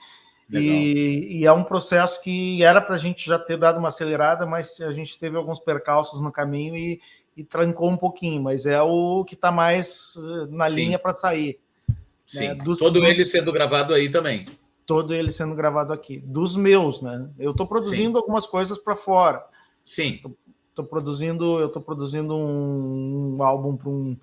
E, 0.60 1.40
e, 1.40 1.46
é 1.46 1.52
um 1.52 1.64
processo 1.64 2.22
que 2.22 2.62
era 2.62 2.82
para 2.82 2.96
a 2.96 3.00
gente 3.00 3.26
já 3.26 3.40
ter 3.40 3.56
dado 3.58 3.80
uma 3.80 3.88
acelerada, 3.88 4.46
mas 4.46 4.82
a 4.82 4.92
gente 4.92 5.18
teve 5.18 5.38
alguns 5.38 5.60
percalços 5.60 6.20
no 6.20 6.32
caminho 6.32 6.76
e, 6.76 7.00
e 7.38 7.44
trancou 7.44 7.90
um 7.90 7.96
pouquinho, 7.96 8.42
mas 8.42 8.66
é 8.66 8.82
o 8.82 9.24
que 9.24 9.36
está 9.36 9.50
mais 9.52 10.16
eh, 10.18 10.48
na 10.50 10.68
Sim. 10.68 10.76
linha 10.76 11.00
para 11.00 11.14
sair. 11.14 11.58
Né? 11.88 11.96
Sim, 12.26 12.48
né? 12.50 12.56
dos, 12.56 12.80
todo 12.80 13.00
dos, 13.00 13.04
ele 13.04 13.24
sendo 13.24 13.52
gravado 13.52 13.94
aí 13.94 14.10
também. 14.10 14.46
Todo 14.86 15.14
ele 15.14 15.32
sendo 15.32 15.56
gravado 15.56 15.94
aqui. 15.94 16.18
Dos 16.18 16.58
meus, 16.58 17.02
né? 17.02 17.30
Eu 17.40 17.52
estou 17.52 17.66
produzindo 17.66 18.12
Sim. 18.12 18.18
algumas 18.18 18.46
coisas 18.46 18.78
para 18.78 18.96
fora. 18.96 19.46
Sim. 19.92 20.22
Estou 20.70 20.86
produzindo, 20.86 21.60
eu 21.60 21.68
estou 21.68 21.82
produzindo 21.82 22.36
um, 22.36 23.36
um 23.36 23.44
álbum 23.44 23.76
para 23.76 23.90
um 23.90 24.18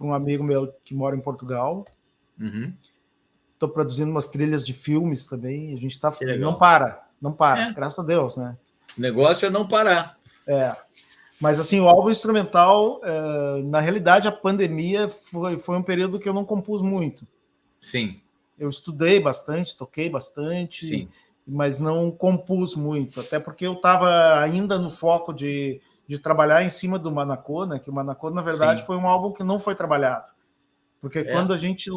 um 0.00 0.14
amigo 0.14 0.42
meu 0.42 0.72
que 0.82 0.94
mora 0.94 1.14
em 1.14 1.20
Portugal. 1.20 1.84
Estou 2.38 3.68
uhum. 3.68 3.74
produzindo 3.74 4.10
umas 4.10 4.28
trilhas 4.28 4.64
de 4.64 4.72
filmes 4.72 5.26
também. 5.26 5.74
A 5.74 5.76
gente 5.76 5.92
está 5.92 6.12
não 6.38 6.54
para, 6.54 7.06
não 7.20 7.32
para, 7.32 7.68
é. 7.68 7.72
graças 7.72 7.98
a 7.98 8.02
Deus, 8.02 8.36
né? 8.36 8.56
O 8.96 9.00
negócio 9.00 9.46
é 9.46 9.50
não 9.50 9.68
parar. 9.68 10.18
É. 10.46 10.74
Mas 11.38 11.60
assim, 11.60 11.80
o 11.80 11.88
álbum 11.88 12.10
instrumental, 12.10 13.00
é, 13.02 13.62
na 13.62 13.80
realidade, 13.80 14.26
a 14.26 14.32
pandemia 14.32 15.08
foi, 15.08 15.58
foi 15.58 15.76
um 15.76 15.82
período 15.82 16.18
que 16.18 16.28
eu 16.28 16.34
não 16.34 16.44
compus 16.44 16.82
muito. 16.82 17.26
Sim. 17.80 18.20
Eu 18.58 18.68
estudei 18.68 19.20
bastante, 19.20 19.76
toquei 19.76 20.10
bastante, 20.10 20.86
Sim. 20.86 21.08
Mas 21.46 21.78
não 21.78 22.10
compus 22.10 22.74
muito, 22.74 23.20
até 23.20 23.40
porque 23.40 23.66
eu 23.66 23.74
estava 23.74 24.40
ainda 24.40 24.78
no 24.78 24.90
foco 24.90 25.32
de 25.32 25.80
de 26.10 26.18
trabalhar 26.18 26.64
em 26.64 26.68
cima 26.68 26.98
do 26.98 27.12
Manacô, 27.12 27.64
né? 27.64 27.78
Que 27.78 27.88
o 27.88 27.92
Manacô, 27.92 28.30
na 28.30 28.42
verdade, 28.42 28.80
Sim. 28.80 28.86
foi 28.88 28.96
um 28.96 29.06
álbum 29.06 29.30
que 29.30 29.44
não 29.44 29.60
foi 29.60 29.76
trabalhado. 29.76 30.26
Porque 31.00 31.20
é. 31.20 31.24
quando 31.24 31.52
a 31.52 31.56
gente 31.56 31.88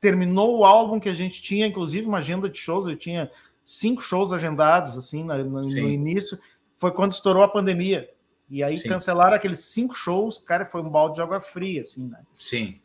terminou 0.00 0.58
o 0.58 0.64
álbum 0.64 0.98
que 0.98 1.08
a 1.08 1.14
gente 1.14 1.40
tinha, 1.40 1.64
inclusive, 1.64 2.04
uma 2.04 2.18
agenda 2.18 2.48
de 2.48 2.58
shows, 2.58 2.84
eu 2.84 2.96
tinha 2.96 3.30
cinco 3.64 4.02
shows 4.02 4.32
agendados, 4.32 4.98
assim, 4.98 5.22
no, 5.22 5.62
no 5.62 5.88
início, 5.88 6.36
foi 6.74 6.90
quando 6.90 7.12
estourou 7.12 7.44
a 7.44 7.48
pandemia. 7.48 8.10
E 8.50 8.60
aí 8.60 8.78
Sim. 8.78 8.88
cancelaram 8.88 9.36
aqueles 9.36 9.60
cinco 9.60 9.94
shows, 9.94 10.36
cara, 10.36 10.66
foi 10.66 10.82
um 10.82 10.90
balde 10.90 11.14
de 11.14 11.20
água 11.22 11.40
fria, 11.40 11.82
assim, 11.82 12.08
né? 12.08 12.24
Sim. 12.36 12.80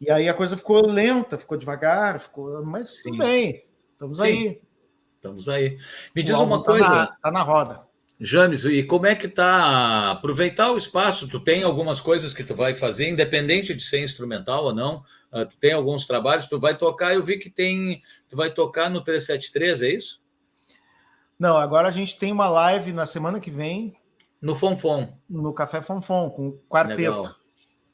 E 0.00 0.08
aí 0.12 0.28
a 0.28 0.34
coisa 0.34 0.56
ficou 0.56 0.86
lenta, 0.86 1.36
ficou 1.36 1.58
devagar, 1.58 2.20
ficou, 2.20 2.64
mas 2.64 2.90
Sim. 2.90 3.02
tudo 3.02 3.18
bem, 3.18 3.64
estamos 3.94 4.18
Sim. 4.18 4.24
aí. 4.24 4.60
Estamos 5.26 5.48
aí. 5.48 5.78
Me 6.14 6.22
diz 6.22 6.38
uma 6.38 6.58
tá 6.58 6.64
coisa. 6.64 6.88
Na, 6.88 7.06
tá 7.06 7.30
na 7.30 7.42
roda. 7.42 7.86
James, 8.18 8.64
e 8.64 8.82
como 8.82 9.06
é 9.06 9.14
que 9.14 9.28
tá 9.28 10.12
aproveitar 10.12 10.70
o 10.70 10.78
espaço? 10.78 11.28
Tu 11.28 11.38
tem 11.40 11.64
algumas 11.64 12.00
coisas 12.00 12.32
que 12.32 12.42
tu 12.42 12.54
vai 12.54 12.74
fazer, 12.74 13.10
independente 13.10 13.74
de 13.74 13.82
ser 13.82 14.02
instrumental 14.02 14.64
ou 14.64 14.74
não. 14.74 15.02
Uh, 15.30 15.44
tu 15.44 15.56
tem 15.58 15.72
alguns 15.72 16.06
trabalhos, 16.06 16.46
tu 16.46 16.58
vai 16.58 16.76
tocar. 16.78 17.12
Eu 17.12 17.22
vi 17.22 17.38
que 17.38 17.50
tem, 17.50 18.00
tu 18.28 18.36
vai 18.36 18.50
tocar 18.50 18.88
no 18.88 19.02
373, 19.02 19.82
é 19.82 19.88
isso? 19.90 20.22
Não, 21.38 21.56
agora 21.56 21.88
a 21.88 21.90
gente 21.90 22.18
tem 22.18 22.32
uma 22.32 22.48
live 22.48 22.92
na 22.92 23.04
semana 23.04 23.38
que 23.38 23.50
vem 23.50 23.94
no 24.40 24.54
Fonfon, 24.54 25.18
no 25.28 25.52
Café 25.52 25.82
Fonfon 25.82 26.30
com 26.30 26.48
um 26.48 26.58
quarteto, 26.68 27.00
Legal. 27.00 27.36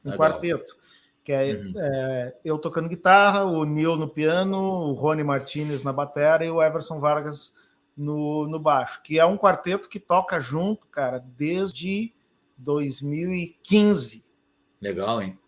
um 0.05 0.11
Legal. 0.11 0.19
quarteto 0.19 0.82
que 1.25 1.33
é, 1.33 1.55
uhum. 1.55 1.73
é, 1.77 2.37
eu 2.45 2.59
tocando 2.59 2.89
guitarra, 2.89 3.45
o 3.45 3.65
Neil 3.65 3.97
no 3.97 4.09
piano, 4.09 4.59
o 4.59 4.93
Rony 4.93 5.23
Martinez 5.23 5.83
na 5.83 5.93
bateria 5.93 6.47
e 6.47 6.51
o 6.51 6.63
Everson 6.63 6.99
Vargas 6.99 7.53
no, 7.97 8.49
no 8.49 8.59
baixo, 8.59 9.01
que 9.03 9.19
é 9.19 9.25
um 9.25 9.37
quarteto 9.37 9.89
que 9.89 10.01
toca 10.01 10.41
junto, 10.41 10.87
cara, 10.89 11.25
desde 11.37 12.13
2015. 12.57 14.25
Legal, 14.81 15.23
hein? 15.23 15.39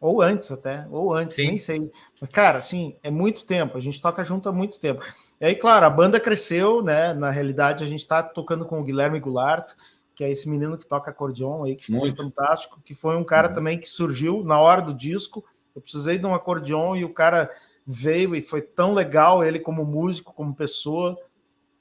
Ou 0.00 0.20
antes 0.20 0.50
até, 0.50 0.84
ou 0.90 1.14
antes, 1.14 1.36
Sim. 1.36 1.46
nem 1.46 1.58
sei. 1.58 1.90
Mas, 2.20 2.28
cara, 2.28 2.58
assim, 2.58 2.96
é 3.04 3.10
muito 3.10 3.46
tempo, 3.46 3.78
a 3.78 3.80
gente 3.80 4.02
toca 4.02 4.24
junto 4.24 4.48
há 4.48 4.52
muito 4.52 4.80
tempo. 4.80 5.04
E 5.40 5.44
aí, 5.44 5.54
claro, 5.54 5.86
a 5.86 5.90
banda 5.90 6.18
cresceu, 6.18 6.82
né? 6.82 7.14
Na 7.14 7.30
realidade, 7.30 7.84
a 7.84 7.86
gente 7.86 8.00
está 8.00 8.20
tocando 8.20 8.66
com 8.66 8.80
o 8.80 8.82
Guilherme 8.82 9.20
Goulart, 9.20 9.74
que 10.14 10.24
é 10.24 10.30
esse 10.30 10.48
menino 10.48 10.76
que 10.76 10.86
toca 10.86 11.10
acordeon 11.10 11.64
aí, 11.64 11.76
que 11.76 11.86
ficou 11.86 12.14
fantástico, 12.14 12.80
que 12.84 12.94
foi 12.94 13.16
um 13.16 13.24
cara 13.24 13.48
uhum. 13.48 13.54
também 13.54 13.78
que 13.78 13.88
surgiu 13.88 14.44
na 14.44 14.60
hora 14.60 14.82
do 14.82 14.94
disco. 14.94 15.44
Eu 15.74 15.80
precisei 15.80 16.18
de 16.18 16.26
um 16.26 16.34
acordeon 16.34 16.96
e 16.96 17.04
o 17.04 17.12
cara 17.12 17.50
veio 17.86 18.34
e 18.34 18.42
foi 18.42 18.60
tão 18.60 18.94
legal, 18.94 19.44
ele 19.44 19.58
como 19.58 19.84
músico, 19.84 20.32
como 20.32 20.54
pessoa 20.54 21.16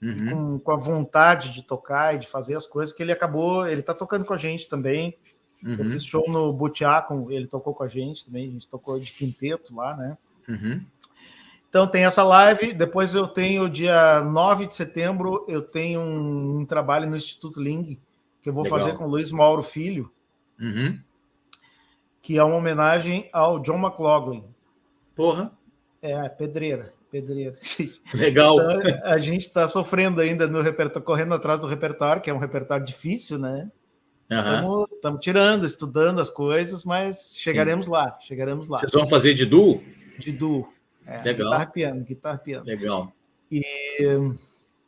uhum. 0.01 0.57
com, 0.57 0.59
com, 0.59 0.71
a 0.71 0.77
vontade 0.77 1.51
de 1.51 1.61
tocar 1.61 2.15
e 2.15 2.19
de 2.19 2.27
fazer 2.27 2.55
as 2.55 2.65
coisas, 2.65 2.93
que 2.93 3.03
ele 3.03 3.11
acabou, 3.11 3.67
ele 3.67 3.81
tá 3.81 3.93
tocando 3.93 4.25
com 4.25 4.33
a 4.33 4.37
gente 4.37 4.67
também. 4.67 5.17
Uhum. 5.63 5.75
Eu 5.77 5.85
fiz 5.85 6.03
show 6.03 6.25
no 6.27 6.51
Butiá, 6.51 7.01
com, 7.01 7.29
ele 7.29 7.47
tocou 7.47 7.73
com 7.73 7.83
a 7.83 7.87
gente 7.87 8.25
também, 8.25 8.47
a 8.47 8.51
gente 8.51 8.67
tocou 8.67 8.99
de 8.99 9.11
quinteto 9.11 9.75
lá, 9.75 9.95
né? 9.95 10.17
Uhum. 10.49 10.83
Então 11.69 11.87
tem 11.87 12.03
essa 12.03 12.23
live, 12.23 12.73
depois 12.73 13.15
eu 13.15 13.27
tenho 13.27 13.69
dia 13.69 14.21
9 14.21 14.65
de 14.65 14.75
setembro, 14.75 15.45
eu 15.47 15.61
tenho 15.61 16.01
um, 16.01 16.59
um 16.59 16.65
trabalho 16.65 17.09
no 17.09 17.15
Instituto 17.15 17.61
Ling, 17.61 17.97
que 18.41 18.49
eu 18.49 18.53
vou 18.53 18.63
Legal. 18.63 18.79
fazer 18.79 18.97
com 18.97 19.05
o 19.05 19.09
Luiz 19.09 19.31
Mauro 19.31 19.61
Filho, 19.61 20.11
uhum. 20.59 20.99
que 22.21 22.37
é 22.37 22.43
uma 22.43 22.55
homenagem 22.55 23.29
ao 23.31 23.59
John 23.59 23.77
McLaughlin. 23.77 24.43
Porra! 25.15 25.51
É, 26.01 26.27
pedreira 26.29 26.93
pedreiro. 27.11 27.57
Legal. 28.15 28.55
Então, 28.55 29.01
a 29.03 29.17
gente 29.17 29.41
está 29.41 29.67
sofrendo 29.67 30.21
ainda 30.21 30.47
no 30.47 30.61
repertório, 30.61 31.05
correndo 31.05 31.33
atrás 31.33 31.59
do 31.59 31.67
repertório, 31.67 32.21
que 32.21 32.29
é 32.29 32.33
um 32.33 32.37
repertório 32.37 32.85
difícil, 32.85 33.37
né? 33.37 33.69
Estamos 34.29 35.03
uhum. 35.03 35.19
tirando, 35.19 35.65
estudando 35.65 36.21
as 36.21 36.29
coisas, 36.29 36.85
mas 36.85 37.35
chegaremos 37.37 37.87
Sim. 37.87 37.91
lá, 37.91 38.17
chegaremos 38.21 38.69
lá. 38.69 38.79
Vocês 38.79 38.93
vão 38.93 39.09
fazer 39.09 39.33
de 39.33 39.45
duo? 39.45 39.83
De 40.17 40.31
duo. 40.31 40.71
É, 41.05 41.21
Legal. 41.21 41.49
Guitarra 41.49 41.65
piano, 41.65 42.01
guitarra 42.01 42.37
piano. 42.37 42.65
Legal. 42.65 43.13
E 43.51 43.61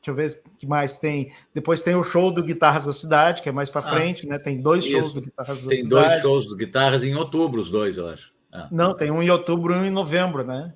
deixa 0.03 0.11
eu 0.11 0.15
ver 0.15 0.29
o 0.45 0.57
que 0.57 0.67
mais 0.67 0.97
tem. 0.97 1.31
Depois 1.53 1.81
tem 1.81 1.95
o 1.95 2.03
show 2.03 2.31
do 2.31 2.43
Guitarras 2.43 2.85
da 2.85 2.93
Cidade, 2.93 3.41
que 3.41 3.47
é 3.47 3.51
mais 3.51 3.69
para 3.69 3.81
ah, 3.81 3.89
frente, 3.89 4.27
né? 4.27 4.37
Tem 4.37 4.61
dois 4.61 4.83
isso. 4.83 4.97
shows 4.97 5.13
do 5.13 5.21
Guitarras 5.21 5.63
da 5.63 5.69
tem 5.69 5.77
Cidade. 5.77 6.01
Tem 6.01 6.09
dois 6.09 6.21
shows 6.21 6.47
do 6.47 6.55
Guitarras 6.55 7.03
em 7.03 7.15
outubro, 7.15 7.61
os 7.61 7.69
dois, 7.69 7.97
eu 7.97 8.09
acho. 8.09 8.33
Ah. 8.51 8.67
Não, 8.69 8.93
tem 8.93 9.09
um 9.09 9.23
em 9.23 9.29
outubro 9.29 9.73
e 9.73 9.77
um 9.77 9.85
em 9.85 9.89
novembro, 9.89 10.43
né? 10.43 10.73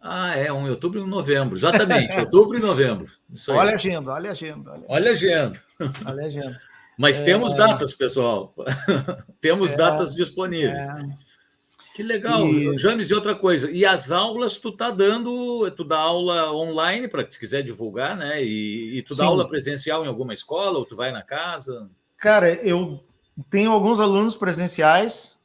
Ah, 0.00 0.34
é, 0.36 0.52
um 0.52 0.68
outubro 0.68 1.00
e 1.00 1.02
um 1.02 1.06
novembro, 1.06 1.56
exatamente, 1.56 2.18
outubro 2.20 2.56
e 2.56 2.60
novembro. 2.60 3.06
Olha 3.48 3.72
a 3.72 3.74
agenda, 3.74 4.12
olha 4.12 4.28
a 4.30 4.32
agenda. 4.32 4.70
Olha, 4.70 4.84
olha 4.88 5.10
a 5.10 5.12
agenda. 5.12 5.62
Olha 6.06 6.22
a 6.22 6.26
agenda. 6.26 6.60
Mas 6.96 7.20
é... 7.20 7.24
temos 7.24 7.54
datas, 7.54 7.92
pessoal. 7.92 8.54
temos 9.40 9.72
é... 9.72 9.76
datas 9.76 10.14
disponíveis. 10.14 10.88
É... 10.88 11.25
Que 11.96 12.02
legal, 12.02 12.46
e... 12.46 12.76
James, 12.76 13.08
e 13.08 13.14
outra 13.14 13.34
coisa, 13.34 13.70
e 13.70 13.86
as 13.86 14.12
aulas 14.12 14.58
tu 14.58 14.70
tá 14.70 14.90
dando, 14.90 15.70
tu 15.70 15.82
dá 15.82 15.98
aula 15.98 16.52
online 16.52 17.08
para 17.08 17.24
quem 17.24 17.40
quiser 17.40 17.62
divulgar, 17.62 18.14
né? 18.14 18.44
E, 18.44 18.98
e 18.98 19.02
tu 19.02 19.14
dá 19.14 19.24
Sim. 19.24 19.30
aula 19.30 19.48
presencial 19.48 20.04
em 20.04 20.06
alguma 20.06 20.34
escola 20.34 20.78
ou 20.78 20.84
tu 20.84 20.94
vai 20.94 21.10
na 21.10 21.22
casa? 21.22 21.88
Cara, 22.18 22.52
eu 22.52 23.02
tenho 23.48 23.72
alguns 23.72 23.98
alunos 23.98 24.36
presenciais, 24.36 25.38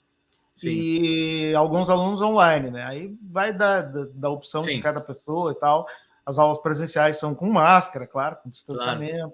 Sim. 0.57 0.67
e 0.71 1.55
alguns 1.55 1.89
alunos 1.89 2.21
online, 2.21 2.69
né? 2.69 2.83
Aí 2.83 3.15
vai 3.31 3.53
da, 3.53 3.81
da, 3.81 4.07
da 4.13 4.29
opção 4.29 4.61
Sim. 4.61 4.75
de 4.75 4.81
cada 4.81 4.99
pessoa 4.99 5.53
e 5.53 5.55
tal. 5.55 5.87
As 6.25 6.37
aulas 6.37 6.61
presenciais 6.61 7.17
são 7.17 7.33
com 7.33 7.49
máscara, 7.49 8.05
claro, 8.05 8.35
com 8.43 8.49
distanciamento 8.49 9.15
claro. 9.15 9.33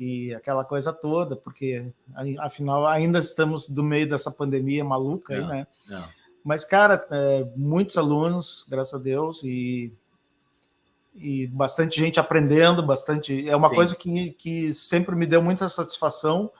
e 0.00 0.34
aquela 0.34 0.64
coisa 0.64 0.94
toda, 0.94 1.36
porque 1.36 1.92
afinal 2.38 2.86
ainda 2.86 3.18
estamos 3.18 3.68
no 3.68 3.82
meio 3.82 4.08
dessa 4.08 4.30
pandemia 4.30 4.82
maluca 4.82 5.36
não, 5.36 5.42
aí, 5.42 5.58
né? 5.58 5.66
Não. 5.90 6.23
Mas, 6.44 6.64
cara, 6.64 7.06
é, 7.10 7.46
muitos 7.56 7.96
alunos, 7.96 8.66
graças 8.68 9.00
a 9.00 9.02
Deus, 9.02 9.42
e, 9.42 9.90
e 11.14 11.46
bastante 11.46 11.98
gente 11.98 12.20
aprendendo, 12.20 12.82
bastante. 12.82 13.48
É 13.48 13.56
uma 13.56 13.70
Sim. 13.70 13.74
coisa 13.74 13.96
que, 13.96 14.32
que 14.32 14.72
sempre 14.72 15.16
me 15.16 15.24
deu 15.24 15.42
muita 15.42 15.66
satisfação, 15.70 16.50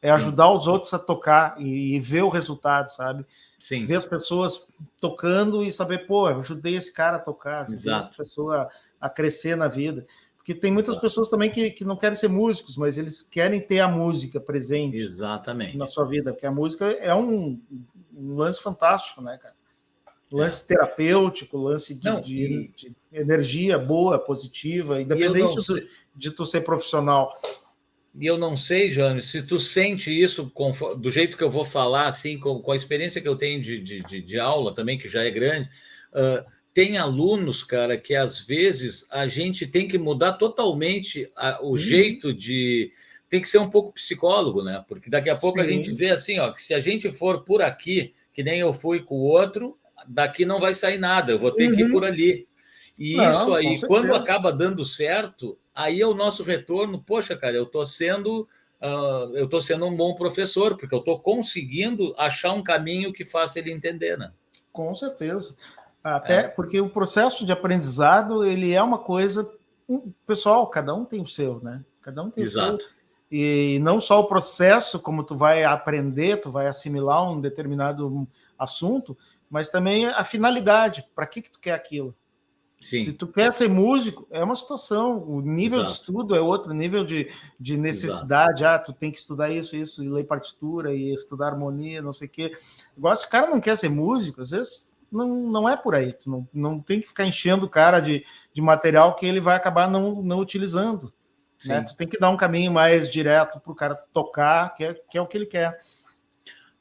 é 0.00 0.10
ajudar 0.10 0.46
Sim. 0.46 0.56
os 0.56 0.66
outros 0.68 0.94
a 0.94 0.98
tocar 0.98 1.56
e, 1.58 1.96
e, 1.96 2.00
ver 2.00 2.22
o 2.22 2.28
resultado, 2.28 2.90
sabe? 2.90 3.26
Sim. 3.58 3.84
Ver 3.84 3.96
as 3.96 4.04
pessoas 4.04 4.66
tocando 5.00 5.64
e 5.64 5.72
saber, 5.72 6.06
pô, 6.06 6.30
eu 6.30 6.38
ajudei 6.38 6.76
esse 6.76 6.92
cara 6.92 7.16
a 7.16 7.20
tocar, 7.20 7.62
ajudei 7.62 7.78
Exato. 7.78 8.06
essa 8.06 8.16
pessoa 8.16 8.68
a 9.00 9.10
crescer 9.10 9.56
na 9.56 9.66
vida. 9.66 10.06
Porque 10.36 10.56
tem 10.56 10.72
muitas 10.72 10.94
Exato. 10.94 11.06
pessoas 11.06 11.28
também 11.28 11.50
que, 11.50 11.70
que 11.70 11.84
não 11.84 11.96
querem 11.96 12.16
ser 12.16 12.28
músicos, 12.28 12.76
mas 12.76 12.98
eles 12.98 13.22
querem 13.22 13.60
ter 13.60 13.78
a 13.78 13.86
música 13.86 14.40
presente 14.40 14.96
Exatamente. 14.96 15.76
na 15.76 15.86
sua 15.86 16.04
vida, 16.04 16.32
porque 16.32 16.46
a 16.46 16.50
música 16.50 16.84
é 16.86 17.14
um, 17.14 17.60
um 18.14 18.34
lance 18.34 18.60
fantástico, 18.60 19.20
né, 19.20 19.38
cara? 19.40 19.54
Lance 20.30 20.66
terapêutico, 20.66 21.58
lance 21.58 21.94
de, 21.94 22.04
não, 22.04 22.20
e... 22.20 22.68
de, 22.74 22.92
energia 23.12 23.78
boa, 23.78 24.18
positiva, 24.18 25.00
independente 25.00 25.60
de, 25.60 25.88
de 26.16 26.30
tu 26.30 26.44
ser 26.46 26.62
profissional. 26.62 27.34
E 28.18 28.26
eu 28.26 28.36
não 28.36 28.56
sei, 28.56 28.90
Jânio, 28.90 29.22
se 29.22 29.42
tu 29.42 29.58
sente 29.58 30.10
isso 30.10 30.52
do 30.98 31.10
jeito 31.10 31.36
que 31.36 31.44
eu 31.44 31.50
vou 31.50 31.64
falar, 31.64 32.06
assim, 32.06 32.38
com, 32.38 32.60
com 32.60 32.72
a 32.72 32.76
experiência 32.76 33.20
que 33.20 33.28
eu 33.28 33.36
tenho 33.36 33.60
de, 33.60 33.78
de, 33.80 34.22
de, 34.22 34.38
aula 34.38 34.74
também, 34.74 34.98
que 34.98 35.08
já 35.08 35.22
é 35.22 35.30
grande, 35.30 35.68
uh, 36.12 36.44
tem 36.74 36.98
alunos, 36.98 37.64
cara, 37.64 37.96
que 37.96 38.14
às 38.14 38.40
vezes 38.40 39.06
a 39.10 39.26
gente 39.26 39.66
tem 39.66 39.88
que 39.88 39.98
mudar 39.98 40.34
totalmente 40.34 41.30
a, 41.36 41.62
o 41.62 41.72
hum. 41.72 41.76
jeito 41.76 42.34
de. 42.34 42.92
Tem 43.32 43.40
que 43.40 43.48
ser 43.48 43.56
um 43.56 43.70
pouco 43.70 43.94
psicólogo, 43.94 44.62
né? 44.62 44.84
Porque 44.86 45.08
daqui 45.08 45.30
a 45.30 45.34
pouco 45.34 45.58
Sim. 45.58 45.64
a 45.64 45.66
gente 45.66 45.90
vê 45.90 46.10
assim, 46.10 46.38
ó, 46.38 46.52
que 46.52 46.60
se 46.60 46.74
a 46.74 46.80
gente 46.80 47.10
for 47.10 47.42
por 47.44 47.62
aqui, 47.62 48.12
que 48.34 48.42
nem 48.42 48.60
eu 48.60 48.74
fui 48.74 49.00
com 49.00 49.14
o 49.14 49.22
outro, 49.22 49.78
daqui 50.06 50.44
não 50.44 50.60
vai 50.60 50.74
sair 50.74 50.98
nada, 50.98 51.32
eu 51.32 51.38
vou 51.38 51.50
ter 51.50 51.70
uhum. 51.70 51.74
que 51.74 51.80
ir 51.80 51.84
uhum. 51.84 51.92
por 51.92 52.04
ali. 52.04 52.46
E 52.98 53.16
não, 53.16 53.30
isso 53.30 53.54
aí, 53.54 53.80
quando 53.86 54.14
acaba 54.14 54.52
dando 54.52 54.84
certo, 54.84 55.56
aí 55.74 56.02
é 56.02 56.06
o 56.06 56.12
nosso 56.12 56.42
retorno. 56.42 57.02
Poxa, 57.02 57.34
cara, 57.34 57.56
eu 57.56 57.62
estou 57.62 57.86
sendo. 57.86 58.46
Uh, 58.82 59.34
eu 59.34 59.46
estou 59.46 59.62
sendo 59.62 59.86
um 59.86 59.96
bom 59.96 60.14
professor, 60.14 60.76
porque 60.76 60.94
eu 60.94 60.98
estou 60.98 61.18
conseguindo 61.18 62.14
achar 62.18 62.52
um 62.52 62.62
caminho 62.62 63.14
que 63.14 63.24
faça 63.24 63.58
ele 63.60 63.72
entender, 63.72 64.18
né? 64.18 64.30
Com 64.70 64.94
certeza. 64.94 65.56
Até 66.04 66.40
é. 66.40 66.48
porque 66.48 66.78
o 66.82 66.90
processo 66.90 67.46
de 67.46 67.52
aprendizado 67.52 68.44
ele 68.44 68.74
é 68.74 68.82
uma 68.82 68.98
coisa 68.98 69.50
pessoal, 70.26 70.66
cada 70.66 70.92
um 70.94 71.06
tem 71.06 71.22
o 71.22 71.26
seu, 71.26 71.60
né? 71.60 71.82
Cada 72.02 72.22
um 72.22 72.30
tem 72.30 72.44
Exato. 72.44 72.76
o 72.76 72.80
seu. 72.80 73.01
E 73.34 73.78
não 73.78 73.98
só 73.98 74.20
o 74.20 74.26
processo, 74.26 75.00
como 75.00 75.24
tu 75.24 75.34
vai 75.34 75.64
aprender, 75.64 76.36
tu 76.36 76.50
vai 76.50 76.66
assimilar 76.66 77.32
um 77.32 77.40
determinado 77.40 78.28
assunto, 78.58 79.16
mas 79.48 79.70
também 79.70 80.04
a 80.04 80.22
finalidade, 80.22 81.08
para 81.14 81.26
que 81.26 81.40
que 81.40 81.50
tu 81.50 81.58
quer 81.58 81.72
aquilo? 81.72 82.14
Sim. 82.78 83.06
Se 83.06 83.12
tu 83.14 83.26
quer 83.26 83.50
ser 83.50 83.68
músico, 83.68 84.26
é 84.30 84.44
uma 84.44 84.54
situação, 84.54 85.24
o 85.26 85.40
nível 85.40 85.78
Exato. 85.78 85.92
de 85.92 85.98
estudo 85.98 86.36
é 86.36 86.42
outro, 86.42 86.74
nível 86.74 87.04
de, 87.04 87.30
de 87.58 87.78
necessidade, 87.78 88.64
Exato. 88.64 88.82
ah, 88.82 88.84
tu 88.84 88.92
tem 88.92 89.10
que 89.10 89.16
estudar 89.16 89.50
isso, 89.50 89.76
isso, 89.76 90.04
e 90.04 90.10
ler 90.10 90.24
partitura, 90.24 90.92
e 90.92 91.14
estudar 91.14 91.46
harmonia, 91.46 92.02
não 92.02 92.12
sei 92.12 92.28
o 92.28 92.30
quê. 92.30 92.52
Igual 92.94 93.16
se 93.16 93.24
o 93.24 93.30
cara 93.30 93.48
não 93.48 93.60
quer 93.60 93.78
ser 93.78 93.88
músico, 93.88 94.42
às 94.42 94.50
vezes 94.50 94.92
não, 95.10 95.48
não 95.48 95.66
é 95.66 95.74
por 95.74 95.94
aí. 95.94 96.12
Tu 96.12 96.28
não, 96.28 96.46
não 96.52 96.80
tem 96.80 97.00
que 97.00 97.06
ficar 97.06 97.24
enchendo 97.24 97.64
o 97.64 97.70
cara 97.70 97.98
de, 97.98 98.26
de 98.52 98.60
material 98.60 99.14
que 99.14 99.24
ele 99.24 99.40
vai 99.40 99.56
acabar 99.56 99.88
não, 99.88 100.20
não 100.22 100.38
utilizando. 100.38 101.14
Né? 101.68 101.82
Tu 101.82 101.96
tem 101.96 102.08
que 102.08 102.18
dar 102.18 102.30
um 102.30 102.36
caminho 102.36 102.72
mais 102.72 103.08
direto 103.08 103.60
para 103.60 103.72
o 103.72 103.74
cara 103.74 103.94
tocar, 104.12 104.74
que 104.74 104.84
é, 104.84 104.94
que 105.10 105.18
é 105.18 105.20
o 105.20 105.26
que 105.26 105.36
ele 105.36 105.46
quer. 105.46 105.78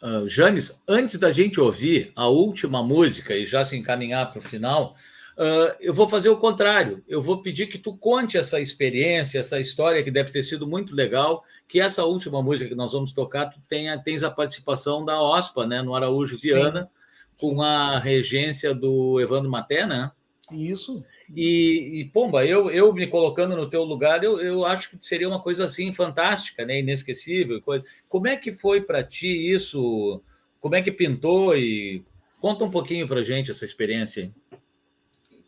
Uh, 0.02 0.28
James, 0.28 0.82
antes 0.88 1.18
da 1.20 1.32
gente 1.32 1.60
ouvir 1.60 2.12
a 2.16 2.28
última 2.28 2.82
música 2.82 3.36
e 3.36 3.46
já 3.46 3.64
se 3.64 3.78
encaminhar 3.78 4.32
para 4.32 4.40
o 4.40 4.42
final, 4.42 4.96
uh, 5.38 5.76
eu 5.80 5.94
vou 5.94 6.10
fazer 6.10 6.30
o 6.30 6.38
contrário. 6.38 7.04
Eu 7.08 7.22
vou 7.22 7.42
pedir 7.42 7.68
que 7.68 7.78
tu 7.78 7.96
conte 7.96 8.38
essa 8.38 8.60
experiência, 8.60 9.40
essa 9.40 9.60
história 9.60 10.04
que 10.04 10.10
deve 10.10 10.32
ter 10.32 10.42
sido 10.42 10.66
muito 10.66 10.96
legal, 10.96 11.44
que 11.68 11.80
essa 11.80 12.04
última 12.04 12.42
música 12.42 12.70
que 12.70 12.76
nós 12.76 12.94
vamos 12.94 13.12
tocar, 13.12 13.46
tu 13.46 13.60
tenha, 13.70 13.98
tens 14.02 14.24
a 14.24 14.32
participação 14.32 15.06
da 15.06 15.22
OSPA, 15.22 15.68
né, 15.68 15.82
no 15.82 15.96
Araújo. 15.96 16.38
Viana, 16.38 16.90
com 17.38 17.62
a 17.62 17.98
regência 17.98 18.74
do 18.74 19.20
Evandro 19.20 19.50
Maté, 19.50 19.86
né? 19.86 20.12
Isso. 20.52 21.04
E, 21.36 22.02
e, 22.02 22.06
Pomba, 22.06 22.46
eu, 22.46 22.70
eu 22.70 22.94
me 22.94 23.08
colocando 23.08 23.56
no 23.56 23.70
teu 23.70 23.84
lugar, 23.84 24.24
eu, 24.24 24.40
eu 24.42 24.66
acho 24.66 24.90
que 24.90 25.06
seria 25.06 25.28
uma 25.28 25.42
coisa 25.42 25.66
assim 25.66 25.94
fantástica, 25.94 26.66
né? 26.66 26.80
Inesquecível. 26.80 27.62
Coisa. 27.62 27.84
Como 28.10 28.28
é 28.28 28.36
que 28.36 28.52
foi 28.52 28.82
para 28.82 29.04
ti 29.04 29.28
isso? 29.28 30.22
Como 30.60 30.76
é 30.76 30.82
que 30.82 30.92
pintou? 30.92 31.56
E 31.56 32.04
conta 32.40 32.64
um 32.64 32.72
pouquinho 32.72 33.08
para 33.08 33.24
gente 33.24 33.52
essa 33.52 33.66
experiência. 33.66 34.32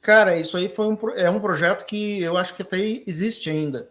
Cara, 0.02 0.38
isso 0.38 0.58
aí 0.58 0.70
foi 0.70 0.88
um, 0.88 0.98
é 1.16 1.30
um 1.30 1.40
projeto 1.40 1.86
que 1.86 2.22
eu 2.22 2.38
acho 2.38 2.54
que 2.54 2.62
até 2.62 2.78
existe 2.80 3.50
ainda. 3.50 3.90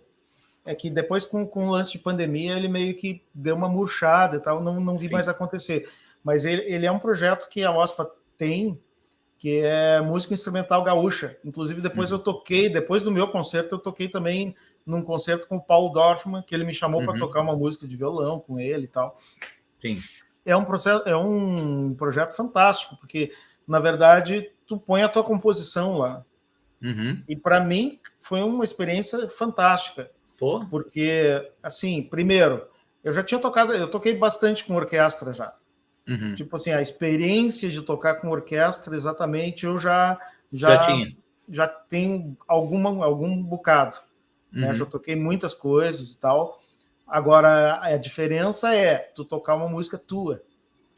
É 0.64 0.74
que 0.74 0.88
depois, 0.88 1.24
com, 1.24 1.47
com 1.47 1.68
o 1.68 1.70
lance 1.72 1.93
de 1.93 1.99
pandemia, 1.99 2.57
ele 2.57 2.68
meio 2.68 2.95
que 2.95 3.22
deu 3.34 3.57
uma 3.57 3.68
murchada 3.68 4.36
e 4.36 4.40
tal, 4.40 4.62
não, 4.62 4.80
não 4.80 4.97
vi 4.97 5.09
Sim. 5.09 5.14
mais 5.14 5.28
acontecer 5.28 5.88
mas 6.22 6.45
ele, 6.45 6.62
ele 6.62 6.86
é 6.86 6.93
um 6.93 6.99
projeto 6.99 7.49
que 7.49 7.62
a 7.64 7.72
OSPA 7.72 8.11
tem, 8.38 8.80
que 9.43 9.59
é 9.59 10.01
música 10.01 10.34
instrumental 10.34 10.84
gaúcha. 10.84 11.36
Inclusive, 11.45 11.80
depois 11.80 12.12
uhum. 12.12 12.18
eu 12.18 12.22
toquei, 12.22 12.68
depois 12.68 13.03
do 13.03 13.11
meu 13.11 13.26
concerto, 13.26 13.74
eu 13.74 13.78
toquei 13.80 14.07
também 14.07 14.55
num 14.86 15.03
concerto 15.03 15.49
com 15.49 15.57
o 15.57 15.61
Paulo 15.61 15.93
Dorfman, 15.93 16.45
que 16.45 16.55
ele 16.55 16.62
me 16.62 16.72
chamou 16.72 17.01
uhum. 17.01 17.07
para 17.07 17.18
tocar 17.18 17.40
uma 17.40 17.57
música 17.57 17.88
de 17.88 17.97
violão 17.97 18.38
com 18.38 18.61
ele 18.61 18.84
e 18.84 18.86
tal. 18.86 19.16
Sim. 19.80 20.01
É 20.47 20.57
um 20.57 20.64
processo, 20.64 21.03
é 21.09 21.16
um 21.16 21.93
projeto 21.93 22.36
fantástico, 22.36 22.97
porque 22.99 23.32
na 23.66 23.80
verdade 23.80 24.49
tu 24.64 24.78
põe 24.78 25.03
a 25.03 25.09
tua 25.09 25.24
composição 25.24 25.99
lá. 25.99 26.24
Uhum. 26.80 27.20
E 27.28 27.34
para 27.34 27.59
mim 27.64 27.99
foi 28.20 28.43
uma 28.43 28.62
experiência 28.62 29.28
fantástica. 29.28 30.09
Pô. 30.38 30.64
Porque 30.66 31.51
assim, 31.61 32.01
primeiro, 32.01 32.64
eu 33.03 33.12
já 33.12 33.24
tinha 33.24 33.40
tocado, 33.40 33.72
eu 33.72 33.90
toquei 33.90 34.16
bastante 34.16 34.64
com 34.64 34.76
orquestra 34.76 35.32
já. 35.32 35.53
Uhum. 36.09 36.34
Tipo 36.34 36.57
assim, 36.57 36.72
a 36.72 36.82
experiência 36.82 37.68
de 37.70 37.80
tocar 37.82 38.16
com 38.16 38.28
orquestra, 38.28 38.96
exatamente, 38.96 39.64
eu 39.64 39.78
já 39.78 40.18
já, 40.53 40.74
já 40.74 40.78
tinha. 40.78 41.16
Já 41.48 41.66
tenho 41.66 42.36
alguma, 42.46 43.05
algum 43.05 43.42
bocado. 43.42 43.98
Né? 44.50 44.68
Uhum. 44.68 44.74
Já 44.74 44.86
toquei 44.86 45.16
muitas 45.16 45.55
coisas 45.55 46.12
e 46.12 46.20
tal. 46.20 46.59
Agora, 47.07 47.78
a 47.82 47.96
diferença 47.96 48.74
é 48.74 48.96
tu 48.96 49.24
tocar 49.24 49.55
uma 49.57 49.68
música 49.68 49.98
tua. 49.98 50.42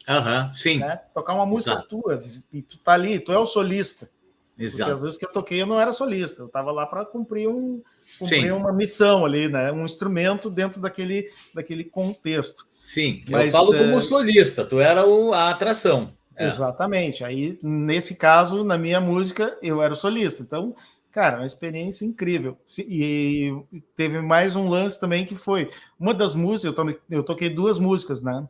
Aham, 0.07 0.47
uhum, 0.47 0.53
sim. 0.53 0.79
Né? 0.79 0.97
Tocar 1.13 1.33
uma 1.33 1.45
música 1.45 1.71
Exato. 1.71 1.87
tua, 1.87 2.23
e 2.53 2.61
tu 2.61 2.77
tá 2.77 2.93
ali, 2.93 3.19
tu 3.19 3.31
é 3.31 3.39
o 3.39 3.45
solista. 3.45 4.09
Exato. 4.57 4.77
Porque 4.77 4.93
às 4.93 5.01
vezes 5.01 5.17
que 5.17 5.25
eu 5.25 5.31
toquei 5.31 5.61
eu 5.61 5.65
não 5.65 5.79
era 5.79 5.91
solista, 5.91 6.41
eu 6.41 6.47
estava 6.47 6.71
lá 6.71 6.85
para 6.85 7.05
cumprir, 7.05 7.47
um, 7.47 7.81
cumprir 8.17 8.53
uma 8.53 8.71
missão 8.71 9.25
ali, 9.25 9.49
né? 9.49 9.71
Um 9.71 9.83
instrumento 9.83 10.49
dentro 10.49 10.79
daquele, 10.79 11.29
daquele 11.53 11.83
contexto. 11.83 12.65
Sim, 12.85 13.23
Mas, 13.29 13.47
eu 13.47 13.51
falo 13.51 13.75
como 13.75 13.97
é... 13.97 14.01
solista, 14.01 14.63
tu 14.63 14.79
era 14.79 15.05
o, 15.05 15.33
a 15.33 15.49
atração. 15.49 16.13
É. 16.35 16.47
Exatamente. 16.47 17.23
Aí, 17.23 17.57
nesse 17.61 18.15
caso, 18.15 18.63
na 18.63 18.77
minha 18.77 19.01
música, 19.01 19.57
eu 19.61 19.81
era 19.81 19.93
o 19.93 19.95
solista. 19.95 20.43
Então, 20.43 20.75
cara, 21.11 21.37
uma 21.37 21.45
experiência 21.45 22.05
incrível. 22.05 22.57
E 22.79 23.53
teve 23.95 24.21
mais 24.21 24.55
um 24.55 24.69
lance 24.69 24.99
também 24.99 25.25
que 25.25 25.35
foi 25.35 25.69
uma 25.99 26.13
das 26.13 26.35
músicas, 26.35 26.75
eu, 27.09 27.23
toquei 27.23 27.49
duas 27.49 27.79
músicas, 27.79 28.21
né? 28.21 28.47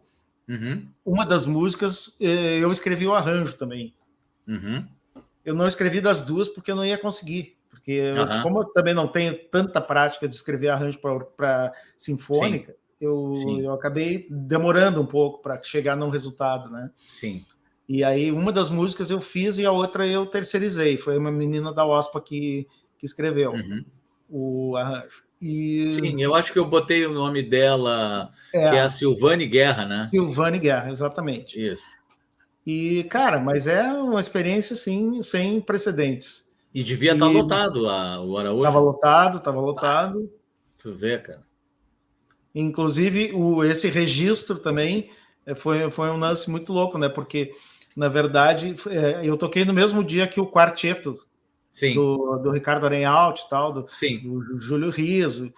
Uhum. 0.48 0.88
Uma 1.04 1.26
das 1.26 1.46
músicas 1.46 2.16
eh, 2.20 2.60
eu 2.60 2.72
escrevi 2.72 3.08
o 3.08 3.14
arranjo 3.14 3.54
também. 3.54 3.94
Uhum. 4.48 4.86
Eu 5.46 5.54
não 5.54 5.68
escrevi 5.68 6.02
das 6.02 6.24
duas 6.24 6.50
porque 6.50 6.72
eu 6.72 6.76
não 6.76 6.86
ia 6.86 6.98
conseguir. 6.98 7.56
Porque, 7.70 8.02
uhum. 8.12 8.42
como 8.42 8.62
eu 8.62 8.66
também 8.66 8.94
não 8.94 9.08
tenho 9.08 9.38
tanta 9.50 9.80
prática 9.80 10.28
de 10.28 10.36
escrever 10.36 10.70
arranjo 10.70 11.00
para 11.00 11.72
sinfônica, 11.96 12.72
Sim 12.72 12.78
eu, 13.00 13.34
eu 13.62 13.74
acabei 13.74 14.28
demorando 14.30 15.02
um 15.02 15.06
pouco 15.06 15.42
para 15.42 15.62
chegar 15.62 15.96
num 15.96 16.10
resultado, 16.10 16.70
né? 16.70 16.90
Sim. 17.08 17.44
E 17.88 18.04
aí, 18.04 18.32
uma 18.32 18.52
das 18.52 18.70
músicas 18.70 19.10
eu 19.12 19.22
fiz 19.22 19.58
e 19.58 19.66
a 19.66 19.72
outra 19.72 20.08
eu 20.08 20.26
terceirizei. 20.26 20.98
Foi 20.98 21.18
uma 21.18 21.32
menina 21.32 21.72
da 21.74 21.86
OSPA 21.86 22.22
que, 22.22 22.68
que 22.98 23.06
escreveu 23.06 23.52
uhum. 23.52 23.86
o 24.30 24.76
arranjo. 24.76 25.24
E... 25.40 25.92
Sim, 25.92 26.22
eu 26.22 26.34
acho 26.34 26.52
que 26.52 26.58
eu 26.58 26.66
botei 26.66 27.06
o 27.06 27.12
nome 27.12 27.44
dela, 27.44 28.32
é, 28.54 28.70
que 28.70 28.76
é 28.78 28.82
a 28.82 28.90
Silvane 28.90 29.46
Guerra, 29.46 29.86
né? 29.86 30.08
Silvane 30.10 30.58
Guerra, 30.58 30.90
exatamente. 30.90 31.64
Isso. 31.64 31.86
E, 32.66 33.04
cara, 33.06 33.40
mas 33.40 33.68
é 33.68 33.94
uma 33.94 34.20
experiência, 34.20 34.74
assim, 34.74 35.22
sem 35.22 35.62
precedentes. 35.62 36.52
E 36.74 36.84
devia 36.84 37.14
estar 37.14 37.28
tá 37.28 37.32
lotado 37.32 37.88
a, 37.88 38.22
o 38.22 38.38
Araújo. 38.38 38.64
Estava 38.64 38.80
lotado, 38.80 39.38
estava 39.38 39.62
lotado. 39.62 40.30
Ah, 40.30 40.74
tu 40.78 40.94
vê, 40.94 41.20
cara. 41.20 41.46
Inclusive, 42.54 43.32
o, 43.34 43.64
esse 43.64 43.88
registro 43.88 44.58
também 44.58 45.10
é, 45.46 45.54
foi, 45.54 45.90
foi 45.92 46.10
um 46.10 46.18
lance 46.18 46.50
muito 46.50 46.74
louco, 46.74 46.98
né? 46.98 47.08
Porque, 47.08 47.52
na 47.96 48.08
verdade, 48.08 48.74
é, 48.90 49.22
eu 49.24 49.38
toquei 49.38 49.64
no 49.64 49.74
mesmo 49.74 50.04
dia 50.04 50.28
que 50.28 50.40
o 50.40 50.50
quarteto 50.50 51.18
do, 51.94 52.38
do, 52.38 52.52
Ricardo 52.52 52.86
Arenhalt 52.86 53.42
e 53.42 53.50
tal, 53.50 53.74
do, 53.74 53.82
do, 53.84 54.60
Júlio 54.60 54.90
Riso. 54.90 55.54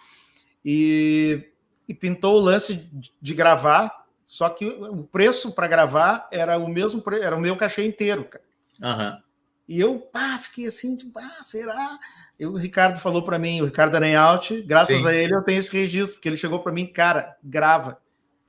E, 0.65 1.51
e 1.87 1.93
pintou 1.93 2.35
o 2.35 2.43
lance 2.43 2.89
de 3.21 3.33
gravar 3.33 4.06
Só 4.27 4.49
que 4.49 4.65
o 4.65 5.05
preço 5.05 5.53
para 5.53 5.69
gravar 5.69 6.27
era 6.29 6.57
o 6.57 6.67
mesmo, 6.67 7.01
era 7.21 7.35
o 7.35 7.39
meu 7.39 7.55
cachê 7.55 7.85
inteiro, 7.85 8.25
cara. 8.25 8.43
Uhum. 8.83 9.21
E 9.69 9.79
eu, 9.79 9.99
pá, 9.99 10.37
fiquei 10.37 10.67
assim, 10.67 10.97
tipo, 10.97 11.17
ah, 11.17 11.43
será? 11.43 11.97
E 12.37 12.45
o 12.45 12.55
Ricardo 12.55 12.99
falou 12.99 13.23
para 13.23 13.39
mim, 13.39 13.61
o 13.61 13.65
Ricardo 13.65 13.95
Arenhout, 13.95 14.61
graças 14.63 15.01
Sim. 15.01 15.07
a 15.07 15.13
ele 15.13 15.33
eu 15.33 15.41
tenho 15.41 15.59
esse 15.59 15.71
registro, 15.71 16.15
porque 16.15 16.27
ele 16.27 16.35
chegou 16.35 16.59
para 16.59 16.73
mim, 16.73 16.85
cara, 16.85 17.37
grava. 17.41 17.99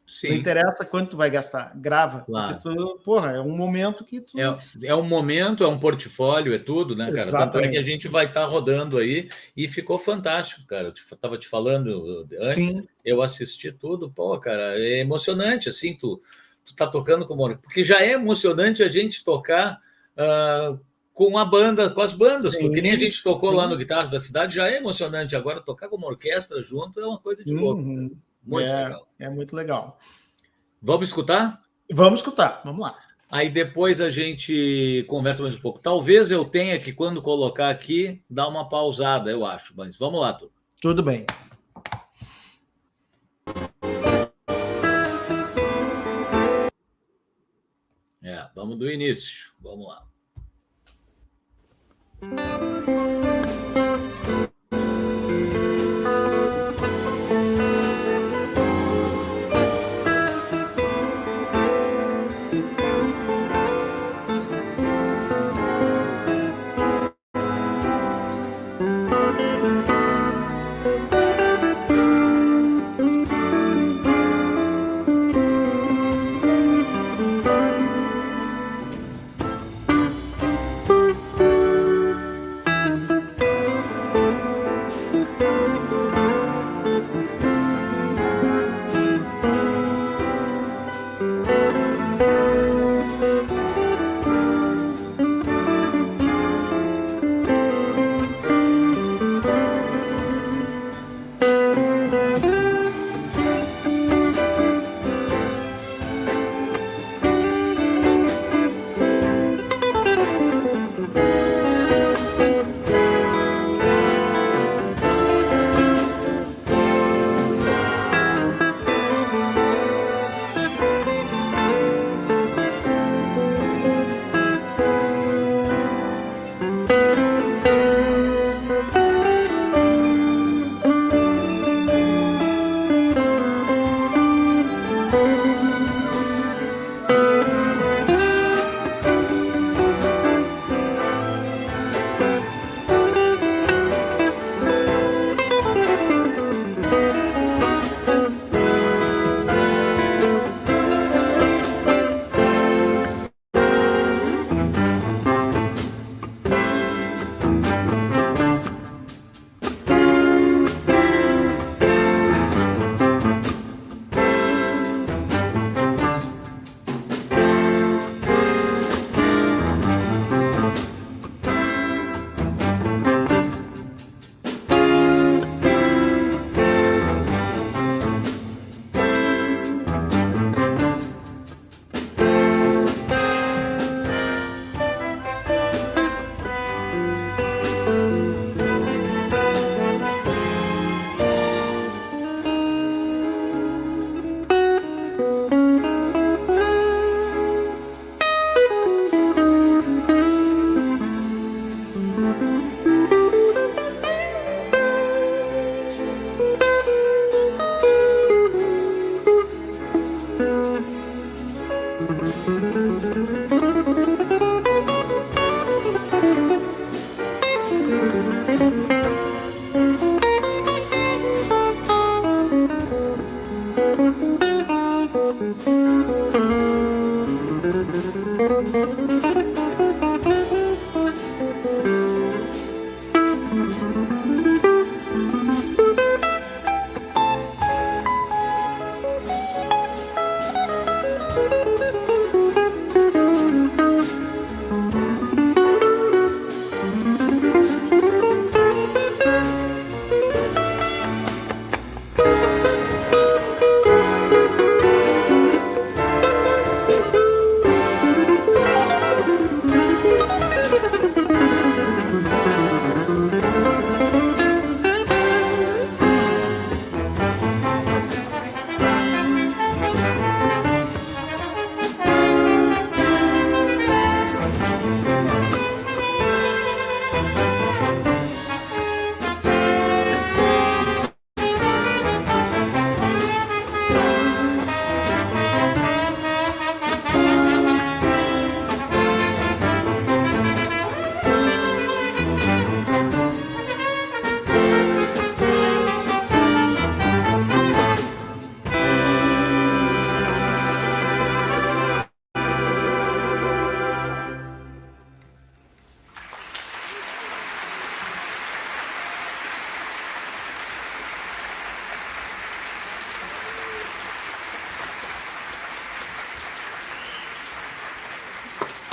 Sim. 0.09 0.30
Não 0.30 0.36
interessa 0.36 0.86
quanto 0.86 1.11
tu 1.11 1.16
vai 1.18 1.28
gastar, 1.28 1.70
grava. 1.76 2.20
Claro. 2.20 2.56
Porque 2.56 2.74
tu, 2.74 2.98
porra, 3.04 3.32
é 3.32 3.40
um 3.42 3.54
momento 3.54 4.02
que 4.06 4.22
tu. 4.22 4.40
É, 4.40 4.56
é 4.84 4.94
um 4.94 5.02
momento, 5.02 5.62
é 5.62 5.68
um 5.68 5.78
portfólio, 5.78 6.54
é 6.54 6.59
tudo, 6.59 6.96
né, 6.96 7.11
cara? 7.11 7.28
Exatamente. 7.28 7.52
Tanto 7.52 7.64
é 7.66 7.68
que 7.68 7.76
a 7.76 7.82
gente 7.82 8.09
vai 8.09 8.24
estar 8.24 8.40
tá 8.40 8.46
rodando 8.46 8.96
aí 8.96 9.28
e 9.54 9.68
ficou 9.68 9.98
fantástico, 9.98 10.66
cara. 10.66 10.88
Eu 10.88 11.18
tava 11.18 11.36
te 11.36 11.46
falando 11.46 12.26
antes, 12.40 12.68
Sim. 12.68 12.88
eu 13.04 13.20
assisti 13.20 13.70
tudo, 13.70 14.11
pô, 14.11 14.38
cara, 14.40 14.78
é 14.80 15.00
emocionante, 15.00 15.68
assim, 15.68 15.94
tu, 15.94 16.18
tu 16.64 16.74
tá 16.74 16.86
tocando 16.86 17.26
com 17.26 17.34
o 17.34 17.59
porque 17.59 17.84
já 17.84 18.00
é 18.00 18.12
emocionante 18.12 18.82
a 18.82 18.88
gente 18.88 19.22
tocar. 19.22 19.78
Uh, 20.16 20.80
com 21.12 21.36
a 21.36 21.44
banda, 21.44 21.90
com 21.90 22.00
as 22.00 22.12
bandas, 22.12 22.52
sim, 22.52 22.61
porque 22.61 22.80
nem 22.80 22.92
a 22.92 22.96
gente 22.96 23.24
tocou 23.24 23.50
sim. 23.50 23.56
lá 23.56 23.66
no 23.66 23.76
Guitarras 23.76 24.09
da 24.09 24.20
Cidade, 24.20 24.54
já 24.54 24.70
é 24.70 24.76
emocionante. 24.76 25.34
Agora, 25.34 25.61
tocar 25.61 25.88
com 25.88 25.96
uma 25.96 26.06
orquestra 26.06 26.62
junto 26.62 27.00
é 27.00 27.04
uma 27.04 27.18
coisa 27.18 27.44
de 27.44 27.52
louco. 27.52 27.82
Uhum. 27.82 28.16
Muito 28.43 28.66
é, 28.66 28.84
legal. 28.84 29.09
É 29.18 29.28
muito 29.28 29.57
legal. 29.57 29.99
Vamos 30.80 31.09
escutar? 31.09 31.62
Vamos 31.91 32.20
escutar, 32.20 32.61
vamos 32.64 32.80
lá. 32.80 32.99
Aí 33.30 33.51
depois 33.51 34.01
a 34.01 34.11
gente 34.11 35.05
conversa 35.07 35.43
mais 35.43 35.55
um 35.55 35.61
pouco. 35.61 35.80
Talvez 35.80 36.30
eu 36.30 36.47
tenha 36.47 36.78
que, 36.78 36.93
quando 36.93 37.20
colocar 37.20 37.68
aqui, 37.68 38.22
dar 38.28 38.49
uma 38.49 38.68
pausada, 38.68 39.30
eu 39.30 39.45
acho. 39.45 39.74
Mas 39.76 39.99
vamos 39.99 40.20
lá, 40.20 40.32
tu. 40.32 40.51
Tudo 40.80 41.03
bem. 41.03 41.26
É, 48.22 48.47
vamos 48.55 48.78
do 48.78 48.91
início. 48.91 49.51
Vamos 49.61 49.89
lá. 49.89 50.09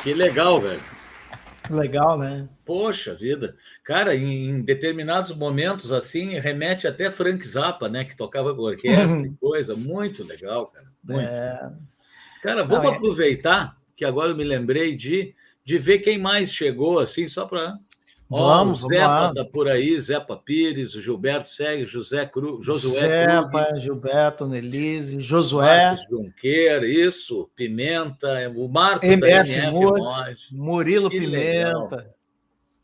Que 0.06 0.14
legal, 0.14 0.62
velho. 0.62 0.84
Legal, 1.68 2.16
né? 2.16 2.48
Poxa 2.64 3.16
vida. 3.16 3.56
Cara, 3.84 4.16
em, 4.16 4.62
determinados 4.62 5.36
momentos, 5.36 5.92
assim, 5.92 6.38
remete 6.38 6.86
até 6.86 7.10
Frank 7.10 7.44
Zappa, 7.44 7.90
né? 7.90 8.06
Que 8.06 8.16
tocava 8.16 8.54
com 8.54 8.62
orquestra 8.62 9.26
e 9.26 9.32
coisa. 9.42 9.76
Muito 9.76 10.24
legal, 10.24 10.68
cara. 10.68 10.86
Muito. 11.04 11.28
É... 11.28 11.74
Cara, 12.44 12.64
vamos 12.64 12.84
Não, 12.84 12.94
é... 12.94 12.96
aproveitar 12.98 13.76
que 13.96 14.06
agora 14.06 14.30
eu 14.30 14.38
me 14.38 14.44
lembrei 14.44 14.96
de, 14.96 15.34
de 15.64 15.80
ver 15.80 15.98
quem 15.98 16.20
mais 16.20 16.54
chegou, 16.54 17.00
assim, 17.00 17.28
só 17.28 17.48
para 17.48 17.74
Vamos, 18.28 18.82
oh, 18.82 18.86
o 18.88 18.90
Zepa 18.90 19.30
está 19.30 19.46
por 19.46 19.68
aí, 19.68 20.00
Zepa 20.02 20.36
Pires, 20.36 20.96
o 20.96 21.02
Gilberto 21.02 21.48
segue, 21.48 21.86
José 21.86 22.26
Cruz, 22.26 22.66
Josué 22.66 23.00
Zepa, 23.02 23.66
Krug, 23.66 23.80
Gilberto, 23.80 24.48
Nelise, 24.48 25.20
Josué. 25.20 25.86
Marcos 25.86 26.06
Junqueira, 26.10 26.88
isso, 26.88 27.50
Pimenta, 27.56 28.52
o 28.56 28.68
Marcos 28.68 29.08
MF, 29.08 29.52
da 29.52 29.68
MF 29.68 30.56
Murilo 30.56 31.10
que 31.10 31.20
Pimenta. 31.20 31.98
Legal. 31.98 32.15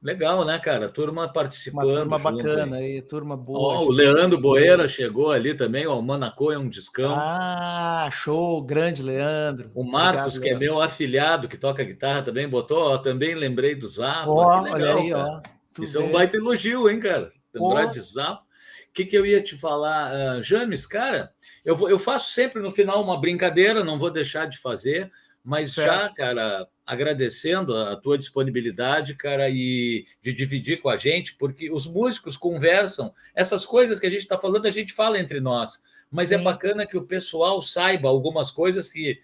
Legal, 0.02 0.44
né, 0.44 0.58
cara? 0.58 0.90
Turma 0.90 1.32
participando. 1.32 1.86
Uma 1.86 1.96
turma 1.96 2.18
bacana 2.18 2.78
aí. 2.78 2.96
aí, 2.96 3.02
turma 3.04 3.38
boa. 3.38 3.82
Oh, 3.82 3.86
o 3.86 3.92
Leandro 3.92 4.40
Boeira 4.40 4.88
chegou 4.88 5.32
ali 5.32 5.54
também, 5.54 5.86
ó, 5.86 6.00
o 6.00 6.02
Manacô 6.02 6.52
é 6.52 6.58
um 6.58 6.68
discão. 6.68 7.14
Ah, 7.16 8.10
show, 8.12 8.64
grande 8.64 9.04
Leandro. 9.04 9.70
O 9.76 9.84
Marcos, 9.84 10.38
Obrigado, 10.38 10.42
que 10.42 10.50
é 10.50 10.68
meu 10.68 10.82
afilhado, 10.82 11.48
que 11.48 11.56
toca 11.56 11.84
guitarra 11.84 12.24
também, 12.24 12.50
botou, 12.50 12.80
ó, 12.80 12.98
também 12.98 13.36
lembrei 13.36 13.76
do 13.76 13.88
Zap. 13.88 14.28
Oh, 14.28 14.38
olha 14.38 14.96
aí, 14.96 15.12
cara. 15.12 15.24
ó. 15.24 15.84
Isso 15.84 16.00
vê. 16.00 16.04
é 16.04 16.08
um 16.08 16.12
baita 16.12 16.36
elogio, 16.36 16.90
hein, 16.90 17.00
cara? 17.00 17.30
Lembrar 17.54 17.86
de 17.86 18.02
Zap. 18.02 18.42
O 18.42 18.94
que, 18.94 19.06
que 19.06 19.16
eu 19.16 19.26
ia 19.26 19.42
te 19.42 19.56
falar? 19.56 20.12
Uh, 20.12 20.42
James, 20.42 20.88
cara, 20.88 21.32
eu, 21.64 21.78
vou, 21.78 21.90
eu 21.90 22.00
faço 22.00 22.32
sempre 22.32 22.60
no 22.60 22.72
final 22.72 23.02
uma 23.04 23.22
brincadeira, 23.22 23.84
não 23.84 24.00
vou 24.00 24.10
deixar 24.10 24.48
de 24.48 24.58
fazer, 24.58 25.12
mas 25.44 25.74
certo. 25.74 25.94
já, 25.94 26.10
cara, 26.10 26.68
agradecendo 26.92 27.74
a 27.74 27.96
tua 27.96 28.18
disponibilidade, 28.18 29.16
cara, 29.16 29.50
e 29.50 30.06
de 30.22 30.34
dividir 30.34 30.82
com 30.82 30.90
a 30.90 30.98
gente, 30.98 31.36
porque 31.36 31.72
os 31.72 31.86
músicos 31.86 32.36
conversam, 32.36 33.14
essas 33.34 33.66
coisas 33.66 33.98
que 33.98 34.06
a 34.06 34.10
gente 34.10 34.24
está 34.24 34.38
falando, 34.38 34.66
a 34.66 34.70
gente 34.70 34.92
fala 34.92 35.18
entre 35.18 35.40
nós, 35.40 35.82
mas 36.12 36.34
é 36.34 36.36
Sim. 36.36 36.42
é 36.42 36.44
bacana 36.44 36.86
que 36.86 36.98
o 36.98 37.08
pessoal 37.08 37.62
saiba 37.62 38.10
algumas 38.10 38.52
coisas 38.52 38.92
que, 38.92 39.22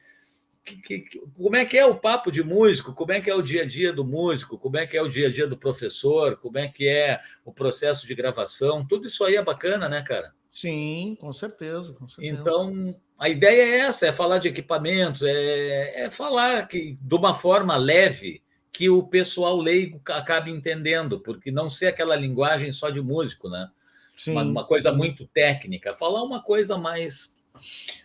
que, 0.63 0.99
que, 0.99 1.21
Como 1.35 1.57
é 1.57 1.65
que 1.65 1.77
é 1.77 1.85
o 1.85 1.95
papo 1.95 2.31
de 2.31 2.41
músico? 2.41 2.93
Como 2.93 3.11
é 3.11 3.19
que 3.19 3.29
é 3.29 3.35
o 3.35 3.41
dia 3.41 3.63
a 3.63 3.65
dia 3.65 3.91
do 3.91 4.05
músico? 4.05 4.57
Como 4.57 4.77
é 4.77 4.87
que 4.87 4.95
é 4.95 5.01
o 5.01 5.09
dia 5.09 5.27
a 5.27 5.29
dia 5.29 5.45
do 5.45 5.57
professor? 5.57 6.37
Como 6.37 6.57
é 6.57 6.69
que 6.69 6.87
é 6.87 7.19
o 7.43 7.51
processo 7.51 8.07
de 8.07 8.15
gravação? 8.15 8.87
Tudo 8.87 9.07
isso 9.07 9.25
aí 9.25 9.35
é 9.35 9.43
bacana, 9.43 9.89
né, 9.89 10.01
cara? 10.01 10.33
Sim, 10.57 11.15
com 11.21 11.31
certeza, 11.31 11.93
com 11.93 12.09
certeza. 12.09 12.35
Então, 12.35 12.95
a 13.19 13.29
ideia 13.29 13.61
é 13.61 13.77
essa, 13.81 14.07
é 14.07 14.11
falar 14.11 14.39
de 14.39 14.47
equipamentos, 14.47 15.21
é, 15.21 16.05
é 16.05 16.09
falar 16.09 16.67
que 16.67 16.97
de 16.99 17.13
uma 17.13 17.35
forma 17.35 17.77
leve 17.77 18.41
que 18.73 18.89
o 18.89 19.03
pessoal 19.03 19.55
leigo 19.55 20.01
acabe 20.09 20.49
entendendo, 20.49 21.19
porque 21.19 21.51
não 21.51 21.69
ser 21.69 21.85
aquela 21.85 22.15
linguagem 22.15 22.71
só 22.71 22.89
de 22.89 22.99
músico, 22.99 23.47
né? 23.47 23.69
Sim, 24.17 24.31
uma, 24.31 24.41
uma 24.41 24.65
coisa 24.65 24.89
sim. 24.89 24.97
muito 24.97 25.27
técnica, 25.27 25.93
falar 25.93 26.23
uma 26.23 26.41
coisa 26.41 26.75
mais 26.75 27.35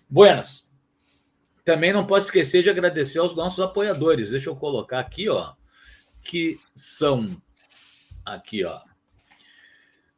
buenas. 0.06 0.68
Também 1.64 1.90
não 1.90 2.06
posso 2.06 2.26
esquecer 2.26 2.62
de 2.62 2.68
agradecer 2.68 3.18
aos 3.18 3.34
nossos 3.34 3.60
apoiadores. 3.60 4.28
Deixa 4.28 4.50
eu 4.50 4.56
colocar 4.56 4.98
aqui, 4.98 5.26
ó, 5.26 5.54
que 6.22 6.60
são 6.76 7.40
aqui, 8.26 8.62
ó, 8.62 8.78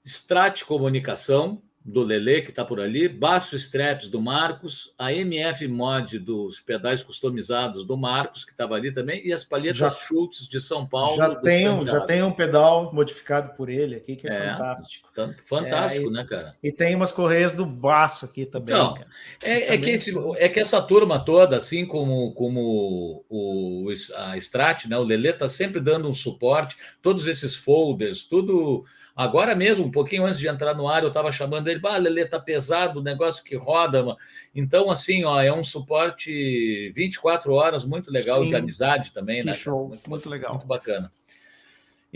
Strat 0.02 0.64
Comunicação, 0.64 1.62
do 1.84 2.02
Lele, 2.02 2.40
que 2.40 2.48
está 2.48 2.64
por 2.64 2.80
ali, 2.80 3.06
Baixo 3.06 3.54
Straps 3.56 4.08
do 4.08 4.18
Marcos, 4.18 4.94
a 4.98 5.12
MF 5.12 5.68
Mod 5.68 6.18
dos 6.18 6.58
pedais 6.58 7.02
customizados 7.02 7.84
do 7.84 7.94
Marcos, 7.94 8.46
que 8.46 8.52
estava 8.52 8.74
ali 8.74 8.90
também, 8.90 9.20
e 9.26 9.34
as 9.34 9.44
palhetas 9.44 9.76
já, 9.76 9.90
Schultz 9.90 10.48
de 10.48 10.58
São 10.60 10.86
Paulo. 10.86 11.16
Já 11.16 11.34
tem, 11.34 11.86
já 11.86 12.00
tem 12.00 12.22
um 12.22 12.32
pedal 12.32 12.90
modificado 12.94 13.54
por 13.54 13.68
ele 13.68 13.96
aqui, 13.96 14.16
que 14.16 14.26
é, 14.26 14.34
é 14.34 14.52
fantástico. 14.52 15.10
Fantástico, 15.44 16.08
é, 16.08 16.10
né, 16.10 16.24
cara? 16.24 16.56
E 16.62 16.72
tem 16.72 16.94
umas 16.94 17.12
correias 17.12 17.52
do 17.52 17.66
Baço 17.66 18.24
aqui 18.24 18.46
também. 18.46 18.74
Então, 18.74 18.96
é, 19.42 19.74
é, 19.74 19.78
que 19.78 19.90
esse, 19.90 20.14
é 20.38 20.48
que 20.48 20.60
essa 20.60 20.80
turma 20.80 21.22
toda, 21.22 21.58
assim 21.58 21.84
como, 21.84 22.32
como 22.32 23.26
o, 23.28 23.92
a 24.16 24.38
Strat, 24.38 24.86
né, 24.86 24.96
o 24.96 25.02
Lele 25.02 25.28
está 25.28 25.46
sempre 25.46 25.80
dando 25.80 26.08
um 26.08 26.14
suporte, 26.14 26.76
todos 27.02 27.26
esses 27.26 27.54
folders, 27.54 28.22
tudo 28.22 28.86
Agora 29.16 29.54
mesmo, 29.54 29.86
um 29.86 29.90
pouquinho 29.92 30.26
antes 30.26 30.40
de 30.40 30.48
entrar 30.48 30.74
no 30.74 30.88
ar, 30.88 31.02
eu 31.02 31.08
estava 31.08 31.30
chamando 31.30 31.68
ele, 31.68 31.73
ah, 31.84 31.96
Lelê, 31.96 32.24
tá 32.24 32.38
pesado, 32.38 33.00
o 33.00 33.02
negócio 33.02 33.44
que 33.44 33.56
roda, 33.56 34.02
mano. 34.02 34.18
Então, 34.54 34.90
assim, 34.90 35.24
ó, 35.24 35.40
é 35.40 35.52
um 35.52 35.64
suporte 35.64 36.92
24 36.94 37.52
horas, 37.52 37.84
muito 37.84 38.10
legal, 38.10 38.42
Sim. 38.42 38.48
de 38.48 38.56
amizade 38.56 39.12
também, 39.12 39.40
que 39.40 39.46
né? 39.46 39.54
Show, 39.54 39.88
muito, 39.88 40.08
muito 40.08 40.28
legal. 40.28 40.54
Muito 40.54 40.66
bacana. 40.66 41.12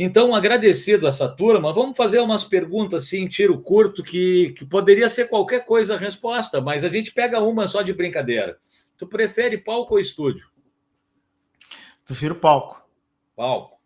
Então, 0.00 0.32
agradecido 0.32 1.06
a 1.06 1.08
essa 1.08 1.28
turma, 1.28 1.72
vamos 1.72 1.96
fazer 1.96 2.20
umas 2.20 2.44
perguntas 2.44 3.02
assim, 3.02 3.26
tiro 3.26 3.60
curto, 3.60 4.04
que, 4.04 4.54
que 4.56 4.64
poderia 4.64 5.08
ser 5.08 5.28
qualquer 5.28 5.66
coisa 5.66 5.96
a 5.96 5.98
resposta, 5.98 6.60
mas 6.60 6.84
a 6.84 6.88
gente 6.88 7.12
pega 7.12 7.40
uma 7.40 7.66
só 7.66 7.82
de 7.82 7.92
brincadeira. 7.92 8.58
Tu 8.96 9.08
prefere 9.08 9.58
palco 9.58 9.94
ou 9.94 10.00
estúdio? 10.00 10.46
Prefiro 12.04 12.36
palco. 12.36 12.80
Palco. 13.34 13.76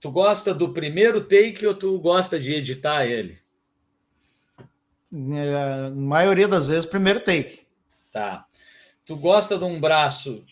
Tu 0.00 0.10
gosta 0.10 0.52
do 0.52 0.72
primeiro 0.72 1.20
take 1.20 1.64
ou 1.66 1.74
tu 1.74 1.98
gosta 2.00 2.38
de 2.38 2.52
editar 2.52 3.06
ele? 3.06 3.38
É, 5.12 5.90
maioria 5.90 6.48
das 6.48 6.68
vezes, 6.68 6.84
primeiro 6.84 7.20
take. 7.20 7.66
Tá. 8.12 8.46
Tu 9.04 9.16
gosta 9.16 9.56
de 9.56 9.64
um 9.64 9.80
braço 9.80 10.44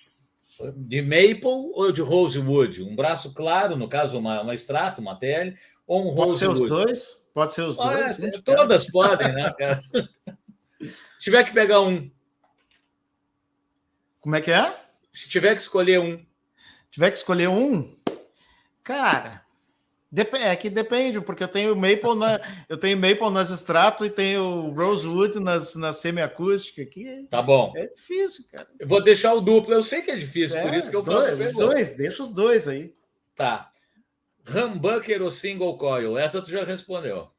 de 0.77 1.03
maple 1.03 1.73
ou 1.75 1.91
de 1.91 2.01
rosewood? 2.01 2.83
Um 2.83 2.95
braço 2.95 3.35
claro, 3.35 3.77
no 3.77 3.89
caso, 3.89 4.19
uma, 4.19 4.43
uma 4.43 4.55
extrato, 4.55 5.01
uma 5.01 5.17
tele, 5.17 5.57
ou 5.87 6.03
um 6.03 6.15
Pode 6.15 6.45
rosewood? 6.45 6.59
Pode 6.59 6.69
ser 6.69 6.75
os 6.75 6.87
dois? 6.87 7.25
Pode 7.35 7.55
ser 7.55 7.63
os 7.63 7.77
dois? 7.77 8.19
É, 8.23 8.41
todas 8.41 8.91
podem, 8.91 9.33
né, 9.33 9.53
cara? 9.59 9.83
Se 10.81 11.19
tiver 11.19 11.45
que 11.45 11.53
pegar 11.53 11.81
um. 11.81 12.11
Como 14.21 14.37
é 14.37 14.41
que 14.41 14.53
é? 14.53 14.75
Se 15.13 15.29
tiver 15.29 15.55
que 15.55 15.61
escolher 15.61 15.99
um. 15.99 16.25
Tiver 16.91 17.11
que 17.11 17.17
escolher 17.17 17.49
um? 17.49 17.97
Cara, 18.83 19.44
é 20.35 20.57
que 20.57 20.71
depende, 20.71 21.21
porque 21.21 21.43
eu 21.43 21.49
tenho 21.49 21.75
Maple 21.75 22.15
na, 22.17 22.41
eu 22.69 22.77
tenho 22.77 22.97
Maple 22.97 23.31
nas 23.31 23.51
extrato 23.51 24.05
e 24.05 24.11
tenho 24.11 24.71
Rosewood 24.71 25.41
nas, 25.41 25.75
na 25.77 25.93
semiacústica 25.93 26.83
aqui. 26.83 27.27
Tá 27.31 27.43
bom. 27.43 27.73
É 27.77 27.87
difícil, 27.87 28.45
cara. 28.51 28.69
Eu 28.79 28.87
vou 28.87 29.03
deixar 29.03 29.35
o 29.35 29.41
duplo, 29.41 29.75
eu 29.75 29.83
sei 29.83 30.03
que 30.03 30.11
é 30.11 30.17
difícil, 30.17 30.59
é, 30.59 30.63
por 30.63 30.75
isso 30.75 30.91
que 30.91 30.97
eu 30.97 31.03
dois, 31.03 31.39
faço. 31.39 31.43
Os 31.43 31.53
dois, 31.53 31.93
deixa 31.95 32.23
os 32.23 32.31
dois 32.31 32.69
aí. 32.69 32.95
Tá. 33.35 33.71
Humbucker 34.49 35.23
ou 35.23 35.31
single 35.31 35.77
coil? 35.79 36.19
Essa 36.19 36.43
tu 36.43 36.51
já 36.51 36.65
respondeu. 36.65 37.31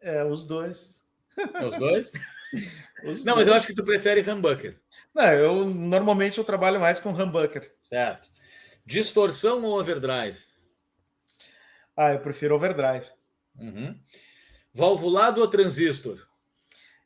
É, 0.00 0.22
os 0.24 0.44
dois. 0.44 1.02
É 1.36 1.64
os 1.66 1.76
dois? 1.76 2.12
os 3.04 3.24
Não, 3.24 3.34
dois. 3.34 3.36
mas 3.36 3.46
eu 3.48 3.54
acho 3.54 3.66
que 3.66 3.74
tu 3.74 3.84
prefere 3.84 4.28
humbucker. 4.28 4.78
Não, 5.14 5.24
eu 5.32 5.64
normalmente 5.64 6.38
eu 6.38 6.44
trabalho 6.44 6.78
mais 6.78 7.00
com 7.00 7.10
humbucker. 7.10 7.72
Certo. 7.82 8.28
Distorção 8.84 9.62
ou 9.64 9.78
overdrive? 9.78 10.36
Ah, 11.96 12.12
eu 12.12 12.20
prefiro 12.20 12.54
overdrive. 12.54 13.06
Uhum. 13.58 13.98
Valvulado 14.72 15.40
ou 15.40 15.48
transistor? 15.48 16.18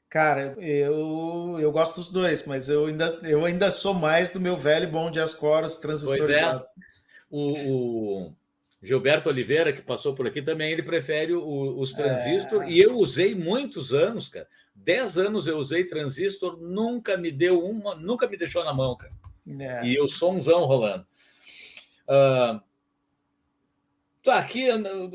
Cara, 0.08 0.54
eu, 0.58 1.56
eu 1.58 1.72
gosto 1.72 1.96
dos 1.96 2.10
dois, 2.10 2.44
mas 2.46 2.68
eu 2.68 2.86
ainda, 2.86 3.18
eu 3.24 3.44
ainda 3.44 3.70
sou 3.70 3.92
mais 3.92 4.30
do 4.30 4.40
meu 4.40 4.56
velho 4.56 4.88
bom 4.88 5.10
de 5.10 5.18
Ascoros 5.18 5.78
transistorizado. 5.78 6.64
Pois 7.28 7.58
é. 7.58 7.70
O, 7.70 8.28
o, 8.28 8.36
Gilberto 8.80 9.28
Oliveira, 9.28 9.72
que 9.72 9.82
passou 9.82 10.14
por 10.14 10.26
aqui, 10.26 10.40
também 10.40 10.70
ele 10.70 10.82
prefere 10.82 11.32
o, 11.32 11.80
os 11.80 11.92
transistor. 11.92 12.62
É... 12.62 12.70
E 12.70 12.80
eu 12.80 12.96
usei 12.96 13.34
muitos 13.34 13.92
anos, 13.92 14.28
cara. 14.28 14.46
Dez 14.74 15.18
anos 15.18 15.48
eu 15.48 15.56
usei 15.56 15.84
transistor, 15.84 16.58
nunca 16.60 17.16
me 17.16 17.32
deu 17.32 17.64
uma, 17.64 17.94
nunca 17.94 18.28
me 18.28 18.36
deixou 18.36 18.62
na 18.62 18.74
mão, 18.74 18.96
cara. 18.96 19.12
É. 19.58 19.86
E 19.86 19.94
eu 19.94 20.06
somzão 20.06 20.64
rolando. 20.64 21.06
Uh, 22.06 22.60
Tá, 24.24 24.38
aqui 24.38 24.68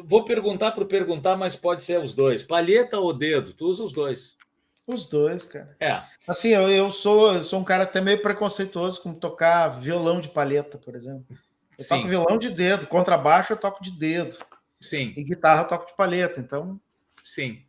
vou 0.06 0.24
perguntar 0.24 0.72
para 0.72 0.86
perguntar, 0.86 1.36
mas 1.36 1.56
pode 1.56 1.82
ser 1.82 2.00
os 2.00 2.14
dois. 2.14 2.44
Palheta 2.44 3.00
ou 3.00 3.12
dedo? 3.12 3.54
Tu 3.54 3.66
usa 3.66 3.84
os 3.84 3.92
dois. 3.92 4.38
Os 4.86 5.04
dois, 5.06 5.46
cara. 5.46 5.76
É. 5.80 6.00
Assim, 6.28 6.50
eu, 6.50 6.70
eu 6.70 6.92
sou, 6.92 7.34
eu 7.34 7.42
sou 7.42 7.60
um 7.60 7.64
cara 7.64 7.86
até 7.86 8.00
meio 8.00 8.22
preconceituoso 8.22 9.02
com 9.02 9.12
tocar 9.12 9.68
violão 9.70 10.20
de 10.20 10.30
palheta, 10.30 10.78
por 10.78 10.96
exemplo. 10.96 11.26
Eu 11.76 11.84
Sim. 11.84 11.90
toco 11.90 12.08
violão 12.08 12.38
de 12.38 12.52
dedo, 12.52 12.86
contrabaixo 12.86 13.52
eu 13.52 13.58
toco 13.58 13.82
de 13.82 13.90
dedo. 13.90 14.38
Sim. 14.80 15.12
E 15.18 15.24
guitarra 15.24 15.64
eu 15.64 15.68
toco 15.68 15.88
de 15.88 15.96
palheta, 15.96 16.40
então. 16.40 16.80
Sim. 17.24 17.64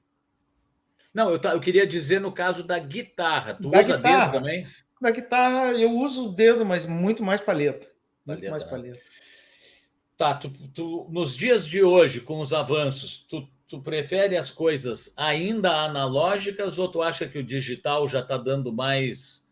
Não, 1.12 1.30
eu, 1.30 1.41
eu 1.43 1.61
queria 1.61 1.86
dizer 1.86 2.20
no 2.20 2.32
caso 2.32 2.62
da 2.62 2.78
guitarra. 2.78 3.55
Tu 3.55 3.70
da 3.70 3.80
usa 3.80 3.97
guitarra, 3.97 4.26
dedo 4.26 4.32
também? 4.32 4.66
Na 5.01 5.11
guitarra 5.11 5.72
eu 5.72 5.91
uso 5.91 6.28
o 6.28 6.32
dedo, 6.32 6.66
mas 6.66 6.84
muito 6.84 7.24
mais 7.24 7.41
palheta. 7.41 7.91
Muito 8.26 8.41
palheta, 8.41 8.51
mais 8.51 8.64
né? 8.64 8.70
palheta. 8.70 9.01
Tá, 10.21 10.35
tu, 10.35 10.51
tu, 10.75 11.07
nos 11.09 11.35
dias 11.35 11.66
de 11.66 11.83
hoje, 11.83 12.21
com 12.21 12.41
os 12.41 12.53
avanços, 12.53 13.25
tu, 13.27 13.49
tu 13.66 13.81
prefere 13.81 14.37
as 14.37 14.51
coisas 14.51 15.14
ainda 15.16 15.75
analógicas 15.83 16.79
ou 16.79 16.89
tu 16.89 17.01
acha 17.01 17.27
que 17.27 17.39
o 17.39 17.43
digital 17.43 18.07
já 18.07 18.21
está 18.21 18.37
dando 18.37 18.71
mais, 18.71 19.49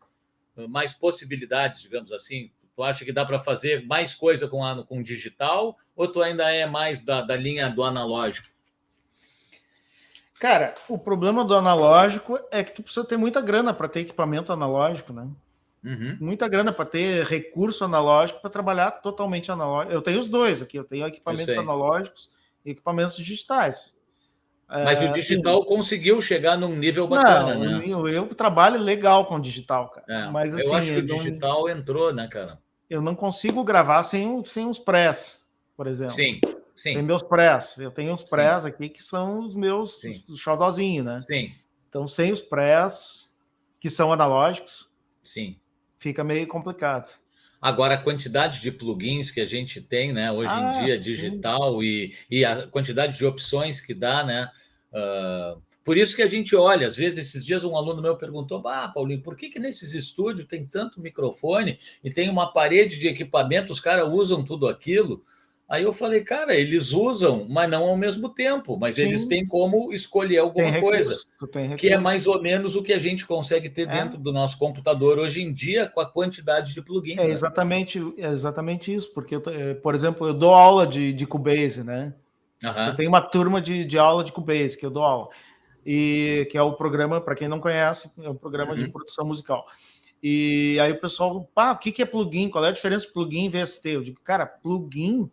mais 0.69 0.93
possibilidades, 0.93 1.81
digamos 1.81 2.13
assim? 2.13 2.51
Tu 2.77 2.83
acha 2.83 3.03
que 3.03 3.15
dá 3.15 3.25
para 3.25 3.43
fazer 3.43 3.87
mais 3.87 4.15
coisa 4.15 4.47
com, 4.47 4.63
a, 4.63 4.85
com 4.85 5.03
digital 5.03 5.75
ou 5.97 6.07
tu 6.07 6.21
ainda 6.21 6.53
é 6.53 6.67
mais 6.67 7.01
da, 7.01 7.23
da 7.23 7.35
linha 7.35 7.71
do 7.71 7.83
analógico? 7.83 8.49
Cara, 10.39 10.75
o 10.87 10.99
problema 10.99 11.47
do 11.47 11.55
analógico 11.55 12.39
é 12.51 12.63
que 12.63 12.73
tu 12.73 12.83
precisa 12.83 13.07
ter 13.07 13.17
muita 13.17 13.41
grana 13.41 13.73
para 13.73 13.89
ter 13.89 14.01
equipamento 14.01 14.53
analógico, 14.53 15.15
né? 15.15 15.31
Uhum. 15.85 16.17
Muita 16.21 16.49
grana 16.49 16.73
para 16.73 16.85
ter 16.85 17.25
recurso 17.25 17.85
analógico 17.85 18.41
para 18.41 18.51
trabalhar 18.51 18.91
totalmente 18.91 19.51
analógico. 19.51 19.93
Eu 19.93 20.03
tenho 20.03 20.19
os 20.19 20.29
dois 20.29 20.61
aqui, 20.61 20.77
eu 20.77 20.85
tenho 20.85 21.07
equipamentos 21.07 21.55
eu 21.55 21.61
analógicos 21.61 22.31
e 22.65 22.71
equipamentos 22.71 23.17
digitais. 23.17 23.97
Mas 24.69 25.01
é, 25.01 25.11
o 25.11 25.13
digital 25.15 25.59
assim, 25.61 25.69
conseguiu 25.69 26.21
chegar 26.21 26.59
num 26.59 26.77
nível 26.77 27.09
bacana, 27.09 27.55
não, 27.55 27.79
né? 27.79 27.85
Eu, 27.87 28.07
eu, 28.07 28.27
trabalho 28.27 28.79
legal 28.79 29.25
com 29.25 29.37
o 29.37 29.41
digital, 29.41 29.89
cara. 29.89 30.07
É, 30.07 30.31
Mas 30.31 30.55
assim, 30.55 30.69
eu 30.69 30.75
acho 30.75 30.93
que 30.93 30.99
o 30.99 31.07
digital 31.07 31.61
não, 31.63 31.69
entrou, 31.71 32.13
né, 32.13 32.29
cara? 32.29 32.59
Eu 32.91 33.01
não 33.01 33.15
consigo 33.15 33.65
gravar 33.65 34.03
sem, 34.03 34.45
sem 34.45 34.69
os 34.69 34.79
press, 34.79 35.49
por 35.75 35.87
exemplo. 35.87 36.15
Sim. 36.15 36.41
Sim. 36.75 36.95
Tem 36.95 37.03
meus 37.03 37.23
press. 37.23 37.79
Eu 37.79 37.91
tenho 37.91 38.13
os 38.13 38.23
press 38.23 38.63
Sim. 38.63 38.69
aqui 38.69 38.89
que 38.89 39.03
são 39.03 39.41
os 39.41 39.57
meus 39.57 40.01
xodozinhos, 40.37 41.05
né? 41.05 41.23
Sim. 41.27 41.53
Então, 41.89 42.07
sem 42.07 42.31
os 42.31 42.41
press, 42.41 43.35
que 43.81 43.89
são 43.89 44.13
analógicos, 44.13 44.89
Sim. 45.29 45.59
Fica 45.99 46.25
meio 46.25 46.47
complicado. 46.47 47.13
Agora, 47.61 47.95
a 47.95 48.03
quantidade 48.03 48.61
de 48.61 48.71
plugins 48.71 49.31
que 49.31 49.41
a 49.41 49.47
gente 49.47 49.81
tem, 49.81 50.13
né, 50.13 50.31
hoje 50.31 50.51
ah, 50.51 50.79
em 50.81 50.85
dia, 50.85 50.97
sim. 50.97 51.03
digital, 51.03 51.83
e, 51.83 52.15
e 52.31 52.45
a 52.45 52.69
quantidade 52.69 53.19
de 53.19 53.27
opções 53.27 53.81
que 53.81 53.93
dá, 53.93 54.23
né? 54.23 54.49
Uh, 54.93 55.61
por 55.85 55.97
isso 55.97 56.15
que 56.15 56.23
a 56.23 56.29
gente 56.29 56.55
olha, 56.55 56.87
às 56.87 56.97
vezes, 56.97 57.29
esses 57.29 57.45
dias 57.45 57.65
um 57.65 57.77
aluno 57.77 58.03
meu 58.03 58.17
perguntou: 58.17 58.63
Ah, 58.69 58.89
Paulinho, 58.89 59.23
por 59.23 59.37
que, 59.37 59.49
que 59.49 59.59
nesses 59.59 59.93
estúdios 59.95 60.47
tem 60.47 60.67
tanto 60.67 61.01
microfone 61.01 61.79
e 62.05 62.11
tem 62.11 62.29
uma 62.29 62.53
parede 62.53 62.99
de 62.99 63.09
equipamento, 63.09 63.73
os 63.73 63.81
caras 63.81 64.07
usam 64.07 64.45
tudo 64.45 64.69
aquilo? 64.69 65.25
Aí 65.69 65.83
eu 65.83 65.93
falei, 65.93 66.23
cara, 66.23 66.55
eles 66.55 66.93
usam, 66.93 67.45
mas 67.47 67.69
não 67.69 67.85
ao 67.85 67.97
mesmo 67.97 68.31
tempo, 68.31 68.79
mas 68.79 68.95
Sim. 68.95 69.03
eles 69.03 69.27
têm 69.27 69.47
como 69.47 69.93
escolher 69.93 70.39
alguma 70.39 70.73
tem 70.73 70.81
coisa, 70.81 71.21
que 71.77 71.91
é 71.91 71.99
mais 71.99 72.27
ou 72.27 72.41
menos 72.41 72.75
o 72.75 72.83
que 72.83 72.91
a 72.91 72.99
gente 72.99 73.27
consegue 73.27 73.69
ter 73.69 73.83
é. 73.83 73.93
dentro 73.93 74.17
do 74.17 74.33
nosso 74.33 74.59
computador 74.59 75.19
hoje 75.19 75.43
em 75.43 75.53
dia 75.53 75.87
com 75.87 76.01
a 76.01 76.11
quantidade 76.11 76.73
de 76.73 76.81
plugins. 76.81 77.19
É 77.19 77.25
né? 77.25 77.31
exatamente, 77.31 78.01
é 78.17 78.29
exatamente 78.29 78.95
isso, 78.95 79.13
porque, 79.13 79.37
eu, 79.37 79.43
eh, 79.47 79.75
por 79.75 79.95
exemplo, 79.95 80.27
eu 80.27 80.33
dou 80.33 80.55
aula 80.55 80.87
de, 80.87 81.13
de 81.13 81.27
Cubase, 81.27 81.85
né? 81.85 82.15
Uhum. 82.65 82.87
Eu 82.87 82.97
tenho 82.97 83.11
uma 83.11 83.21
turma 83.21 83.61
de, 83.61 83.85
de 83.85 83.99
aula 83.99 84.25
de 84.25 84.33
Cubase 84.33 84.79
que 84.79 84.87
eu 84.87 84.91
dou 84.91 85.03
aula, 85.03 85.29
e 85.85 86.49
que 86.51 86.57
é 86.57 86.63
o 86.63 86.73
programa, 86.73 87.21
para 87.21 87.35
quem 87.35 87.47
não 87.47 87.61
conhece, 87.61 88.11
é 88.23 88.31
um 88.31 88.35
programa 88.35 88.73
uhum. 88.73 88.79
de 88.79 88.89
produção 88.89 89.27
musical. 89.27 89.67
E 90.23 90.79
aí 90.81 90.93
o 90.93 91.01
pessoal, 91.01 91.47
pá, 91.55 91.73
o 91.73 91.79
que, 91.79 91.93
que 91.93 92.03
é 92.03 92.07
plugin? 92.07 92.49
Qual 92.49 92.65
é 92.65 92.69
a 92.69 92.73
diferença 92.73 93.07
plugin 93.13 93.45
e 93.45 93.49
VST? 93.51 93.89
Eu 93.91 94.03
digo, 94.03 94.19
cara, 94.25 94.47
plugin 94.47 95.31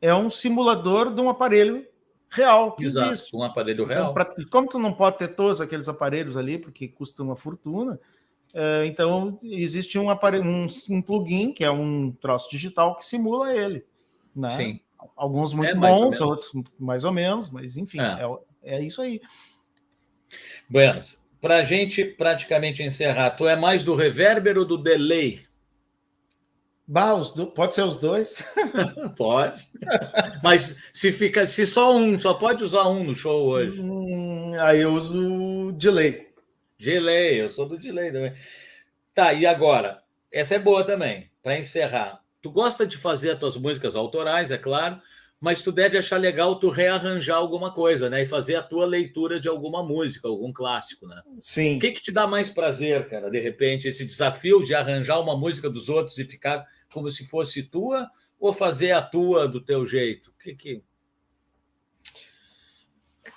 é 0.00 0.14
um 0.14 0.30
simulador 0.30 1.12
de 1.12 1.20
um 1.20 1.28
aparelho 1.28 1.86
real 2.28 2.72
que 2.72 2.84
Exato, 2.84 3.12
existe. 3.12 3.36
um 3.36 3.42
aparelho 3.42 3.84
então, 3.84 3.86
real. 3.86 4.10
Então, 4.10 4.14
pra, 4.14 4.46
como 4.50 4.68
tu 4.68 4.78
não 4.78 4.92
pode 4.92 5.18
ter 5.18 5.28
todos 5.28 5.60
aqueles 5.60 5.88
aparelhos 5.88 6.36
ali, 6.36 6.58
porque 6.58 6.88
custam 6.88 7.26
uma 7.26 7.36
fortuna, 7.36 7.98
é, 8.54 8.84
então 8.86 9.38
existe 9.42 9.98
um, 9.98 10.08
aparelho, 10.08 10.44
um, 10.44 10.66
um, 10.88 11.02
plugin, 11.02 11.52
que 11.52 11.64
é 11.64 11.70
um 11.70 12.12
troço 12.12 12.50
digital, 12.50 12.96
que 12.96 13.04
simula 13.04 13.52
ele. 13.52 13.84
Né? 14.34 14.56
Sim. 14.56 14.80
Alguns 15.16 15.52
muito 15.52 15.72
é, 15.72 15.74
bons, 15.74 16.20
outros 16.20 16.52
mais 16.78 17.04
ou 17.04 17.12
menos, 17.12 17.48
mas 17.48 17.76
enfim, 17.76 18.00
é, 18.00 18.22
é, 18.62 18.76
é 18.76 18.82
isso 18.82 19.00
aí. 19.00 19.20
Buenas. 20.68 21.24
Para 21.40 21.56
a 21.56 21.64
gente 21.64 22.04
praticamente 22.04 22.82
encerrar, 22.82 23.30
tu 23.30 23.48
é 23.48 23.56
mais 23.56 23.82
do 23.82 23.94
reverber 23.94 24.58
ou 24.58 24.64
do 24.64 24.76
delay? 24.76 25.40
Bah, 26.92 27.14
do... 27.14 27.46
Pode 27.46 27.72
ser 27.72 27.84
os 27.84 27.96
dois? 27.96 28.44
pode. 29.16 29.64
Mas 30.42 30.74
se 30.92 31.12
fica, 31.12 31.46
se 31.46 31.64
só 31.64 31.96
um, 31.96 32.18
só 32.18 32.34
pode 32.34 32.64
usar 32.64 32.88
um 32.88 33.04
no 33.04 33.14
show 33.14 33.46
hoje. 33.46 33.80
Hum, 33.80 34.54
aí 34.58 34.80
eu 34.80 34.92
uso 34.92 35.70
delay. 35.70 36.26
Delay, 36.76 37.42
eu 37.42 37.48
sou 37.48 37.64
do 37.64 37.78
delay 37.78 38.10
também. 38.10 38.34
Tá, 39.14 39.32
e 39.32 39.46
agora? 39.46 40.02
Essa 40.32 40.56
é 40.56 40.58
boa 40.58 40.82
também, 40.82 41.30
para 41.40 41.56
encerrar. 41.56 42.24
Tu 42.42 42.50
gosta 42.50 42.84
de 42.84 42.96
fazer 42.96 43.30
as 43.30 43.38
tuas 43.38 43.56
músicas 43.56 43.94
autorais, 43.94 44.50
é 44.50 44.58
claro, 44.58 45.00
mas 45.40 45.62
tu 45.62 45.70
deve 45.70 45.96
achar 45.96 46.16
legal 46.16 46.58
tu 46.58 46.70
rearranjar 46.70 47.36
alguma 47.36 47.72
coisa, 47.72 48.10
né? 48.10 48.22
E 48.22 48.26
fazer 48.26 48.56
a 48.56 48.62
tua 48.62 48.84
leitura 48.84 49.38
de 49.38 49.46
alguma 49.46 49.80
música, 49.80 50.26
algum 50.26 50.52
clássico, 50.52 51.06
né? 51.06 51.22
Sim. 51.38 51.76
O 51.76 51.78
que, 51.78 51.92
que 51.92 52.02
te 52.02 52.10
dá 52.10 52.26
mais 52.26 52.50
prazer, 52.50 53.08
cara, 53.08 53.30
de 53.30 53.38
repente, 53.38 53.86
esse 53.86 54.04
desafio 54.04 54.64
de 54.64 54.74
arranjar 54.74 55.20
uma 55.20 55.36
música 55.36 55.70
dos 55.70 55.88
outros 55.88 56.18
e 56.18 56.24
ficar 56.24 56.66
como 56.92 57.10
se 57.10 57.26
fosse 57.26 57.62
tua 57.62 58.10
ou 58.38 58.52
fazer 58.52 58.92
a 58.92 59.02
tua 59.02 59.46
do 59.48 59.60
teu 59.60 59.86
jeito? 59.86 60.32
Que 60.42 60.54
que 60.54 60.82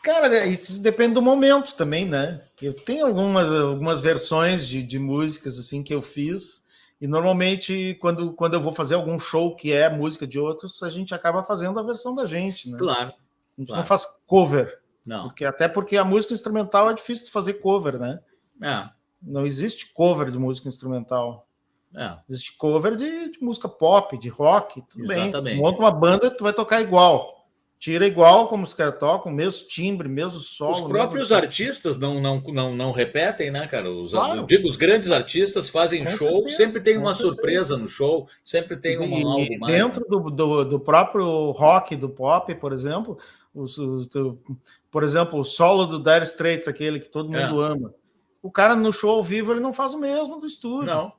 Cara, 0.01 0.27
é, 0.35 0.47
isso 0.47 0.79
depende 0.79 1.13
do 1.13 1.21
momento 1.21 1.75
também, 1.75 2.05
né? 2.05 2.41
Eu 2.61 2.73
tenho 2.73 3.05
algumas, 3.05 3.49
algumas 3.49 4.01
versões 4.01 4.67
de, 4.67 4.83
de 4.83 4.99
músicas 4.99 5.57
assim 5.57 5.81
que 5.81 5.93
eu 5.93 6.01
fiz, 6.01 6.63
e 7.03 7.07
normalmente, 7.07 7.97
quando, 7.99 8.33
quando 8.33 8.53
eu 8.53 8.61
vou 8.61 8.71
fazer 8.71 8.95
algum 8.95 9.19
show 9.19 9.55
que 9.55 9.73
é 9.73 9.89
música 9.89 10.25
de 10.25 10.39
outros, 10.39 10.81
a 10.83 10.89
gente 10.89 11.13
acaba 11.13 11.43
fazendo 11.43 11.77
a 11.77 11.83
versão 11.83 12.15
da 12.15 12.25
gente, 12.25 12.69
né? 12.69 12.77
Claro. 12.77 13.09
A 13.09 13.61
gente 13.61 13.67
claro. 13.67 13.81
não 13.81 13.83
faz 13.83 14.05
cover. 14.25 14.79
Não. 15.05 15.23
Porque, 15.25 15.43
até 15.43 15.67
porque 15.67 15.97
a 15.97 16.05
música 16.05 16.33
instrumental 16.33 16.89
é 16.89 16.93
difícil 16.93 17.25
de 17.25 17.31
fazer 17.31 17.55
cover, 17.55 17.99
né? 17.99 18.19
É. 18.61 18.89
Não 19.21 19.45
existe 19.45 19.91
cover 19.93 20.31
de 20.31 20.39
música 20.39 20.69
instrumental. 20.69 21.45
É. 21.95 22.17
Existe 22.29 22.57
cover 22.57 22.95
de, 22.95 23.31
de, 23.31 23.43
música 23.43 23.69
pop, 23.69 24.17
de 24.17 24.29
rock, 24.29 24.81
tudo 24.89 25.03
Exatamente. 25.03 25.43
bem. 25.43 25.55
Tu 25.57 25.61
monta 25.61 25.79
uma 25.79 25.91
banda, 25.91 26.31
tu 26.31 26.43
vai 26.43 26.53
tocar 26.53 26.81
igual. 26.81 27.33
Tira 27.77 28.07
igual 28.07 28.47
como 28.47 28.63
os 28.63 28.73
caras 28.73 28.97
tocam, 28.97 29.29
mesmo 29.29 29.67
timbre, 29.67 30.07
mesmo 30.07 30.39
solo. 30.39 30.85
Os 30.85 30.87
próprios 30.87 31.29
mesmo... 31.29 31.35
artistas 31.35 31.99
não, 31.99 32.21
não, 32.21 32.39
não, 32.39 32.73
não 32.73 32.91
repetem, 32.93 33.51
né, 33.51 33.67
cara? 33.67 33.91
Os, 33.91 34.11
claro. 34.11 34.45
digo, 34.45 34.69
os 34.69 34.77
grandes 34.77 35.11
artistas 35.11 35.69
fazem 35.69 36.03
com 36.05 36.11
show, 36.11 36.29
certeza, 36.29 36.55
sempre 36.55 36.81
tem 36.81 36.97
uma 36.97 37.13
surpresa 37.13 37.75
no 37.75 37.89
show, 37.89 38.27
sempre 38.43 38.77
tem 38.77 38.97
uma 38.97 39.17
e, 39.17 39.23
algo 39.23 39.59
mais. 39.59 39.75
Dentro 39.75 40.01
né? 40.01 40.07
do, 40.09 40.29
do, 40.31 40.63
do, 40.63 40.79
próprio 40.79 41.51
rock, 41.51 41.97
do 41.97 42.07
pop, 42.07 42.55
por 42.55 42.71
exemplo, 42.71 43.17
os, 43.53 43.77
os, 43.77 44.07
do, 44.07 44.39
por 44.89 45.03
exemplo, 45.03 45.37
o 45.37 45.43
solo 45.43 45.85
do 45.85 45.99
Dire 45.99 46.23
Straits, 46.23 46.69
aquele 46.69 47.01
que 47.01 47.09
todo 47.09 47.25
mundo 47.25 47.63
é. 47.63 47.67
ama. 47.67 47.93
O 48.41 48.49
cara 48.49 48.77
no 48.77 48.93
show 48.93 49.09
ao 49.09 49.23
vivo 49.23 49.51
ele 49.51 49.59
não 49.59 49.73
faz 49.73 49.93
o 49.93 49.99
mesmo 49.99 50.39
do 50.39 50.47
estúdio. 50.47 50.87
Não. 50.87 51.11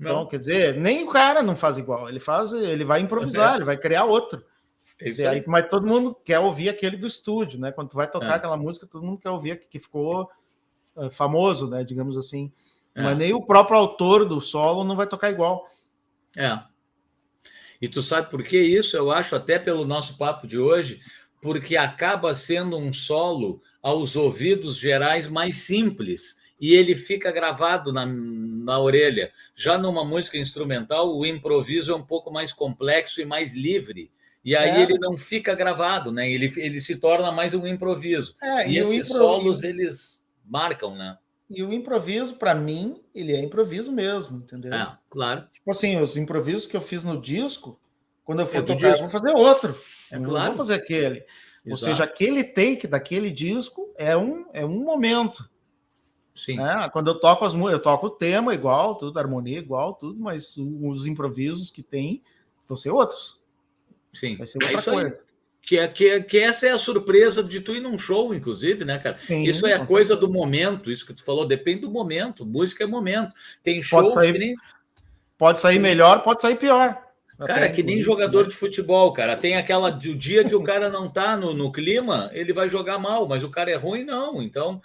Então, 0.00 0.26
quer 0.26 0.38
dizer, 0.38 0.74
nem 0.76 1.04
o 1.04 1.10
cara 1.10 1.42
não 1.42 1.54
faz 1.54 1.78
igual, 1.78 2.08
ele 2.08 2.20
faz, 2.20 2.52
ele 2.52 2.84
vai 2.84 3.00
improvisar, 3.00 3.52
é. 3.52 3.56
ele 3.56 3.64
vai 3.64 3.76
criar 3.76 4.04
outro. 4.04 4.44
Dizer, 5.00 5.26
aí. 5.26 5.44
mas 5.46 5.68
todo 5.68 5.86
mundo 5.86 6.14
quer 6.24 6.38
ouvir 6.38 6.68
aquele 6.68 6.96
do 6.96 7.06
estúdio, 7.06 7.58
né? 7.58 7.72
Quando 7.72 7.90
tu 7.90 7.96
vai 7.96 8.08
tocar 8.08 8.32
é. 8.32 8.34
aquela 8.34 8.56
música, 8.56 8.86
todo 8.86 9.04
mundo 9.04 9.18
quer 9.18 9.30
ouvir 9.30 9.58
que 9.68 9.78
ficou 9.78 10.30
uh, 10.94 11.10
famoso, 11.10 11.68
né? 11.68 11.82
Digamos 11.82 12.16
assim. 12.16 12.52
É. 12.94 13.02
Mas 13.02 13.18
nem 13.18 13.32
o 13.32 13.44
próprio 13.44 13.76
autor 13.76 14.24
do 14.24 14.40
solo 14.40 14.84
não 14.84 14.94
vai 14.94 15.06
tocar 15.06 15.30
igual. 15.30 15.66
É. 16.36 16.58
E 17.80 17.88
tu 17.88 18.02
sabe 18.02 18.30
por 18.30 18.42
que 18.44 18.58
isso? 18.58 18.96
Eu 18.96 19.10
acho, 19.10 19.34
até 19.34 19.58
pelo 19.58 19.84
nosso 19.84 20.16
papo 20.16 20.46
de 20.46 20.58
hoje, 20.58 21.00
porque 21.42 21.76
acaba 21.76 22.32
sendo 22.32 22.78
um 22.78 22.92
solo 22.92 23.60
aos 23.82 24.16
ouvidos 24.16 24.76
gerais 24.78 25.28
mais 25.28 25.58
simples 25.58 26.38
e 26.64 26.74
ele 26.74 26.96
fica 26.96 27.30
gravado 27.30 27.92
na, 27.92 28.06
na 28.06 28.80
orelha. 28.80 29.30
Já 29.54 29.76
numa 29.76 30.02
música 30.02 30.38
instrumental, 30.38 31.14
o 31.14 31.26
improviso 31.26 31.92
é 31.92 31.94
um 31.94 32.02
pouco 32.02 32.30
mais 32.30 32.54
complexo 32.54 33.20
e 33.20 33.26
mais 33.26 33.52
livre. 33.52 34.10
E 34.42 34.56
aí 34.56 34.70
é. 34.70 34.80
ele 34.80 34.98
não 34.98 35.14
fica 35.14 35.54
gravado, 35.54 36.10
né? 36.10 36.26
Ele, 36.30 36.50
ele 36.56 36.80
se 36.80 36.96
torna 36.96 37.30
mais 37.30 37.52
um 37.52 37.66
improviso. 37.66 38.34
É, 38.42 38.66
e, 38.66 38.72
e 38.72 38.78
esses 38.78 38.92
improviso... 38.94 39.14
solos, 39.14 39.62
eles 39.62 40.24
marcam, 40.42 40.96
né? 40.96 41.18
E 41.50 41.62
o 41.62 41.70
improviso, 41.70 42.36
para 42.36 42.54
mim, 42.54 42.98
ele 43.14 43.34
é 43.34 43.40
improviso 43.42 43.92
mesmo, 43.92 44.38
entendeu? 44.38 44.72
É, 44.72 44.96
claro. 45.10 45.46
Tipo 45.52 45.70
assim, 45.70 46.00
os 46.00 46.16
improvisos 46.16 46.64
que 46.64 46.74
eu 46.74 46.80
fiz 46.80 47.04
no 47.04 47.20
disco, 47.20 47.78
quando 48.24 48.40
eu 48.40 48.46
for 48.46 48.56
é 48.56 48.62
tocar, 48.62 48.92
eu 48.92 49.00
vou 49.00 49.10
fazer 49.10 49.36
outro. 49.36 49.78
É 50.10 50.16
eu 50.16 50.22
claro. 50.22 50.46
vou 50.46 50.64
fazer 50.64 50.76
aquele. 50.76 51.18
Exato. 51.18 51.70
Ou 51.70 51.76
seja, 51.76 52.04
aquele 52.04 52.42
take 52.42 52.86
daquele 52.86 53.30
disco 53.30 53.92
é 53.98 54.16
um, 54.16 54.46
é 54.54 54.64
um 54.64 54.82
momento. 54.82 55.52
Sim. 56.34 56.56
Né? 56.56 56.88
Quando 56.92 57.08
eu 57.08 57.14
toco 57.14 57.44
as 57.44 57.54
eu 57.54 57.78
toco 57.80 58.06
o 58.06 58.10
tema 58.10 58.52
igual, 58.52 58.96
tudo, 58.96 59.16
a 59.16 59.22
harmonia 59.22 59.58
igual, 59.58 59.94
tudo, 59.94 60.18
mas 60.18 60.56
os 60.56 61.06
improvisos 61.06 61.70
que 61.70 61.82
tem 61.82 62.22
vão 62.66 62.76
ser 62.76 62.90
outros. 62.90 63.38
Sim. 64.12 64.36
Vai 64.36 64.46
ser 64.46 64.58
outra 64.58 64.76
é 64.76 64.78
isso 64.78 64.90
coisa. 64.90 65.08
Aí. 65.08 65.34
Que, 65.62 65.78
é, 65.78 65.88
que, 65.88 66.08
é, 66.10 66.20
que 66.20 66.38
essa 66.38 66.66
é 66.66 66.72
a 66.72 66.78
surpresa 66.78 67.42
de 67.42 67.58
tu 67.58 67.74
ir 67.74 67.80
num 67.80 67.98
show, 67.98 68.34
inclusive, 68.34 68.84
né, 68.84 68.98
cara? 68.98 69.18
Sim, 69.18 69.44
isso 69.44 69.66
é 69.66 69.72
a 69.72 69.86
coisa 69.86 70.14
do 70.14 70.30
momento, 70.30 70.90
isso 70.90 71.06
que 71.06 71.14
tu 71.14 71.24
falou, 71.24 71.46
depende 71.46 71.82
do 71.82 71.90
momento. 71.90 72.44
Música 72.44 72.84
é 72.84 72.86
momento. 72.86 73.32
Tem 73.62 73.80
shows 73.80 74.12
pode 74.12 74.26
sair, 74.26 74.32
que 74.32 74.38
nem... 74.38 74.54
Pode 75.38 75.60
sair 75.60 75.78
melhor, 75.78 76.22
pode 76.22 76.42
sair 76.42 76.56
pior. 76.56 77.02
Cara, 77.38 77.70
que 77.70 77.82
nem 77.82 78.02
jogador 78.02 78.46
de 78.46 78.54
futebol, 78.54 79.12
cara. 79.12 79.36
Tem 79.36 79.56
aquela 79.56 79.88
o 79.88 79.98
dia 79.98 80.44
que 80.44 80.54
o 80.54 80.62
cara 80.62 80.88
não 80.88 81.10
tá 81.10 81.36
no, 81.36 81.54
no 81.54 81.72
clima, 81.72 82.30
ele 82.32 82.52
vai 82.52 82.68
jogar 82.68 82.98
mal, 82.98 83.26
mas 83.26 83.42
o 83.42 83.50
cara 83.50 83.70
é 83.70 83.74
ruim, 83.74 84.04
não. 84.04 84.40
Então, 84.40 84.80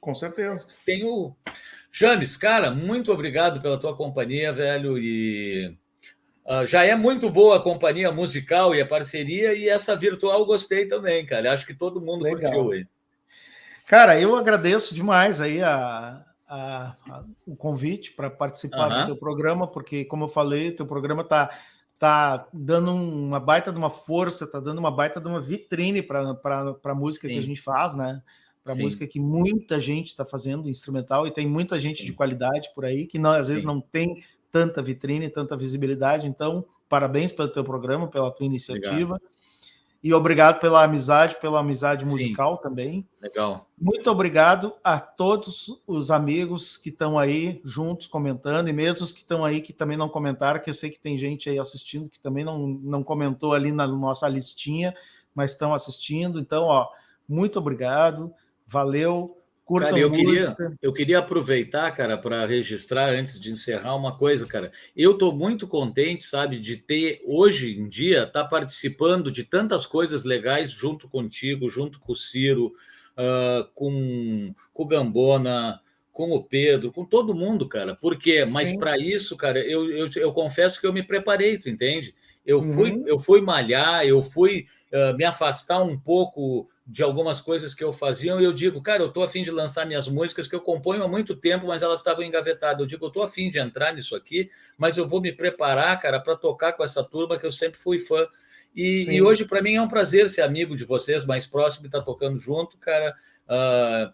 com 0.00 0.14
certeza. 0.14 0.66
Tenho. 0.84 1.34
James, 1.90 2.36
cara, 2.36 2.70
muito 2.70 3.12
obrigado 3.12 3.60
pela 3.60 3.78
tua 3.78 3.96
companhia, 3.96 4.52
velho. 4.52 4.96
E 4.98 5.76
Uh, 6.44 6.66
já 6.66 6.82
é 6.84 6.96
muito 6.96 7.30
boa 7.30 7.56
a 7.56 7.60
companhia 7.62 8.10
musical 8.10 8.74
e 8.74 8.80
a 8.80 8.86
parceria, 8.86 9.54
e 9.54 9.68
essa 9.68 9.94
virtual 9.94 10.44
gostei 10.44 10.86
também, 10.86 11.24
cara. 11.24 11.52
Acho 11.52 11.64
que 11.64 11.74
todo 11.74 12.00
mundo 12.00 12.24
Legal. 12.24 12.52
curtiu 12.52 12.72
aí. 12.72 12.86
Cara, 13.86 14.18
eu 14.20 14.34
agradeço 14.34 14.92
demais 14.92 15.40
aí 15.40 15.62
a, 15.62 16.24
a, 16.48 16.96
a 17.08 17.24
o 17.46 17.54
convite 17.54 18.12
para 18.12 18.28
participar 18.28 18.88
do 18.88 19.06
teu 19.06 19.16
programa, 19.16 19.68
porque, 19.68 20.04
como 20.04 20.24
eu 20.24 20.28
falei, 20.28 20.72
teu 20.72 20.86
programa 20.86 21.22
está 21.22 21.50
tá 21.96 22.48
dando 22.52 22.92
uma 22.92 23.38
baita 23.38 23.70
de 23.70 23.78
uma 23.78 23.90
força, 23.90 24.50
tá 24.50 24.58
dando 24.58 24.78
uma 24.78 24.90
baita 24.90 25.20
de 25.20 25.28
uma 25.28 25.40
vitrine 25.40 26.02
para 26.02 26.36
a 26.84 26.94
música 26.94 27.28
Sim. 27.28 27.34
que 27.34 27.38
a 27.38 27.42
gente 27.42 27.60
faz, 27.60 27.94
né? 27.94 28.20
Para 28.64 28.74
música 28.76 29.06
que 29.06 29.18
muita 29.18 29.80
gente 29.80 30.08
está 30.08 30.24
fazendo 30.24 30.68
instrumental 30.68 31.26
e 31.26 31.32
tem 31.32 31.46
muita 31.48 31.80
gente 31.80 32.00
Sim. 32.00 32.06
de 32.06 32.12
qualidade 32.12 32.70
por 32.74 32.84
aí 32.84 33.06
que 33.06 33.18
não, 33.18 33.32
às 33.32 33.48
vezes 33.48 33.62
Sim. 33.62 33.66
não 33.66 33.80
tem 33.80 34.22
tanta 34.52 34.80
vitrine, 34.80 35.28
tanta 35.28 35.56
visibilidade. 35.56 36.28
Então, 36.28 36.64
parabéns 36.88 37.32
pelo 37.32 37.48
teu 37.48 37.64
programa, 37.64 38.06
pela 38.06 38.30
tua 38.30 38.46
iniciativa. 38.46 39.14
Obrigado. 39.14 39.32
E 40.02 40.12
obrigado 40.12 40.58
pela 40.58 40.82
amizade, 40.82 41.36
pela 41.40 41.60
amizade 41.60 42.04
musical 42.04 42.56
Sim. 42.56 42.62
também. 42.62 43.08
Legal. 43.20 43.68
Muito 43.80 44.10
obrigado 44.10 44.74
a 44.82 44.98
todos 44.98 45.80
os 45.86 46.10
amigos 46.10 46.76
que 46.76 46.88
estão 46.88 47.16
aí 47.16 47.60
juntos 47.64 48.08
comentando, 48.08 48.68
e 48.68 48.72
mesmo 48.72 49.04
os 49.04 49.12
que 49.12 49.20
estão 49.20 49.44
aí 49.44 49.60
que 49.60 49.72
também 49.72 49.96
não 49.96 50.08
comentaram, 50.08 50.58
que 50.58 50.68
eu 50.68 50.74
sei 50.74 50.90
que 50.90 50.98
tem 50.98 51.16
gente 51.16 51.48
aí 51.48 51.56
assistindo 51.56 52.10
que 52.10 52.18
também 52.18 52.44
não, 52.44 52.66
não 52.66 53.04
comentou 53.04 53.52
ali 53.52 53.70
na 53.70 53.86
nossa 53.86 54.28
listinha, 54.28 54.92
mas 55.32 55.52
estão 55.52 55.72
assistindo. 55.72 56.40
Então, 56.40 56.64
ó, 56.64 56.88
muito 57.28 57.60
obrigado, 57.60 58.34
valeu. 58.72 59.36
Curtam 59.64 59.90
cara, 59.90 60.00
eu 60.00 60.10
queria, 60.10 60.56
eu 60.82 60.92
queria 60.92 61.18
aproveitar, 61.20 61.90
cara, 61.92 62.18
para 62.18 62.44
registrar 62.44 63.10
antes 63.10 63.40
de 63.40 63.52
encerrar 63.52 63.94
uma 63.94 64.18
coisa, 64.18 64.44
cara. 64.44 64.72
Eu 64.96 65.12
estou 65.12 65.32
muito 65.32 65.68
contente, 65.68 66.24
sabe, 66.24 66.58
de 66.58 66.76
ter 66.76 67.22
hoje 67.24 67.78
em 67.78 67.88
dia 67.88 68.26
tá 68.26 68.44
participando 68.44 69.30
de 69.30 69.44
tantas 69.44 69.86
coisas 69.86 70.24
legais 70.24 70.72
junto 70.72 71.08
contigo, 71.08 71.70
junto 71.70 72.00
com 72.00 72.12
o 72.12 72.16
Ciro, 72.16 72.72
uh, 73.16 73.64
com, 73.72 74.52
com 74.74 74.82
o 74.82 74.86
Gambona, 74.86 75.80
com 76.10 76.32
o 76.32 76.42
Pedro, 76.42 76.92
com 76.92 77.04
todo 77.04 77.34
mundo, 77.34 77.68
cara. 77.68 77.94
Por 77.94 78.18
quê? 78.18 78.44
Mas 78.44 78.76
para 78.76 78.98
isso, 78.98 79.36
cara, 79.36 79.60
eu, 79.60 79.88
eu, 79.90 80.10
eu, 80.16 80.32
confesso 80.32 80.80
que 80.80 80.86
eu 80.86 80.92
me 80.92 81.04
preparei, 81.04 81.56
tu 81.56 81.70
entende? 81.70 82.14
Eu 82.44 82.60
fui, 82.62 82.90
uhum. 82.90 83.04
eu 83.06 83.18
fui 83.18 83.40
malhar, 83.40 84.04
eu 84.04 84.20
fui 84.22 84.66
uh, 84.92 85.16
me 85.16 85.24
afastar 85.24 85.82
um 85.82 85.98
pouco 85.98 86.68
de 86.86 87.02
algumas 87.02 87.40
coisas 87.40 87.72
que 87.72 87.82
eu 87.82 87.92
fazia, 87.92 88.32
e 88.34 88.44
eu 88.44 88.52
digo, 88.52 88.82
cara, 88.82 89.02
eu 89.02 89.08
estou 89.08 89.22
afim 89.22 89.42
de 89.42 89.50
lançar 89.50 89.86
minhas 89.86 90.08
músicas 90.08 90.48
que 90.48 90.54
eu 90.54 90.60
componho 90.60 91.02
há 91.02 91.08
muito 91.08 91.34
tempo, 91.34 91.68
mas 91.68 91.82
elas 91.82 92.00
estavam 92.00 92.22
engavetadas. 92.24 92.80
Eu 92.80 92.86
digo, 92.86 93.04
eu 93.04 93.08
estou 93.08 93.22
afim 93.22 93.48
de 93.48 93.58
entrar 93.58 93.94
nisso 93.94 94.14
aqui, 94.16 94.50
mas 94.76 94.96
eu 94.96 95.08
vou 95.08 95.20
me 95.20 95.32
preparar, 95.32 95.98
cara, 96.00 96.20
para 96.20 96.36
tocar 96.36 96.72
com 96.72 96.82
essa 96.82 97.02
turma 97.02 97.38
que 97.38 97.46
eu 97.46 97.52
sempre 97.52 97.78
fui 97.78 97.98
fã. 97.98 98.26
E, 98.74 99.04
e 99.08 99.22
hoje, 99.22 99.44
para 99.44 99.62
mim, 99.62 99.76
é 99.76 99.82
um 99.82 99.88
prazer 99.88 100.28
ser 100.28 100.42
amigo 100.42 100.74
de 100.74 100.84
vocês, 100.84 101.24
mais 101.24 101.46
próximo, 101.46 101.86
e 101.86 101.88
estar 101.88 102.00
tá 102.00 102.04
tocando 102.04 102.38
junto, 102.38 102.76
cara. 102.78 103.14
Uh, 103.46 104.12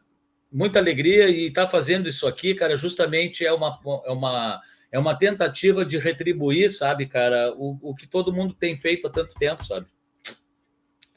muita 0.51 0.79
alegria 0.79 1.29
e 1.29 1.47
estar 1.47 1.64
tá 1.64 1.68
fazendo 1.68 2.09
isso 2.09 2.26
aqui, 2.26 2.55
cara, 2.55 2.76
justamente 2.76 3.45
é 3.45 3.53
uma, 3.53 3.79
é 4.05 4.11
uma, 4.11 4.61
é 4.93 4.99
uma 4.99 5.14
tentativa 5.16 5.85
de 5.85 5.99
retribuir, 5.99 6.70
sabe, 6.70 7.07
cara, 7.07 7.53
o, 7.57 7.79
o 7.83 7.95
que 7.95 8.07
todo 8.07 8.33
mundo 8.33 8.55
tem 8.55 8.76
feito 8.76 9.07
há 9.07 9.11
tanto 9.11 9.35
tempo, 9.35 9.64
sabe? 9.64 9.87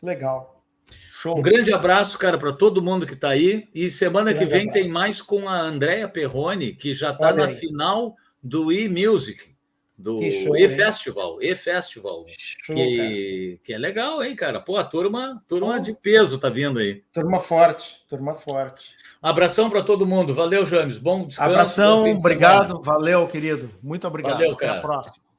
Legal. 0.01 0.63
Show. 1.11 1.37
Um 1.37 1.41
grande 1.41 1.73
abraço, 1.73 2.17
cara, 2.17 2.37
para 2.37 2.51
todo 2.51 2.81
mundo 2.81 3.05
que 3.05 3.13
está 3.13 3.29
aí. 3.29 3.69
E 3.73 3.89
semana 3.89 4.33
que 4.33 4.45
vem 4.45 4.61
abraço. 4.61 4.79
tem 4.79 4.89
mais 4.89 5.21
com 5.21 5.47
a 5.47 5.59
Andrea 5.59 6.07
Perrone, 6.07 6.73
que 6.73 6.93
já 6.93 7.11
está 7.11 7.31
na 7.31 7.49
final 7.49 8.15
do 8.41 8.71
e-music, 8.71 9.51
do 9.95 10.21
e-festival, 10.23 11.37
e-festival, 11.41 12.25
que, 12.65 13.59
que 13.63 13.73
é 13.73 13.77
legal, 13.77 14.23
hein, 14.23 14.35
cara? 14.35 14.59
Pô, 14.59 14.77
a 14.77 14.83
turma, 14.83 15.41
turma 15.47 15.79
de 15.79 15.93
peso 15.93 16.39
tá 16.39 16.49
vindo 16.49 16.79
aí. 16.79 17.03
Turma 17.13 17.39
forte, 17.39 18.03
turma 18.09 18.33
forte. 18.33 18.95
Abração 19.21 19.69
para 19.69 19.83
todo 19.83 20.07
mundo. 20.07 20.33
Valeu, 20.33 20.65
James. 20.65 20.97
Bom 20.97 21.27
descanso. 21.27 21.51
Abração, 21.51 22.11
obrigado. 22.11 22.81
Valeu, 22.81 23.27
querido. 23.27 23.69
Muito 23.83 24.07
obrigado. 24.07 24.39
Valeu, 24.39 24.55
cara. 24.55 24.71
Até 24.71 24.79
a 24.79 24.81
próxima. 24.81 25.30